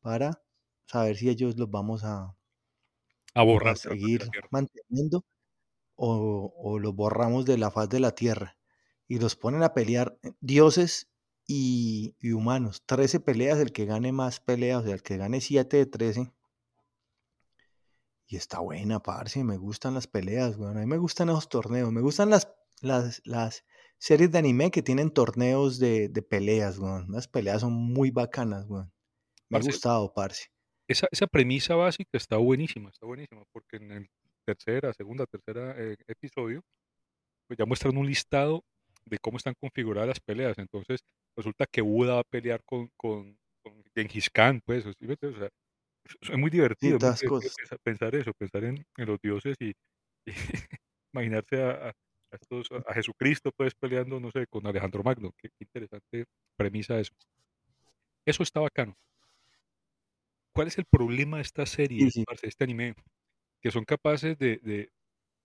para 0.00 0.42
saber 0.86 1.16
si 1.16 1.28
ellos 1.30 1.58
los 1.58 1.70
vamos 1.70 2.04
a, 2.04 2.36
A 3.34 3.42
borrar 3.42 3.76
seguir 3.76 4.20
manteniendo 4.50 5.24
o, 5.96 6.52
o 6.56 6.78
los 6.78 6.94
borramos 6.94 7.44
de 7.46 7.58
la 7.58 7.70
faz 7.70 7.88
de 7.90 8.00
la 8.00 8.14
tierra. 8.14 8.56
Y 9.08 9.18
los 9.20 9.36
ponen 9.36 9.62
a 9.62 9.74
pelear 9.74 10.18
eh, 10.22 10.32
dioses 10.40 11.10
y, 11.46 12.16
y 12.20 12.32
humanos. 12.32 12.82
13 12.86 13.20
peleas, 13.20 13.58
el 13.60 13.72
que 13.72 13.86
gane 13.86 14.12
más 14.12 14.40
peleas, 14.40 14.82
o 14.82 14.86
sea, 14.86 14.94
el 14.94 15.02
que 15.02 15.16
gane 15.18 15.40
7 15.40 15.78
de 15.78 15.86
13. 15.86 16.32
Y 18.32 18.36
está 18.36 18.60
buena, 18.60 18.98
parce, 18.98 19.44
me 19.44 19.58
gustan 19.58 19.92
las 19.92 20.06
peleas, 20.06 20.56
weón. 20.56 20.78
A 20.78 20.80
mí 20.80 20.86
me 20.86 20.96
gustan 20.96 21.28
esos 21.28 21.50
torneos. 21.50 21.92
Me 21.92 22.00
gustan 22.00 22.30
las, 22.30 22.48
las, 22.80 23.20
las 23.26 23.62
series 23.98 24.32
de 24.32 24.38
anime 24.38 24.70
que 24.70 24.82
tienen 24.82 25.10
torneos 25.10 25.78
de, 25.78 26.08
de 26.08 26.22
peleas, 26.22 26.78
weón. 26.78 27.08
Las 27.10 27.28
peleas 27.28 27.60
son 27.60 27.74
muy 27.74 28.10
bacanas, 28.10 28.64
weón. 28.70 28.90
Me 29.50 29.58
ha 29.58 29.60
gustado, 29.60 30.14
parce. 30.14 30.46
esa, 30.88 31.08
esa 31.10 31.26
premisa 31.26 31.74
básica 31.74 32.08
está 32.14 32.38
buenísima, 32.38 32.88
está 32.88 33.04
buenísima, 33.04 33.42
porque 33.52 33.76
en 33.76 33.92
el 33.92 34.10
tercera, 34.46 34.94
segunda, 34.94 35.26
tercera 35.26 35.74
eh, 35.76 35.96
episodio, 36.06 36.62
pues 37.46 37.58
ya 37.58 37.66
muestran 37.66 37.98
un 37.98 38.06
listado 38.06 38.64
de 39.04 39.18
cómo 39.18 39.36
están 39.36 39.54
configuradas 39.60 40.08
las 40.08 40.20
peleas. 40.20 40.56
Entonces, 40.56 41.00
resulta 41.36 41.66
que 41.70 41.82
Buda 41.82 42.14
va 42.14 42.20
a 42.20 42.24
pelear 42.24 42.62
con, 42.64 42.88
con, 42.96 43.38
con 43.62 43.84
Genghis 43.94 44.30
Khan, 44.30 44.62
pues, 44.64 44.84
¿sí? 44.84 45.06
O 45.06 45.38
sea, 45.38 45.50
es- 46.04 46.38
muy 46.38 46.50
Sí, 46.80 46.92
divertido, 46.92 46.98
muy 47.00 47.14
divertido 47.14 47.24
cosas. 47.24 47.62
pensar, 47.82 48.14
eso, 48.14 48.32
pensar 48.34 48.64
en, 48.64 48.84
en 48.96 49.06
los 49.06 49.20
dioses 49.20 49.56
y, 49.60 49.72
y 50.26 50.32
imaginarse 51.14 51.62
a, 51.62 51.88
a- 51.90 51.92
estos, 52.32 52.68
a 52.86 52.94
Jesucristo, 52.94 53.52
pues, 53.56 53.74
peleando, 53.74 54.18
no 54.20 54.30
sé, 54.30 54.46
con 54.48 54.66
Alejandro 54.66 55.02
Magno. 55.02 55.32
Qué, 55.36 55.48
qué 55.50 55.64
interesante 55.64 56.24
premisa 56.56 56.98
eso. 56.98 57.12
Eso 58.26 58.42
está 58.42 58.60
bacano. 58.60 58.96
¿Cuál 60.54 60.68
es 60.68 60.78
el 60.78 60.84
problema 60.84 61.38
de 61.38 61.42
estas 61.42 61.70
Sí, 61.96 62.10
series, 62.10 62.10
sí. 62.10 62.24
parce, 62.24 62.42
de 62.42 62.48
este 62.48 62.64
anime? 62.64 62.94
Que 63.62 63.70
son 63.70 63.84
capaces 63.84 64.38
de, 64.38 64.58
de- 64.58 64.90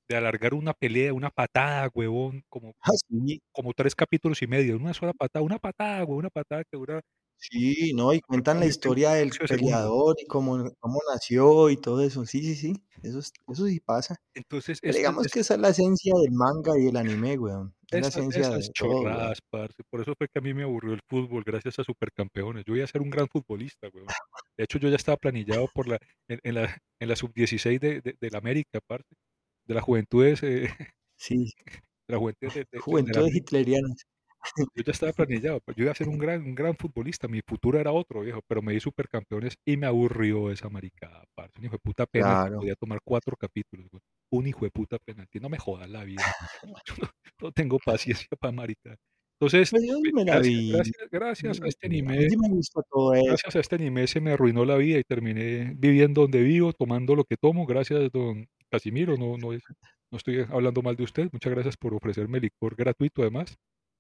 de 0.10 0.18
alargar 0.18 0.54
una 0.56 0.74
pelea, 0.74 1.14
una 1.14 1.32
patada, 1.32 1.90
huevón, 1.94 2.44
como, 2.50 2.74
Ah, 2.82 2.92
sí, 3.08 3.42
como 3.54 3.74
tres 3.74 3.96
capítulos 3.96 4.42
y 4.44 4.48
medio, 4.48 4.78
una 4.78 4.94
sola 4.94 5.14
patada, 5.14 5.44
una 5.46 5.60
patada, 5.60 6.00
huevón, 6.06 6.20
una 6.20 6.30
patada 6.32 6.64
que 6.66 6.78
dura 6.78 7.02
sí, 7.38 7.94
no, 7.94 8.14
y 8.14 8.22
cuentan 8.22 8.60
la 8.60 8.66
historia 8.66 9.12
del 9.14 9.32
peleador 9.48 10.16
y 10.22 10.26
cómo, 10.26 10.72
cómo 10.80 11.00
nació 11.12 11.70
y 11.70 11.78
todo 11.78 12.02
eso. 12.02 12.26
Sí, 12.26 12.42
sí, 12.42 12.56
sí. 12.56 12.74
Eso, 13.04 13.20
es- 13.20 13.32
eso 13.48 13.68
sí 13.68 13.80
pasa. 13.80 14.16
Entonces, 14.34 14.80
digamos 14.82 15.28
es- 15.28 15.32
que 15.32 15.40
esa 15.42 15.54
es 15.56 15.60
la 15.60 15.70
esencia 15.70 16.14
del 16.22 16.32
manga 16.32 16.78
y 16.78 16.84
del 16.86 16.98
anime, 16.98 17.38
weón. 17.38 17.74
Es 17.90 18.02
la 18.02 18.08
esencia 18.08 18.50
de 18.50 18.70
todo, 18.74 18.90
weón. 18.90 19.04
chorradas, 19.04 19.40
parce. 19.50 19.84
Por 19.90 20.02
eso 20.02 20.14
fue 20.18 20.28
que 20.28 20.40
a 20.40 20.42
mí 20.42 20.54
me 20.54 20.64
aburrió 20.64 20.94
el 20.94 21.00
fútbol, 21.08 21.44
gracias 21.46 21.80
a 21.80 21.84
Supercampeones. 21.84 22.66
Yo 22.66 22.76
iba 22.76 22.84
a 22.84 22.88
ser 22.88 23.02
un 23.02 23.10
gran 23.10 23.28
futbolista, 23.28 23.88
huevón. 23.94 24.10
De 24.58 24.64
hecho, 24.64 24.80
yo 24.80 24.90
ya 24.90 24.96
estaba 24.96 25.18
planillado 25.18 25.68
por 25.74 25.88
la, 25.88 26.00
en, 26.28 26.40
en 26.44 26.56
la, 26.56 26.78
en 27.00 27.08
la 27.10 27.16
sub-16 27.16 27.80
de, 27.82 28.02
de, 28.02 28.16
de 28.20 28.30
la 28.32 28.40
América, 28.40 28.80
parte, 28.86 29.16
de 29.68 29.74
las 29.76 29.84
juventudes, 29.84 30.42
eh, 30.44 30.70
Sí, 31.18 31.54
de 31.68 32.14
las 32.14 32.20
juventudes 32.20 32.54
de, 32.56 33.36
hitlerianas. 33.36 34.04
Yo 34.56 34.84
ya 34.86 34.92
estaba 34.92 35.14
planillado, 35.14 35.60
pues, 35.62 35.76
yo 35.78 35.84
iba 35.84 35.92
a 35.92 35.96
ser 35.96 36.08
un 36.10 36.18
gran, 36.18 36.42
un 36.44 36.56
gran 36.56 36.76
futbolista, 36.78 37.28
mi 37.28 37.42
futuro 37.46 37.80
era 37.80 37.92
otro, 37.92 38.22
viejo, 38.22 38.42
pero 38.48 38.62
me 38.62 38.74
di 38.74 38.80
supercampeones 38.80 39.56
y 39.66 39.78
me 39.78 39.88
aburrió 39.88 40.52
esa 40.52 40.70
maricada, 40.70 41.24
parce. 41.36 41.54
Un 41.60 41.66
hijo 41.66 41.74
de 41.76 41.80
puta 41.80 42.06
penalti, 42.06 42.50
Claro. 42.50 42.60
podía 42.60 42.76
tomar 42.76 43.00
cuatro 43.04 43.36
capítulos, 43.38 43.88
güey. 43.92 44.02
Un 44.32 44.48
hijo 44.48 44.66
de 44.66 44.72
puta 44.72 44.98
penalti, 45.04 45.40
no 45.40 45.50
me 45.50 45.58
jodas 45.58 45.90
la 45.90 46.04
vida. 46.04 46.24
Yo 46.86 46.96
no, 47.02 47.10
no 47.42 47.52
tengo 47.52 47.78
paciencia 47.80 48.28
para 48.40 48.52
maricada. 48.52 48.98
Entonces, 49.40 49.70
Pues 49.70 49.84
me 50.14 50.24
gracias, 50.26 50.66
gracias, 50.72 51.10
gracias 51.12 51.62
a 51.62 51.68
este 51.68 51.86
anime, 51.88 52.18
me 52.18 52.28
gracias 53.28 53.56
a 53.56 53.60
este 53.60 53.76
anime 53.76 54.08
se 54.08 54.20
me 54.20 54.32
arruinó 54.32 54.66
la 54.66 54.78
vida 54.78 54.98
y 55.00 55.04
terminé 55.04 55.74
viviendo 55.78 56.22
donde 56.22 56.42
vivo, 56.42 56.74
tomando 56.74 57.16
lo 57.16 57.24
que 57.24 57.38
tomo. 57.38 57.68
Gracias, 57.68 58.12
don 58.12 58.48
Casimiro, 58.72 59.16
no, 59.18 59.38
no, 59.38 59.54
es, 59.54 59.62
no 60.12 60.18
estoy 60.18 60.40
hablando 60.50 60.82
mal 60.82 60.96
de 60.96 61.04
usted. 61.04 61.30
Muchas 61.32 61.54
gracias 61.54 61.78
por 61.78 61.94
ofrecerme 61.94 62.40
licor 62.40 62.76
gratuito, 62.76 63.22
además. 63.22 63.58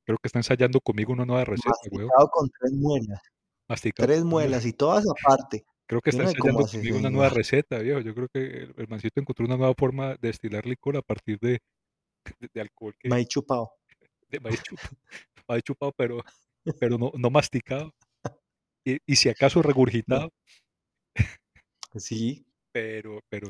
Creo 0.08 0.17
que 0.17 0.28
está 0.28 0.39
ensayando 0.39 0.80
conmigo 0.82 1.12
una 1.13 1.26
nueva 1.26 1.43
receta, 1.46 1.70
weón. 1.91 2.08
Masticado 2.08 2.30
con 2.32 2.50
tres 2.50 2.72
muelas. 2.72 3.22
Masticado 3.67 4.08
Tres 4.08 4.24
muelas 4.24 4.65
y 4.65 4.72
todas 4.74 5.06
aparte. 5.08 5.65
Creo 5.86 6.02
que 6.02 6.10
está 6.12 6.24
no 6.24 6.30
ensayando 6.30 6.65
conmigo 6.65 6.98
una 6.98 7.10
nueva 7.10 7.30
receta, 7.30 7.80
viejo. 7.80 8.00
Yo 8.00 8.15
creo 8.15 8.30
que 8.30 8.39
el, 8.39 8.74
el 8.78 8.88
mancito 8.88 9.20
encontró 9.20 9.46
una 9.46 9.58
nueva 9.58 9.74
forma 9.78 10.12
de 10.12 10.17
destilar 10.30 10.65
licor 10.65 10.96
a 10.98 11.02
partir 11.02 11.38
de, 11.39 11.60
de, 12.39 12.50
de 12.54 12.62
alcohol 12.62 12.96
que 12.98 13.10
Maíz 13.10 13.28
chupado. 13.28 13.70
de 14.30 14.39
maíz 14.39 14.63
chupado, 14.63 14.89
maíz 15.48 15.63
chupado, 15.63 15.91
pero, 15.98 16.24
pero 16.80 16.97
no, 16.97 17.12
no 17.18 17.30
masticado. 17.30 17.93
Y, 18.86 18.97
y 19.05 19.16
si 19.18 19.28
acaso 19.28 19.60
No. 19.60 19.64
regurgitado, 19.68 20.32
Sí. 21.95 22.45
pero, 22.72 23.20
pero 23.30 23.49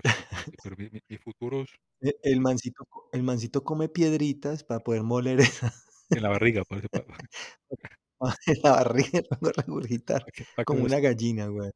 pero 0.64 0.76
mi, 0.78 0.90
mi- 0.90 1.02
mis 1.08 1.20
futuros 1.22 1.70
e- 2.02 2.16
El 2.24 2.42
mancito, 2.42 2.88
el 3.12 3.24
mancito 3.24 3.64
come 3.64 3.90
piedritas 3.90 4.64
para 4.64 4.80
poder 4.80 5.04
moler 5.04 5.40
esa 5.40 5.72
en 6.10 6.24
la 6.24 6.30
barriga, 6.30 6.64
para, 6.66 6.82
en 8.48 8.56
la 8.64 8.72
barriga 8.72 9.22
luego 9.42 9.52
regurgitar 9.62 10.26
como 10.66 10.84
una 10.84 11.00
gallina, 11.00 11.48
güey. 11.48 11.72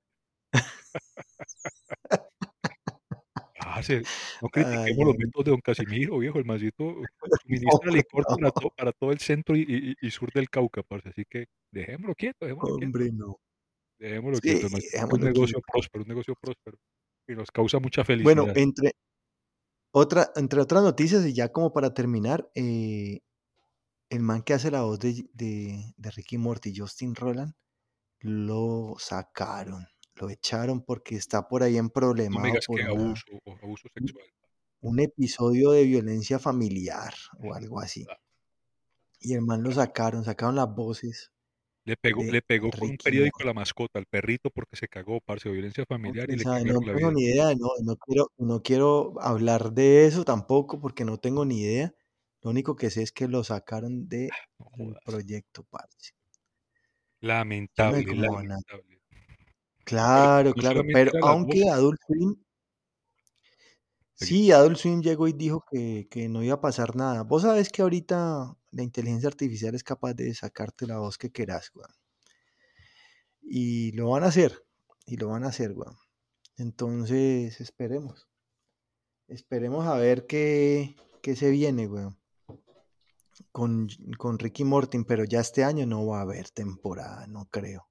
Ah, 3.60 3.82
se- 3.84 4.08
no 4.42 4.50
Ay, 4.54 4.64
critiquemos 4.64 5.06
los 5.08 5.16
ay, 5.16 5.18
métodos 5.18 5.46
de 5.46 5.52
don 5.52 5.62
Casimiro, 5.62 6.18
viejo. 6.20 6.40
El 6.40 6.46
mancito 6.46 6.96
suministra 7.44 7.92
licor 7.92 8.26
no. 8.30 8.36
para 8.38 8.52
todo 8.52 8.70
para 8.76 8.92
todo 8.92 9.12
el 9.12 9.20
centro 9.20 9.56
y 9.56 9.62
y 10.02 10.08
y 10.08 10.12
sur 10.12 10.32
del 10.34 10.50
Cauca, 10.50 10.84
parce, 10.84 11.10
así 11.10 11.26
que 11.30 11.46
dejémoslo 11.72 12.16
quieto, 12.16 12.46
dejémoslo 12.46 12.72
quieto. 12.72 12.86
Hombre, 12.88 13.12
no. 13.12 13.38
Dejémoslo 14.00 14.42
Sí, 14.42 14.42
quieto, 14.42 14.68
tiene 14.70 14.86
un 14.86 14.92
dejémoslo 14.92 15.26
negocio 15.26 15.62
quieto. 15.62 15.68
próspero, 15.72 16.04
un 16.04 16.10
negocio 16.10 16.36
próspero, 16.42 16.78
y 17.28 17.34
nos 17.36 17.52
causa 17.52 17.80
mucha 17.80 18.04
Bueno, 18.20 18.44
felicidad. 18.44 18.58
entre 18.58 18.94
otra 19.94 20.32
entre 20.36 20.62
otras 20.62 20.84
noticias, 20.84 21.26
y 21.26 21.34
ya 21.34 21.50
como 21.52 21.74
para 21.74 21.94
terminar, 21.94 22.50
eh, 22.56 23.20
el 24.12 24.22
man 24.22 24.44
que 24.44 24.54
hace 24.54 24.70
la 24.72 24.84
voz 24.84 25.00
de 25.00 25.28
de 25.34 25.94
de 25.98 26.12
Ricky 26.12 26.38
Morty, 26.38 26.74
Justin 26.76 27.16
Roiland, 27.16 27.56
lo 28.22 28.96
sacaron, 29.00 29.88
lo 30.16 30.30
echaron 30.30 30.84
porque 30.86 31.16
está 31.18 31.48
por 31.50 31.64
ahí 31.64 31.78
No 32.32 32.40
me 32.40 32.48
emproblemado 32.48 32.50
digas 32.50 32.68
por 32.68 32.82
que 32.82 32.82
una 32.82 32.90
abuso 32.90 33.26
abuso 33.62 33.88
un 33.96 34.06
sexual. 34.06 34.28
un 34.82 35.00
episodio 35.00 35.72
de 35.72 35.86
violencia 35.86 36.40
familiar 36.40 37.14
o 37.40 37.54
algo 37.56 37.80
así. 37.82 38.06
Ah, 38.08 38.18
Y 39.22 39.36
el 39.36 39.42
man 39.42 39.64
lo 39.64 39.72
sacaron, 39.72 40.26
sacaron 40.26 40.58
las 40.58 40.76
voces 40.76 41.32
le 41.86 41.96
pegó 41.96 42.24
le 42.24 42.42
pegó 42.42 42.74
con 42.74 42.90
un 42.90 42.98
periódico 42.98 43.42
Morty. 43.42 43.44
a 43.44 43.46
la 43.46 43.54
mascota, 43.54 44.00
al 44.00 44.06
perrito, 44.08 44.50
porque 44.50 44.76
se 44.78 44.88
cagó, 44.88 45.20
parce, 45.22 45.50
violencia 45.50 45.86
No, 46.04 46.14
familiar 46.16 46.30
y 46.30 46.38
le 46.38 46.46
no 46.66 46.82
tengo 46.92 47.12
ni 47.12 47.24
idea, 47.24 47.54
no 47.56 47.70
no 47.84 47.96
quiero 47.98 48.32
no 48.38 48.62
quiero 48.64 49.14
hablar 49.22 49.72
de 49.74 50.06
eso 50.08 50.24
tampoco, 50.26 50.80
porque 50.80 51.06
no 51.06 51.20
tengo 51.20 51.46
ni 51.46 51.60
idea. 51.62 51.94
Lo 52.44 52.52
único 52.52 52.76
que 52.76 52.90
sé 52.90 53.04
es 53.04 53.12
que 53.12 53.28
lo 53.28 53.44
sacaron 53.44 54.08
del 54.10 54.30
No 54.60 54.66
jodas. 54.66 55.04
proyecto, 55.06 55.64
parce. 55.64 56.12
No 57.22 57.28
Lamentable. 57.28 58.04
Pero 58.04 58.24
Claro, 59.86 60.54
claro, 60.54 60.82
pero 60.94 61.12
aunque. 61.22 61.70
Adult 61.70 62.00
Swim 62.08 62.36
sí, 64.16 64.52
Adult 64.52 64.78
Swim 64.78 65.02
llegó 65.02 65.28
y 65.28 65.34
dijo 65.34 65.66
que 65.70 66.08
que 66.10 66.30
no 66.30 66.44
iba 66.44 66.56
a 66.56 66.62
pasar 66.62 66.96
nada. 66.96 67.24
Vos 67.24 67.44
sabés 67.44 67.70
que 67.70 67.82
ahorita 67.82 68.56
la 68.72 68.84
inteligencia 68.84 69.28
artificial 69.30 69.76
es 69.76 69.84
capaz 69.84 70.14
de 70.14 70.34
sacarte 70.34 70.88
la 70.88 71.00
voz 71.00 71.18
que 71.18 71.32
querás, 71.32 71.72
weón. 71.76 71.92
Y 73.42 73.92
lo 73.94 74.10
van 74.12 74.24
a 74.24 74.28
hacer, 74.28 74.66
y 75.06 75.18
lo 75.18 75.30
van 75.30 75.44
a 75.44 75.48
hacer, 75.50 75.72
weón. 75.74 75.96
Entonces, 76.58 77.62
esperemos. 77.62 78.30
Esperemos 79.28 79.88
a 79.88 79.96
ver 79.96 80.28
qué 80.28 80.96
qué 81.24 81.36
se 81.36 81.50
viene, 81.50 81.88
weón. 81.88 82.21
Con 83.52 83.88
con 84.18 84.38
Ricky 84.40 84.64
Morty, 84.64 85.04
pero 85.04 85.24
ya 85.24 85.40
este 85.40 85.64
año 85.64 85.86
no 85.86 86.06
va 86.06 86.20
a 86.20 86.22
haber 86.22 86.50
temporada, 86.52 87.26
no 87.28 87.46
creo. 87.50 87.88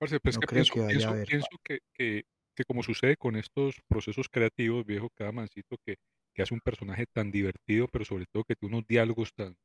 Parce, 0.00 0.18
pues, 0.18 0.38
No 0.38 0.38
que 0.38 0.46
creo 0.46 0.48
pienso 0.48 0.72
que 0.72 0.80
vaya 0.80 1.08
a 1.08 1.10
haber, 1.10 1.28
pienso 1.28 1.48
que 1.62 1.80
que 1.92 2.22
que 2.56 2.64
como 2.64 2.82
sucede 2.82 3.16
con 3.16 3.36
estos 3.36 3.76
procesos 3.86 4.28
creativos, 4.30 4.84
viejo, 4.86 5.10
cada 5.14 5.30
mancito 5.30 5.76
que 5.84 5.96
que 6.34 6.42
hace 6.42 6.54
un 6.54 6.60
personaje 6.60 7.04
tan 7.12 7.30
divertido, 7.30 7.86
pero 7.88 8.04
sobre 8.06 8.24
todo 8.32 8.44
que 8.44 8.54
tiene 8.56 8.76
unos 8.76 8.86
diálogos 8.86 9.34
tan 9.34 9.56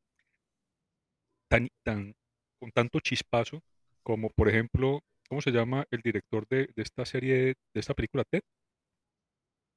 tan 1.52 1.68
tan 1.84 2.14
con 2.60 2.72
tanto 2.72 3.00
chispazo, 3.00 3.62
como 4.04 4.30
por 4.30 4.50
ejemplo, 4.50 5.02
¿cómo 5.30 5.42
se 5.42 5.52
llama 5.52 5.86
el 5.92 6.02
director 6.02 6.48
de 6.50 6.70
de 6.76 6.82
esta 6.84 7.06
serie, 7.06 7.56
de 7.74 7.80
esta 7.80 7.94
película 7.94 8.24
Ted? 8.30 8.42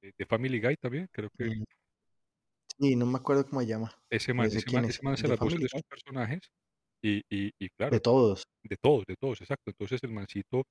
De 0.03 0.13
de 0.17 0.25
Family 0.25 0.59
Guy 0.61 0.75
también, 0.77 1.07
creo 1.11 1.29
que 1.37 1.49
Mm. 1.49 1.63
Sí, 2.77 2.95
no 2.95 3.05
me 3.05 3.17
acuerdo 3.17 3.45
cómo 3.47 3.61
se 3.61 3.67
llama, 3.67 3.91
ese 4.09 4.33
man 4.33 4.49
sé 4.49 4.59
ese 4.59 4.71
man 4.71 4.85
es, 4.85 4.91
ese 4.95 5.03
man 5.03 5.13
el 5.13 5.31
hace 5.31 5.57
de 5.57 5.67
sus 5.69 5.83
personajes 5.83 6.39
y 7.01 7.21
y 7.29 7.51
y 7.59 7.69
claro, 7.69 7.91
De 7.91 7.99
todos. 7.99 8.43
de 8.63 8.77
todos, 8.77 9.05
de 9.05 9.15
todos, 9.15 9.41
exacto. 9.41 9.71
Entonces 9.71 10.01
el 10.03 10.11
mancito, 10.11 10.63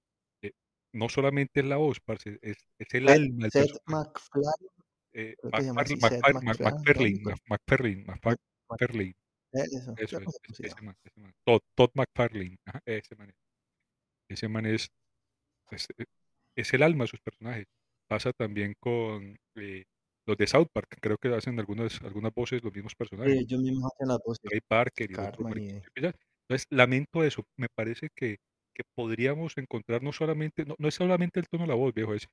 eh, 0.43 0.53
no 0.95 1.09
solamente 1.09 1.61
es 1.61 1.67
la 1.67 1.77
voz, 1.77 1.99
parce, 2.01 2.39
es 2.43 2.57
es 2.79 2.95
el 2.95 3.09
Seth 3.09 3.09
alma 3.09 3.49
Seth. 3.51 3.77
MacFarlane, 3.87 4.69
Eh, 5.13 5.37
creo 5.41 5.53
que 5.53 5.63
se 5.63 5.67
llama 5.69 5.83
MacFarl 5.83 5.83
así, 5.83 5.97
Seth 6.01 6.25
MacFar 6.25 6.35
Mac 6.43 6.61
MacFarlane, 6.61 7.21
no 7.21 7.21
MacFarlane 7.21 7.21
me 7.25 7.33
Mac 7.33 7.41
MacFarlane 7.49 8.05
Macfa 8.07 8.31
Seth 8.31 8.41
Mac 8.71 8.79
Farlane. 8.81 9.15
eso, 9.53 9.95
es, 9.97 10.13
es 10.13 10.57
se 10.57 10.67
ese 10.67 10.83
man, 10.83 10.97
ese 11.05 11.21
man. 11.21 11.33
Todd 11.47 11.61
Todd 11.77 11.91
McFarlane, 11.95 12.57
ajá, 12.67 12.81
ese 12.87 13.17
man 13.17 13.31
es. 13.31 13.37
Ese 14.31 14.49
man 14.49 14.67
es 14.67 14.89
es 15.71 15.89
es 16.57 16.75
el 16.75 16.83
alma 16.83 17.05
de 17.05 17.09
sus 17.09 17.21
personajes. 17.21 17.67
Pasa 18.09 18.33
también 18.33 18.75
con, 18.81 19.37
eh, 19.57 19.85
los 20.29 20.37
de 20.39 20.47
South 20.47 20.69
Park, 20.73 20.99
creo 21.01 21.19
que 21.19 21.29
hacen 21.35 21.59
algunas 21.59 22.01
algunas 22.03 22.33
voces 22.35 22.63
los 22.65 22.75
mismos 22.75 22.95
personajes. 22.97 23.41
Ellos 23.43 23.61
mismos 23.63 23.93
hacen 23.95 24.09
las 24.09 24.19
voces. 24.25 24.51
Trey 24.51 24.61
Parker 24.67 25.11
y 25.13 25.17
Cartman 25.17 25.59
y 25.59 25.71
¿sí? 25.71 26.11
Entonces, 26.49 26.67
lamento 26.71 27.25
eso. 27.25 27.45
Me 27.57 27.69
parece 27.75 28.09
que 28.15 28.39
que 28.75 28.85
podríamos 28.95 29.55
encontrar 29.59 30.03
no 30.05 30.13
solamente 30.13 30.65
no 30.65 30.77
no 30.79 30.87
es 30.89 30.95
solamente 30.95 31.41
el 31.41 31.49
tono 31.49 31.65
de 31.65 31.69
la 31.69 31.75
voz, 31.75 31.93
viejo, 31.95 32.15
es 32.15 32.29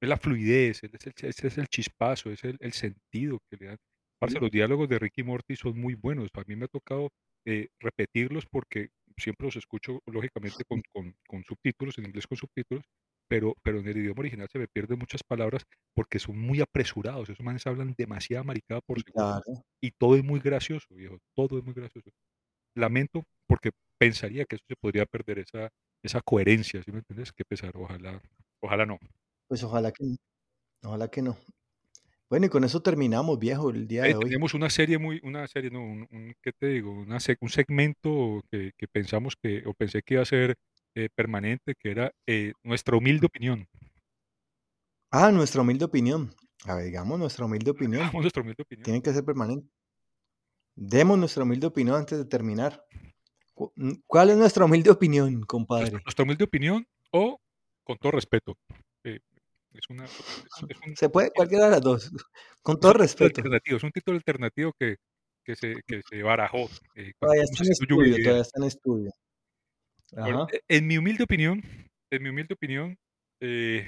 es 0.00 0.08
la 0.08 0.16
fluidez, 0.16 0.82
es 0.84 0.92
el 1.06 1.12
ese 1.28 1.46
es 1.48 1.58
el 1.58 1.66
chispazo, 1.68 2.30
es 2.30 2.44
el 2.44 2.56
el 2.60 2.72
sentido 2.72 3.40
que 3.50 3.56
le 3.58 3.66
dan. 3.68 3.78
Parce, 4.20 4.36
sí, 4.36 4.40
los 4.40 4.50
diálogos 4.50 4.88
de 4.88 4.98
Ricky 4.98 5.22
Morty 5.24 5.56
son 5.56 5.78
muy 5.80 5.94
buenos. 5.94 6.28
A 6.34 6.42
mí 6.46 6.56
me 6.56 6.66
ha 6.66 6.68
tocado, 6.68 7.10
eh, 7.46 7.68
repetirlos 7.80 8.46
porque 8.46 8.90
siempre 9.16 9.46
los 9.46 9.56
escucho, 9.56 10.00
lógicamente, 10.06 10.64
con 10.64 10.82
con 10.92 11.14
con 11.28 11.44
subtítulos, 11.44 11.98
en 11.98 12.06
inglés 12.06 12.26
con 12.28 12.38
subtítulos, 12.38 12.84
pero 13.28 13.54
pero 13.62 13.80
en 13.80 13.88
el 13.88 13.96
idioma 13.98 14.20
original 14.20 14.48
se 14.50 14.58
me 14.58 14.68
pierden 14.68 14.98
muchas 14.98 15.22
palabras 15.24 15.64
porque 15.94 16.18
son 16.18 16.38
muy 16.38 16.60
apresurados. 16.60 17.28
Esos 17.30 17.44
manes 17.44 17.66
hablan 17.66 17.94
demasiada 17.96 18.44
maricada 18.44 18.80
por 18.82 18.98
sí, 18.98 19.04
segundo 19.04 19.42
claro. 19.42 19.64
y 19.82 19.92
todo 19.92 20.16
es 20.16 20.24
muy 20.24 20.40
gracioso, 20.40 20.86
viejo, 20.94 21.18
todo 21.36 21.58
es 21.58 21.64
muy 21.64 21.74
gracioso. 21.74 22.10
Lamento 22.76 23.24
porque 23.48 23.70
pensaría 23.98 24.44
que 24.46 24.56
eso 24.56 24.64
se 24.68 24.76
podría 24.76 25.06
perder, 25.06 25.40
esa 25.40 25.70
esa 26.04 26.20
coherencia, 26.22 26.82
¿sí 26.84 26.92
me 26.92 26.98
entiendes? 27.00 27.32
Qué 27.32 27.44
pesar, 27.44 27.72
ojalá 27.76 28.22
ojalá 28.62 28.86
no. 28.86 28.98
Pues 29.46 29.62
ojalá 29.62 29.92
que 29.92 30.04
no, 30.04 30.16
ojalá 30.84 31.08
que 31.10 31.22
no. 31.22 31.38
Bueno, 32.30 32.46
y 32.46 32.50
con 32.50 32.64
eso 32.64 32.82
terminamos, 32.82 33.38
viejo, 33.38 33.70
el 33.70 33.88
día 33.88 34.06
Ey, 34.06 34.12
de 34.12 34.16
hoy. 34.16 34.30
teníamos 34.30 34.54
una 34.54 34.70
serie 34.70 34.98
muy 34.98 35.20
una 35.24 35.46
serie, 35.48 35.70
no, 35.70 35.80
un 35.82 36.06
un, 36.10 36.34
¿qué 36.40 36.52
te 36.52 36.66
digo? 36.68 36.92
Una 36.92 37.18
un 37.40 37.48
segmento 37.48 38.42
que 38.50 38.72
que 38.76 38.86
pensamos 38.88 39.34
que 39.36 39.64
o 39.66 39.74
pensé 39.74 40.02
que 40.02 40.14
iba 40.14 40.22
a 40.22 40.26
ser, 40.26 40.54
eh, 40.98 41.08
permanente, 41.14 41.74
que 41.78 41.90
era, 41.92 42.12
eh, 42.26 42.52
nuestra 42.64 42.96
humilde 42.96 43.26
opinión. 43.26 43.68
Ah, 45.12 45.30
nuestra 45.30 45.62
humilde 45.62 45.84
opinión. 45.84 46.34
A 46.64 46.74
ver, 46.74 46.86
digamos 46.86 47.18
nuestra 47.18 47.44
humilde 47.44 47.70
opinión. 47.70 48.02
Hagamos 48.02 48.22
nuestra 48.22 48.42
humilde 48.42 48.62
opinión. 48.62 48.84
Tiene 48.84 49.02
que 49.02 49.12
ser 49.12 49.24
permanente. 49.24 49.68
Demos 50.74 51.16
nuestra 51.18 51.44
humilde 51.44 51.68
opinión 51.68 51.96
antes 51.96 52.18
de 52.18 52.24
terminar. 52.24 52.84
Cu 53.54 53.72
¿cuál 54.06 54.30
es 54.30 54.36
nuestra 54.36 54.64
humilde 54.64 54.90
opinión, 54.90 55.42
compadre? 55.42 55.92
nuestra 55.92 56.24
humilde 56.24 56.44
opinión 56.44 56.86
o 57.12 57.40
con 57.84 57.96
todo 57.98 58.12
respeto, 58.12 58.56
eh, 59.04 59.20
es 59.72 59.88
una 59.88 60.04
es 60.04 60.80
un 60.86 60.96
Se 60.96 61.08
puede 61.08 61.30
cualquiera 61.30 61.64
de 61.66 61.70
las 61.70 61.80
2, 61.80 62.10
con 62.62 62.78
todo 62.78 62.92
respeto. 62.92 63.40
alternativo, 63.40 63.76
es 63.76 63.82
un 63.82 63.92
título 63.92 64.16
alternativo 64.16 64.72
que 64.78 64.96
que 65.44 65.56
se 65.56 65.82
que 65.86 66.02
se 66.08 66.22
barajó, 66.22 66.68
eh, 66.94 67.12
Todavía 67.18 67.44
está 67.44 67.64
estudio, 67.64 68.16
todavía 68.22 68.42
está 68.42 68.60
en 68.60 68.66
estudio. 68.66 69.10
Ajá. 70.16 70.58
en 70.68 70.86
mi 70.86 70.98
humilde 70.98 71.24
opinión 71.24 71.62
en 72.10 72.22
mi 72.22 72.30
humilde 72.30 72.54
opinión, 72.54 72.96
eh 73.40 73.86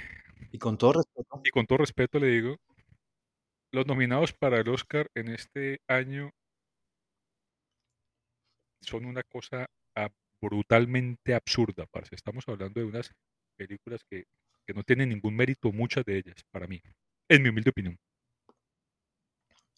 Y 0.52 0.58
con 0.58 0.76
todo 0.78 0.92
respeto. 0.94 1.44
y 1.44 1.50
con 1.50 1.66
todo 1.66 1.78
respeto 1.78 2.18
le 2.18 2.28
digo 2.28 2.56
los 3.72 3.86
nominados 3.86 4.32
para 4.32 4.58
el 4.58 4.68
Oscar 4.68 5.10
en 5.14 5.28
este 5.28 5.78
año 5.86 6.32
son 8.82 9.04
una 9.04 9.22
cosa 9.22 9.66
brutalmente 10.40 11.34
absurda, 11.34 11.86
parce. 11.86 12.14
Estamos 12.14 12.44
hablando 12.48 12.80
de 12.80 12.86
unas 12.86 13.12
películas 13.56 14.02
que 14.08 14.24
que 14.66 14.74
no 14.74 14.84
tienen 14.84 15.08
ningún 15.08 15.34
mérito, 15.34 15.72
muchas 15.72 16.04
de 16.04 16.18
ellas, 16.18 16.36
para 16.52 16.68
mí, 16.68 16.80
en 17.28 17.42
mi 17.42 17.48
humilde 17.48 17.70
opinión. 17.70 17.98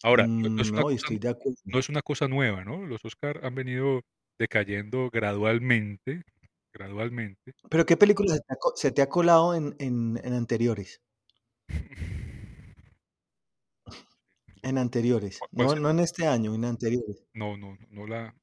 Ahora, 0.03 0.27
no 0.41 0.61
es 0.61 0.69
Mm, 0.69 0.75
una 0.75 0.83
no, 0.83 0.89
cosa 0.91 1.07
estoy 1.07 1.17
de 1.17 1.29
acuerdo. 1.29 1.57
no 1.65 1.79
es 1.79 1.89
una 1.89 2.01
cosa 2.01 2.27
nueva, 2.27 2.65
¿no? 2.65 2.85
Los 2.85 3.05
Oscar 3.05 3.41
han 3.45 3.55
venido 3.55 4.01
decayendo 4.39 5.09
gradualmente, 5.11 6.23
gradualmente. 6.73 7.53
Pero, 7.69 7.85
¿qué 7.85 7.97
película 7.97 8.33
se 8.33 8.39
te 8.41 8.53
ha 8.53 8.57
co 8.57 8.73
se 8.75 8.91
te 8.91 9.01
ha 9.01 9.09
colado 9.09 9.55
en 9.55 9.75
en 9.79 10.19
en 10.23 10.33
anteriores? 10.33 10.99
En 14.63 14.77
anteriores, 14.77 15.39
¿Cuál 15.39 15.49
cuál 15.53 15.67
no 15.77 15.81
no 15.81 15.89
en 15.89 15.99
este 15.99 16.25
año, 16.27 16.55
en 16.55 16.65
anteriores. 16.65 17.25
No 17.35 17.57
no 17.57 17.77
no 17.89 18.05
la 18.07 18.35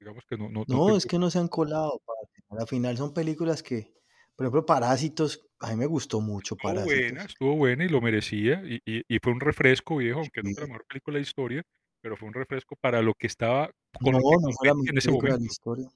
digamos 0.00 0.24
que 0.28 0.36
no 0.38 0.48
no 0.50 0.64
no 0.68 0.76
No, 0.88 0.96
es 0.96 1.06
que 1.06 1.18
no 1.18 1.30
se 1.30 1.38
han 1.38 1.48
colado, 1.48 2.00
parce. 2.06 2.42
A 2.50 2.56
la 2.56 2.66
final 2.66 2.96
son 2.96 3.12
películas 3.14 3.62
que, 3.62 3.94
por 4.36 4.46
ejemplo, 4.46 4.66
Parásitos, 4.66 5.48
a 5.60 5.70
mí 5.70 5.76
me 5.76 5.86
gustó 5.86 6.20
mucho 6.20 6.56
Estuvo 6.58 6.80
buena, 6.84 7.24
Parásitos. 7.24 7.24
estuvo 7.24 7.56
buena 7.56 7.84
y 7.84 7.88
lo 7.88 8.00
merecía, 8.00 8.62
y 8.64 8.80
y 8.86 9.02
y 9.08 9.18
fue 9.22 9.32
un 9.32 9.40
refresco, 9.40 9.96
viejo, 9.96 10.20
aunque 10.20 10.42
no 10.42 10.50
fue 10.52 10.62
la 10.62 10.68
mejor 10.68 10.86
película 10.86 11.14
de 11.16 11.20
la 11.20 11.26
historia, 11.28 11.62
pero 12.00 12.16
fue 12.16 12.28
un 12.28 12.34
refresco 12.34 12.76
para 12.80 13.02
lo 13.02 13.14
que 13.14 13.26
estaba 13.26 13.70
con 14.00 14.12
No, 14.12 14.20
no 14.40 14.52
fue 14.52 14.68
la 14.68 14.74
mejor 14.74 14.90
en 14.90 14.98
ese 14.98 15.10
película 15.10 15.32
de 15.34 15.38
la 15.38 15.44
momento. 15.44 15.52
historia. 15.52 15.88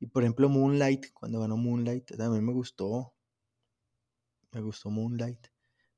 Y, 0.00 0.06
por 0.06 0.22
ejemplo, 0.22 0.48
Moonlight, 0.48 1.12
cuando 1.12 1.40
ganó 1.40 1.56
Moonlight, 1.56 2.16
también 2.16 2.44
me 2.44 2.52
gustó. 2.52 3.12
Me 4.52 4.60
gustó 4.60 4.90
Moonlight, 4.90 5.46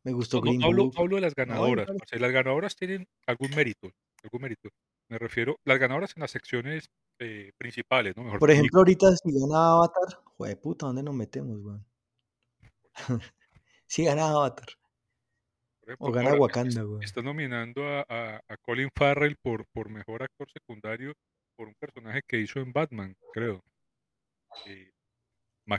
me 0.04 0.12
gustó 0.12 0.38
no 0.38 0.42
Green 0.42 0.60
no 0.60 0.66
hablo 0.66 0.84
Book. 0.84 0.94
no 0.96 1.00
hablo 1.02 1.16
de 1.16 1.22
las 1.22 1.34
ganadoras, 1.34 1.88
las 2.10 2.32
ganadoras 2.32 2.76
tienen 2.76 3.08
algún 3.26 3.50
mérito 3.56 3.90
algún 4.22 4.42
mérito. 4.42 4.68
Me 5.08 5.18
refiero 5.18 5.56
las 5.64 5.78
ganadoras 5.80 6.12
en 6.16 6.20
las 6.20 6.30
secciones, 6.30 6.88
eh, 7.18 7.50
principales, 7.58 8.14
¿no? 8.16 8.22
Mejor 8.24 8.38
Por 8.38 8.50
ejemplo, 8.50 8.78
ahorita 8.80 9.06
si 9.16 9.32
gana 9.32 9.72
Avatar, 9.72 10.22
jueputa, 10.36 10.86
¿dónde 10.86 11.02
nos 11.02 11.14
metemos, 11.14 11.58
weón? 11.60 11.84
Si 13.86 14.04
gana 14.04 14.28
Avatar. 14.30 14.68
O 15.98 16.12
gana 16.12 16.34
Wakanda, 16.34 16.86
weón. 16.86 17.02
está 17.02 17.20
nominando 17.22 17.82
a, 17.86 18.04
a- 18.08 18.40
a 18.48 18.56
Colin 18.58 18.88
Farrell 18.96 19.36
por, 19.42 19.66
por 19.72 19.88
mejor 19.90 20.22
actor 20.22 20.48
secundario 20.52 21.12
por 21.56 21.68
un 21.68 21.74
personaje 21.80 22.20
que 22.26 22.38
hizo 22.38 22.60
en 22.60 22.72
Batman, 22.72 23.14
creo. 23.32 23.60
Eh, 24.64 24.92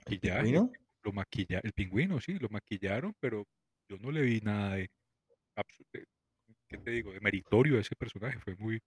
¿El 0.05 0.15
maquillaje, 0.15 0.19
pingüino? 0.19 0.79
lo 1.03 1.13
maquilla, 1.13 1.61
el 1.63 1.73
pingüino, 1.73 2.21
sí, 2.21 2.39
lo 2.39 2.49
maquillaron, 2.49 3.13
pero 3.19 3.45
yo 3.89 3.97
no 3.99 4.11
le 4.11 4.21
vi 4.23 4.41
nada 4.41 4.75
de, 4.75 4.89
de- 5.93 6.05
¿qué 6.69 6.77
te 6.79 6.91
digo? 6.91 7.13
De 7.13 7.21
meritorio 7.21 7.77
a 7.77 7.81
ese 7.81 7.95
personaje, 7.95 8.39
fue 8.39 8.55
muy, 8.57 8.79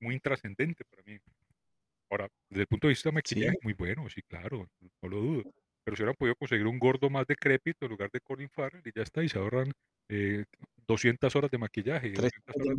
muy, 0.00 0.14
intrascendente 0.14 0.84
para 0.84 1.02
mí. 1.04 1.18
Ahora, 2.10 2.28
desde 2.50 2.62
el 2.62 2.68
punto 2.68 2.88
de 2.88 2.92
vista 2.92 3.10
de 3.10 3.14
Sí, 3.24 3.40
maquillaje, 3.40 3.58
muy 3.62 3.74
bueno, 3.74 4.08
sí, 4.10 4.22
claro, 4.22 4.68
no, 4.80 4.90
no 5.02 5.08
lo 5.08 5.18
dudo. 5.20 5.44
Pero 5.84 5.96
si 5.96 6.02
hubieran 6.02 6.16
podido 6.16 6.36
conseguir 6.36 6.66
un 6.66 6.78
gordo 6.78 7.10
más 7.10 7.26
decrépito 7.26 7.86
en 7.86 7.90
lugar 7.92 8.10
de 8.12 8.20
Colin 8.20 8.50
Farrell 8.50 8.82
y 8.86 8.92
ya 8.94 9.02
está, 9.02 9.24
y 9.24 9.28
se 9.30 9.38
ahorran 9.38 9.72
eh, 10.10 10.44
200 10.86 11.36
horas 11.36 11.50
de 11.50 11.58
maquillaje 11.58 12.08
y 12.08 12.12
tres 12.14 12.32
200 12.44 12.56
horas 12.60 12.76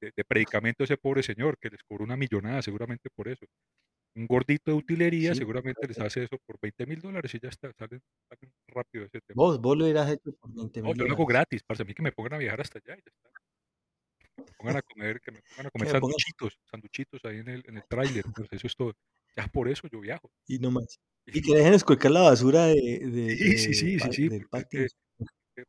de- 0.00 0.12
de 0.16 0.24
predicamento 0.24 0.82
a 0.84 0.86
ese 0.86 0.98
pobre 0.98 1.22
señor 1.22 1.58
que 1.58 1.70
les 1.70 1.82
cobró 1.84 2.04
una 2.04 2.16
millonada 2.16 2.62
seguramente 2.62 3.10
por 3.14 3.28
eso. 3.28 3.46
Un 4.16 4.26
gordito 4.26 4.70
de 4.70 4.76
utilería 4.78 5.32
Sí, 5.32 5.38
seguramente 5.40 5.86
les 5.86 5.98
hace 6.00 6.24
eso 6.24 6.38
por 6.46 6.58
20 6.58 6.86
mil 6.86 7.00
dólares 7.00 7.34
y 7.34 7.38
ya 7.38 7.50
está, 7.50 7.70
salen, 7.78 8.00
salen 8.28 8.52
rápido 8.68 9.02
de 9.02 9.08
ese 9.08 9.20
tema. 9.20 9.36
vos, 9.36 9.60
vos 9.60 9.76
lo 9.76 9.84
hubieras 9.84 10.10
hecho 10.10 10.32
por 10.40 10.54
20 10.54 10.80
No, 10.80 10.88
mil 10.88 10.96
yo 10.96 11.04
lo 11.06 11.12
hago 11.14 11.26
gratis, 11.26 11.62
para 11.62 11.84
mí 11.84 11.92
que 11.92 12.02
me 12.02 12.12
pongan 12.12 12.32
a 12.34 12.38
viajar 12.38 12.60
hasta 12.62 12.78
allá 12.78 12.94
y 12.96 13.02
ya 13.04 13.10
está. 13.14 13.30
Que 14.36 14.42
me 14.42 14.52
pongan 14.56 14.76
a 14.78 14.82
comer, 14.82 15.20
que 15.20 15.30
me 15.32 15.40
pongan 15.42 15.66
a 15.66 15.70
comer 15.72 15.88
sanduchitos, 15.90 16.58
sanduchitos 16.70 17.24
ahí 17.26 17.38
en 17.38 17.48
el, 17.48 17.64
en 17.66 17.76
el 17.76 17.84
tráiler, 17.86 18.24
pues 18.34 18.48
eso 18.52 18.66
es 18.66 18.74
todo. 18.74 18.94
Ya 19.36 19.46
por 19.48 19.68
eso 19.68 19.86
yo 19.92 20.00
viajo. 20.00 20.30
Y 20.46 20.58
no 20.58 20.70
más. 20.70 20.98
Y 21.26 21.42
que 21.42 21.56
dejen 21.56 21.74
esculcar 21.74 22.10
la 22.12 22.20
basura 22.20 22.66
de, 22.66 22.74
de- 22.74 23.36
Sí, 23.36 23.58
sí, 23.58 23.66
de 23.68 23.74
sí, 23.74 23.96
pa- 23.98 24.06
sí, 24.06 24.12
sí, 24.12 24.28
del 24.28 24.46
patio. 24.46 24.86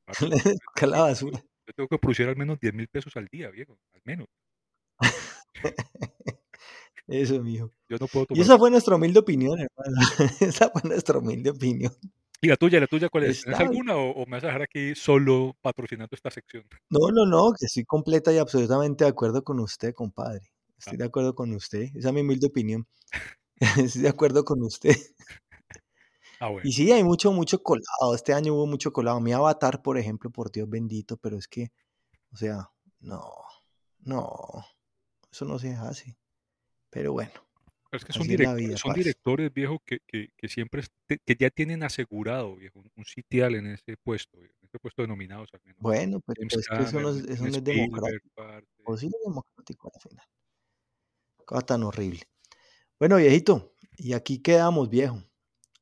esculcar 0.62 0.90
la 0.90 1.02
basura. 1.02 1.40
Yo 1.66 1.74
tengo 1.76 1.88
que 1.90 1.98
producir 1.98 2.28
al 2.30 2.38
menos 2.38 2.60
10 2.62 2.74
mil 2.74 2.88
pesos 2.88 3.18
al 3.18 3.28
día, 3.28 3.50
viejo, 3.50 3.78
al 3.94 4.02
menos. 4.06 4.28
Eso, 7.08 7.42
mijo. 7.42 7.72
Yo 7.90 7.98
no 8.00 8.08
puedo 8.08 8.26
Y 8.26 8.28
tomar. 8.28 8.44
esa 8.44 8.58
fue 8.58 8.70
nuestra 8.72 8.96
humilde 8.96 9.20
opinión, 9.20 9.58
hermano. 9.60 9.98
esa 10.42 10.70
fue 10.70 10.82
nuestra 10.84 11.18
humilde 11.20 11.50
opinión. 11.52 11.94
¿Y 12.42 12.48
la 12.48 12.56
tuya, 12.58 12.80
la 12.80 12.88
tuya 12.88 13.10
cuál 13.10 13.24
es? 13.26 13.42
¿Tienes 13.44 13.60
alguna 13.60 13.96
o, 13.96 14.12
o 14.12 14.26
me 14.26 14.34
vas 14.34 14.44
a 14.44 14.48
dejar 14.48 14.62
aquí 14.62 14.94
solo 14.94 15.56
patrocinando 15.62 16.16
esta 16.16 16.30
sección? 16.30 16.66
No, 16.90 17.10
no, 17.12 17.26
no, 17.26 17.52
que 17.58 17.66
estoy 17.66 17.84
completa 17.86 18.32
y 18.32 18.38
absolutamente 18.38 19.06
de 19.06 19.10
acuerdo 19.10 19.44
con 19.44 19.60
usted, 19.60 19.94
compadre. 19.94 20.52
Estoy 20.78 20.96
Ah. 20.96 20.98
de 21.00 21.06
acuerdo 21.06 21.34
con 21.34 21.52
usted. 21.54 21.84
Esa 21.96 22.10
es 22.10 22.14
mi 22.14 22.22
humilde 22.22 22.48
opinión. 22.48 22.86
estoy 23.96 24.02
de 24.04 24.10
acuerdo 24.10 24.44
con 24.46 24.62
usted. 24.64 24.96
Ah, 26.40 26.50
bueno. 26.50 26.62
Y 26.70 26.72
sí, 26.72 26.92
hay 26.92 27.04
mucho, 27.04 27.32
mucho 27.32 27.64
colado. 27.64 28.14
Este 28.14 28.32
año 28.32 28.54
hubo 28.54 28.68
mucho 28.68 28.94
colado. 28.94 29.20
Mi 29.20 29.34
avatar, 29.34 29.82
por 29.82 29.98
ejemplo, 29.98 30.30
por 30.30 30.52
Dios 30.52 30.70
bendito, 30.70 31.18
pero 31.18 31.36
es 31.36 31.48
que, 31.48 31.72
o 32.32 32.38
sea, 32.38 32.70
no, 33.00 33.24
no, 34.02 34.28
eso 35.32 35.46
no 35.46 35.58
se 35.58 35.74
hace. 35.74 36.16
Pero 36.98 37.14
bueno, 37.14 37.32
es 37.92 38.04
que 38.04 38.12
son 38.12 38.28
directores, 38.28 38.66
vida, 38.66 38.78
son 38.78 38.90
parce. 38.90 39.00
directores, 39.02 39.54
viejo, 39.54 39.80
que, 39.86 40.00
que, 40.08 40.30
que 40.36 40.48
siempre, 40.50 40.82
te- 41.06 41.20
que 41.20 41.36
ya 41.36 41.52
tienen 41.52 41.84
asegurado, 41.84 42.56
viejo, 42.56 42.80
un, 42.80 42.92
un 42.96 43.06
sitial 43.06 43.54
en 43.54 43.68
ese 43.68 43.98
puesto, 43.98 44.40
viejo, 44.40 44.56
en 44.62 44.68
ese 44.68 44.80
puesto 44.80 45.04
de 45.04 45.08
nominados 45.08 45.50
al 45.54 45.62
menos. 45.64 45.80
Bueno, 45.80 46.20
pero 46.22 46.42
James 46.42 46.58
es 46.58 46.68
que 46.68 46.84
eso 46.84 47.00
no 47.00 47.10
es, 47.12 47.18
eso 47.30 47.44
no 47.44 47.50
es 47.50 47.64
democrático. 47.64 48.30
O 48.84 48.98
sí 48.98 49.06
es 49.06 49.14
democrático 49.24 49.92
al 49.94 50.02
final. 50.02 50.26
Cosa 51.46 51.62
tan 51.66 51.84
horrible. 51.84 52.22
Bueno, 53.00 53.18
viejito, 53.18 53.76
y 53.96 54.14
aquí 54.14 54.40
quedamos, 54.42 54.90
viejo. 54.90 55.22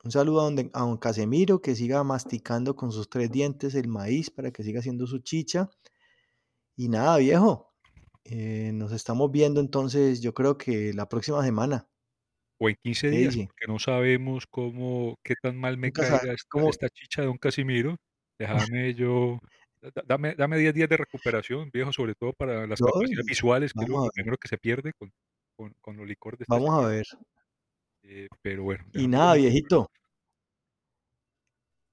Un 0.04 0.12
saludo 0.12 0.42
a 0.42 0.44
don, 0.52 0.70
a 0.74 0.80
don 0.82 0.98
Casemiro, 0.98 1.62
que 1.62 1.76
siga 1.76 2.04
masticando 2.04 2.76
con 2.76 2.92
sus 2.92 3.10
tres 3.10 3.32
dientes 3.32 3.74
el 3.74 3.88
maíz 3.88 4.30
para 4.30 4.52
que 4.52 4.64
siga 4.64 4.80
haciendo 4.82 5.08
su 5.08 5.20
chicha. 5.20 5.72
Y 6.76 6.90
nada, 6.90 7.18
viejo. 7.18 7.74
Eh, 8.26 8.72
nos 8.74 8.92
estamos 8.92 9.32
viendo 9.32 9.60
entonces, 9.62 10.22
yo 10.22 10.34
creo 10.34 10.58
que 10.58 10.94
la 10.94 11.08
próxima 11.08 11.44
semana. 11.44 11.88
O 12.60 12.70
en 12.70 12.76
15 12.82 13.10
¿Qué 13.10 13.18
días, 13.18 13.34
dice? 13.36 13.48
porque 13.48 13.68
no 13.68 13.80
sabemos 13.80 14.46
cómo, 14.48 15.16
qué 15.24 15.36
tan 15.42 15.58
mal 15.58 15.78
me 15.78 15.88
Nunca 15.88 16.02
caiga 16.04 16.34
esta, 16.34 16.48
cómo. 16.50 16.70
esta 16.70 16.90
chicha 16.90 17.22
de 17.22 17.28
don 17.28 17.38
Casimiro. 17.38 17.96
Déjame 18.80 18.94
yo, 18.96 19.40
da- 19.82 20.04
dame, 20.06 20.36
dame 20.36 20.58
10 20.58 20.74
días 20.74 20.90
de 20.90 20.98
recuperación, 20.98 21.70
viejo, 21.74 21.92
sobre 21.94 22.16
todo 22.16 22.34
para 22.34 22.66
las 22.68 22.80
capacidades 22.80 23.26
visuales, 23.26 23.74
que 23.74 23.84
es 23.84 23.90
lo 23.90 24.10
primero 24.14 24.38
que 24.38 24.48
se 24.48 24.58
pierde 24.58 24.92
con, 24.98 25.12
con, 25.58 25.74
con 25.82 25.98
los 25.98 26.08
licores 26.08 26.40
de 26.40 26.44
este 26.44 26.54
Vamos 26.54 26.84
a 26.84 26.88
ver. 26.88 27.06
Eh, 28.04 28.28
pero 28.42 28.64
bueno, 28.64 28.84
Y 28.94 29.08
nada, 29.08 29.34
viejito. 29.36 29.90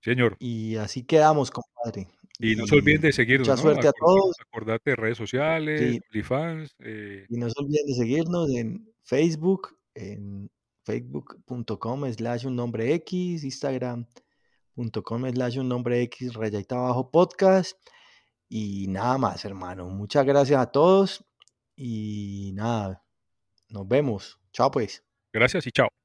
Señor, 0.03 0.37
Y 0.41 0.77
así 0.77 1.05
quedamos, 1.05 1.51
compadre. 1.51 2.09
Y 2.43 2.57
no 2.57 2.67
se 2.67 2.75
olviden 2.77 3.01
de 3.03 3.13
seguirnos, 3.13 3.49
mucha 3.49 3.57
¿no? 3.57 3.63
suerte 3.63 3.89
a 3.89 3.93
todos. 3.93 4.37
Acordate 4.41 4.91
de 4.91 4.97
redes 4.97 5.17
sociales, 5.19 5.81
Sí. 5.81 6.01
OnlyFans, 6.11 6.75
eh, 6.81 7.27
Y 7.29 7.37
no 7.39 7.49
se 7.49 7.55
olviden 7.63 7.87
de 7.87 7.95
seguirnos 7.95 8.51
en 8.51 8.93
Facebook, 9.05 9.77
en 9.95 10.51
facebook.com 10.85 12.13
slash 12.13 12.47
un 12.47 12.57
nombre 12.57 12.93
X, 12.95 13.45
Instagram.com 13.45 15.31
slash 15.33 15.59
un 15.59 15.69
nombre 15.69 16.03
X, 16.03 16.35
rayita 16.35 16.77
abajo 16.77 17.11
podcast. 17.11 17.77
Y 18.49 18.87
nada 18.89 19.17
más, 19.19 19.45
hermano. 19.45 19.89
Muchas 19.89 20.27
gracias 20.27 20.61
a 20.61 20.67
todos. 20.67 21.25
Y 21.77 22.53
nada, 22.55 23.03
nos 23.69 23.89
vemos. 23.89 24.39
Chao 24.53 24.71
pues. 24.71 25.03
gracias 25.33 25.67
y 25.67 25.71
chao. 25.73 26.02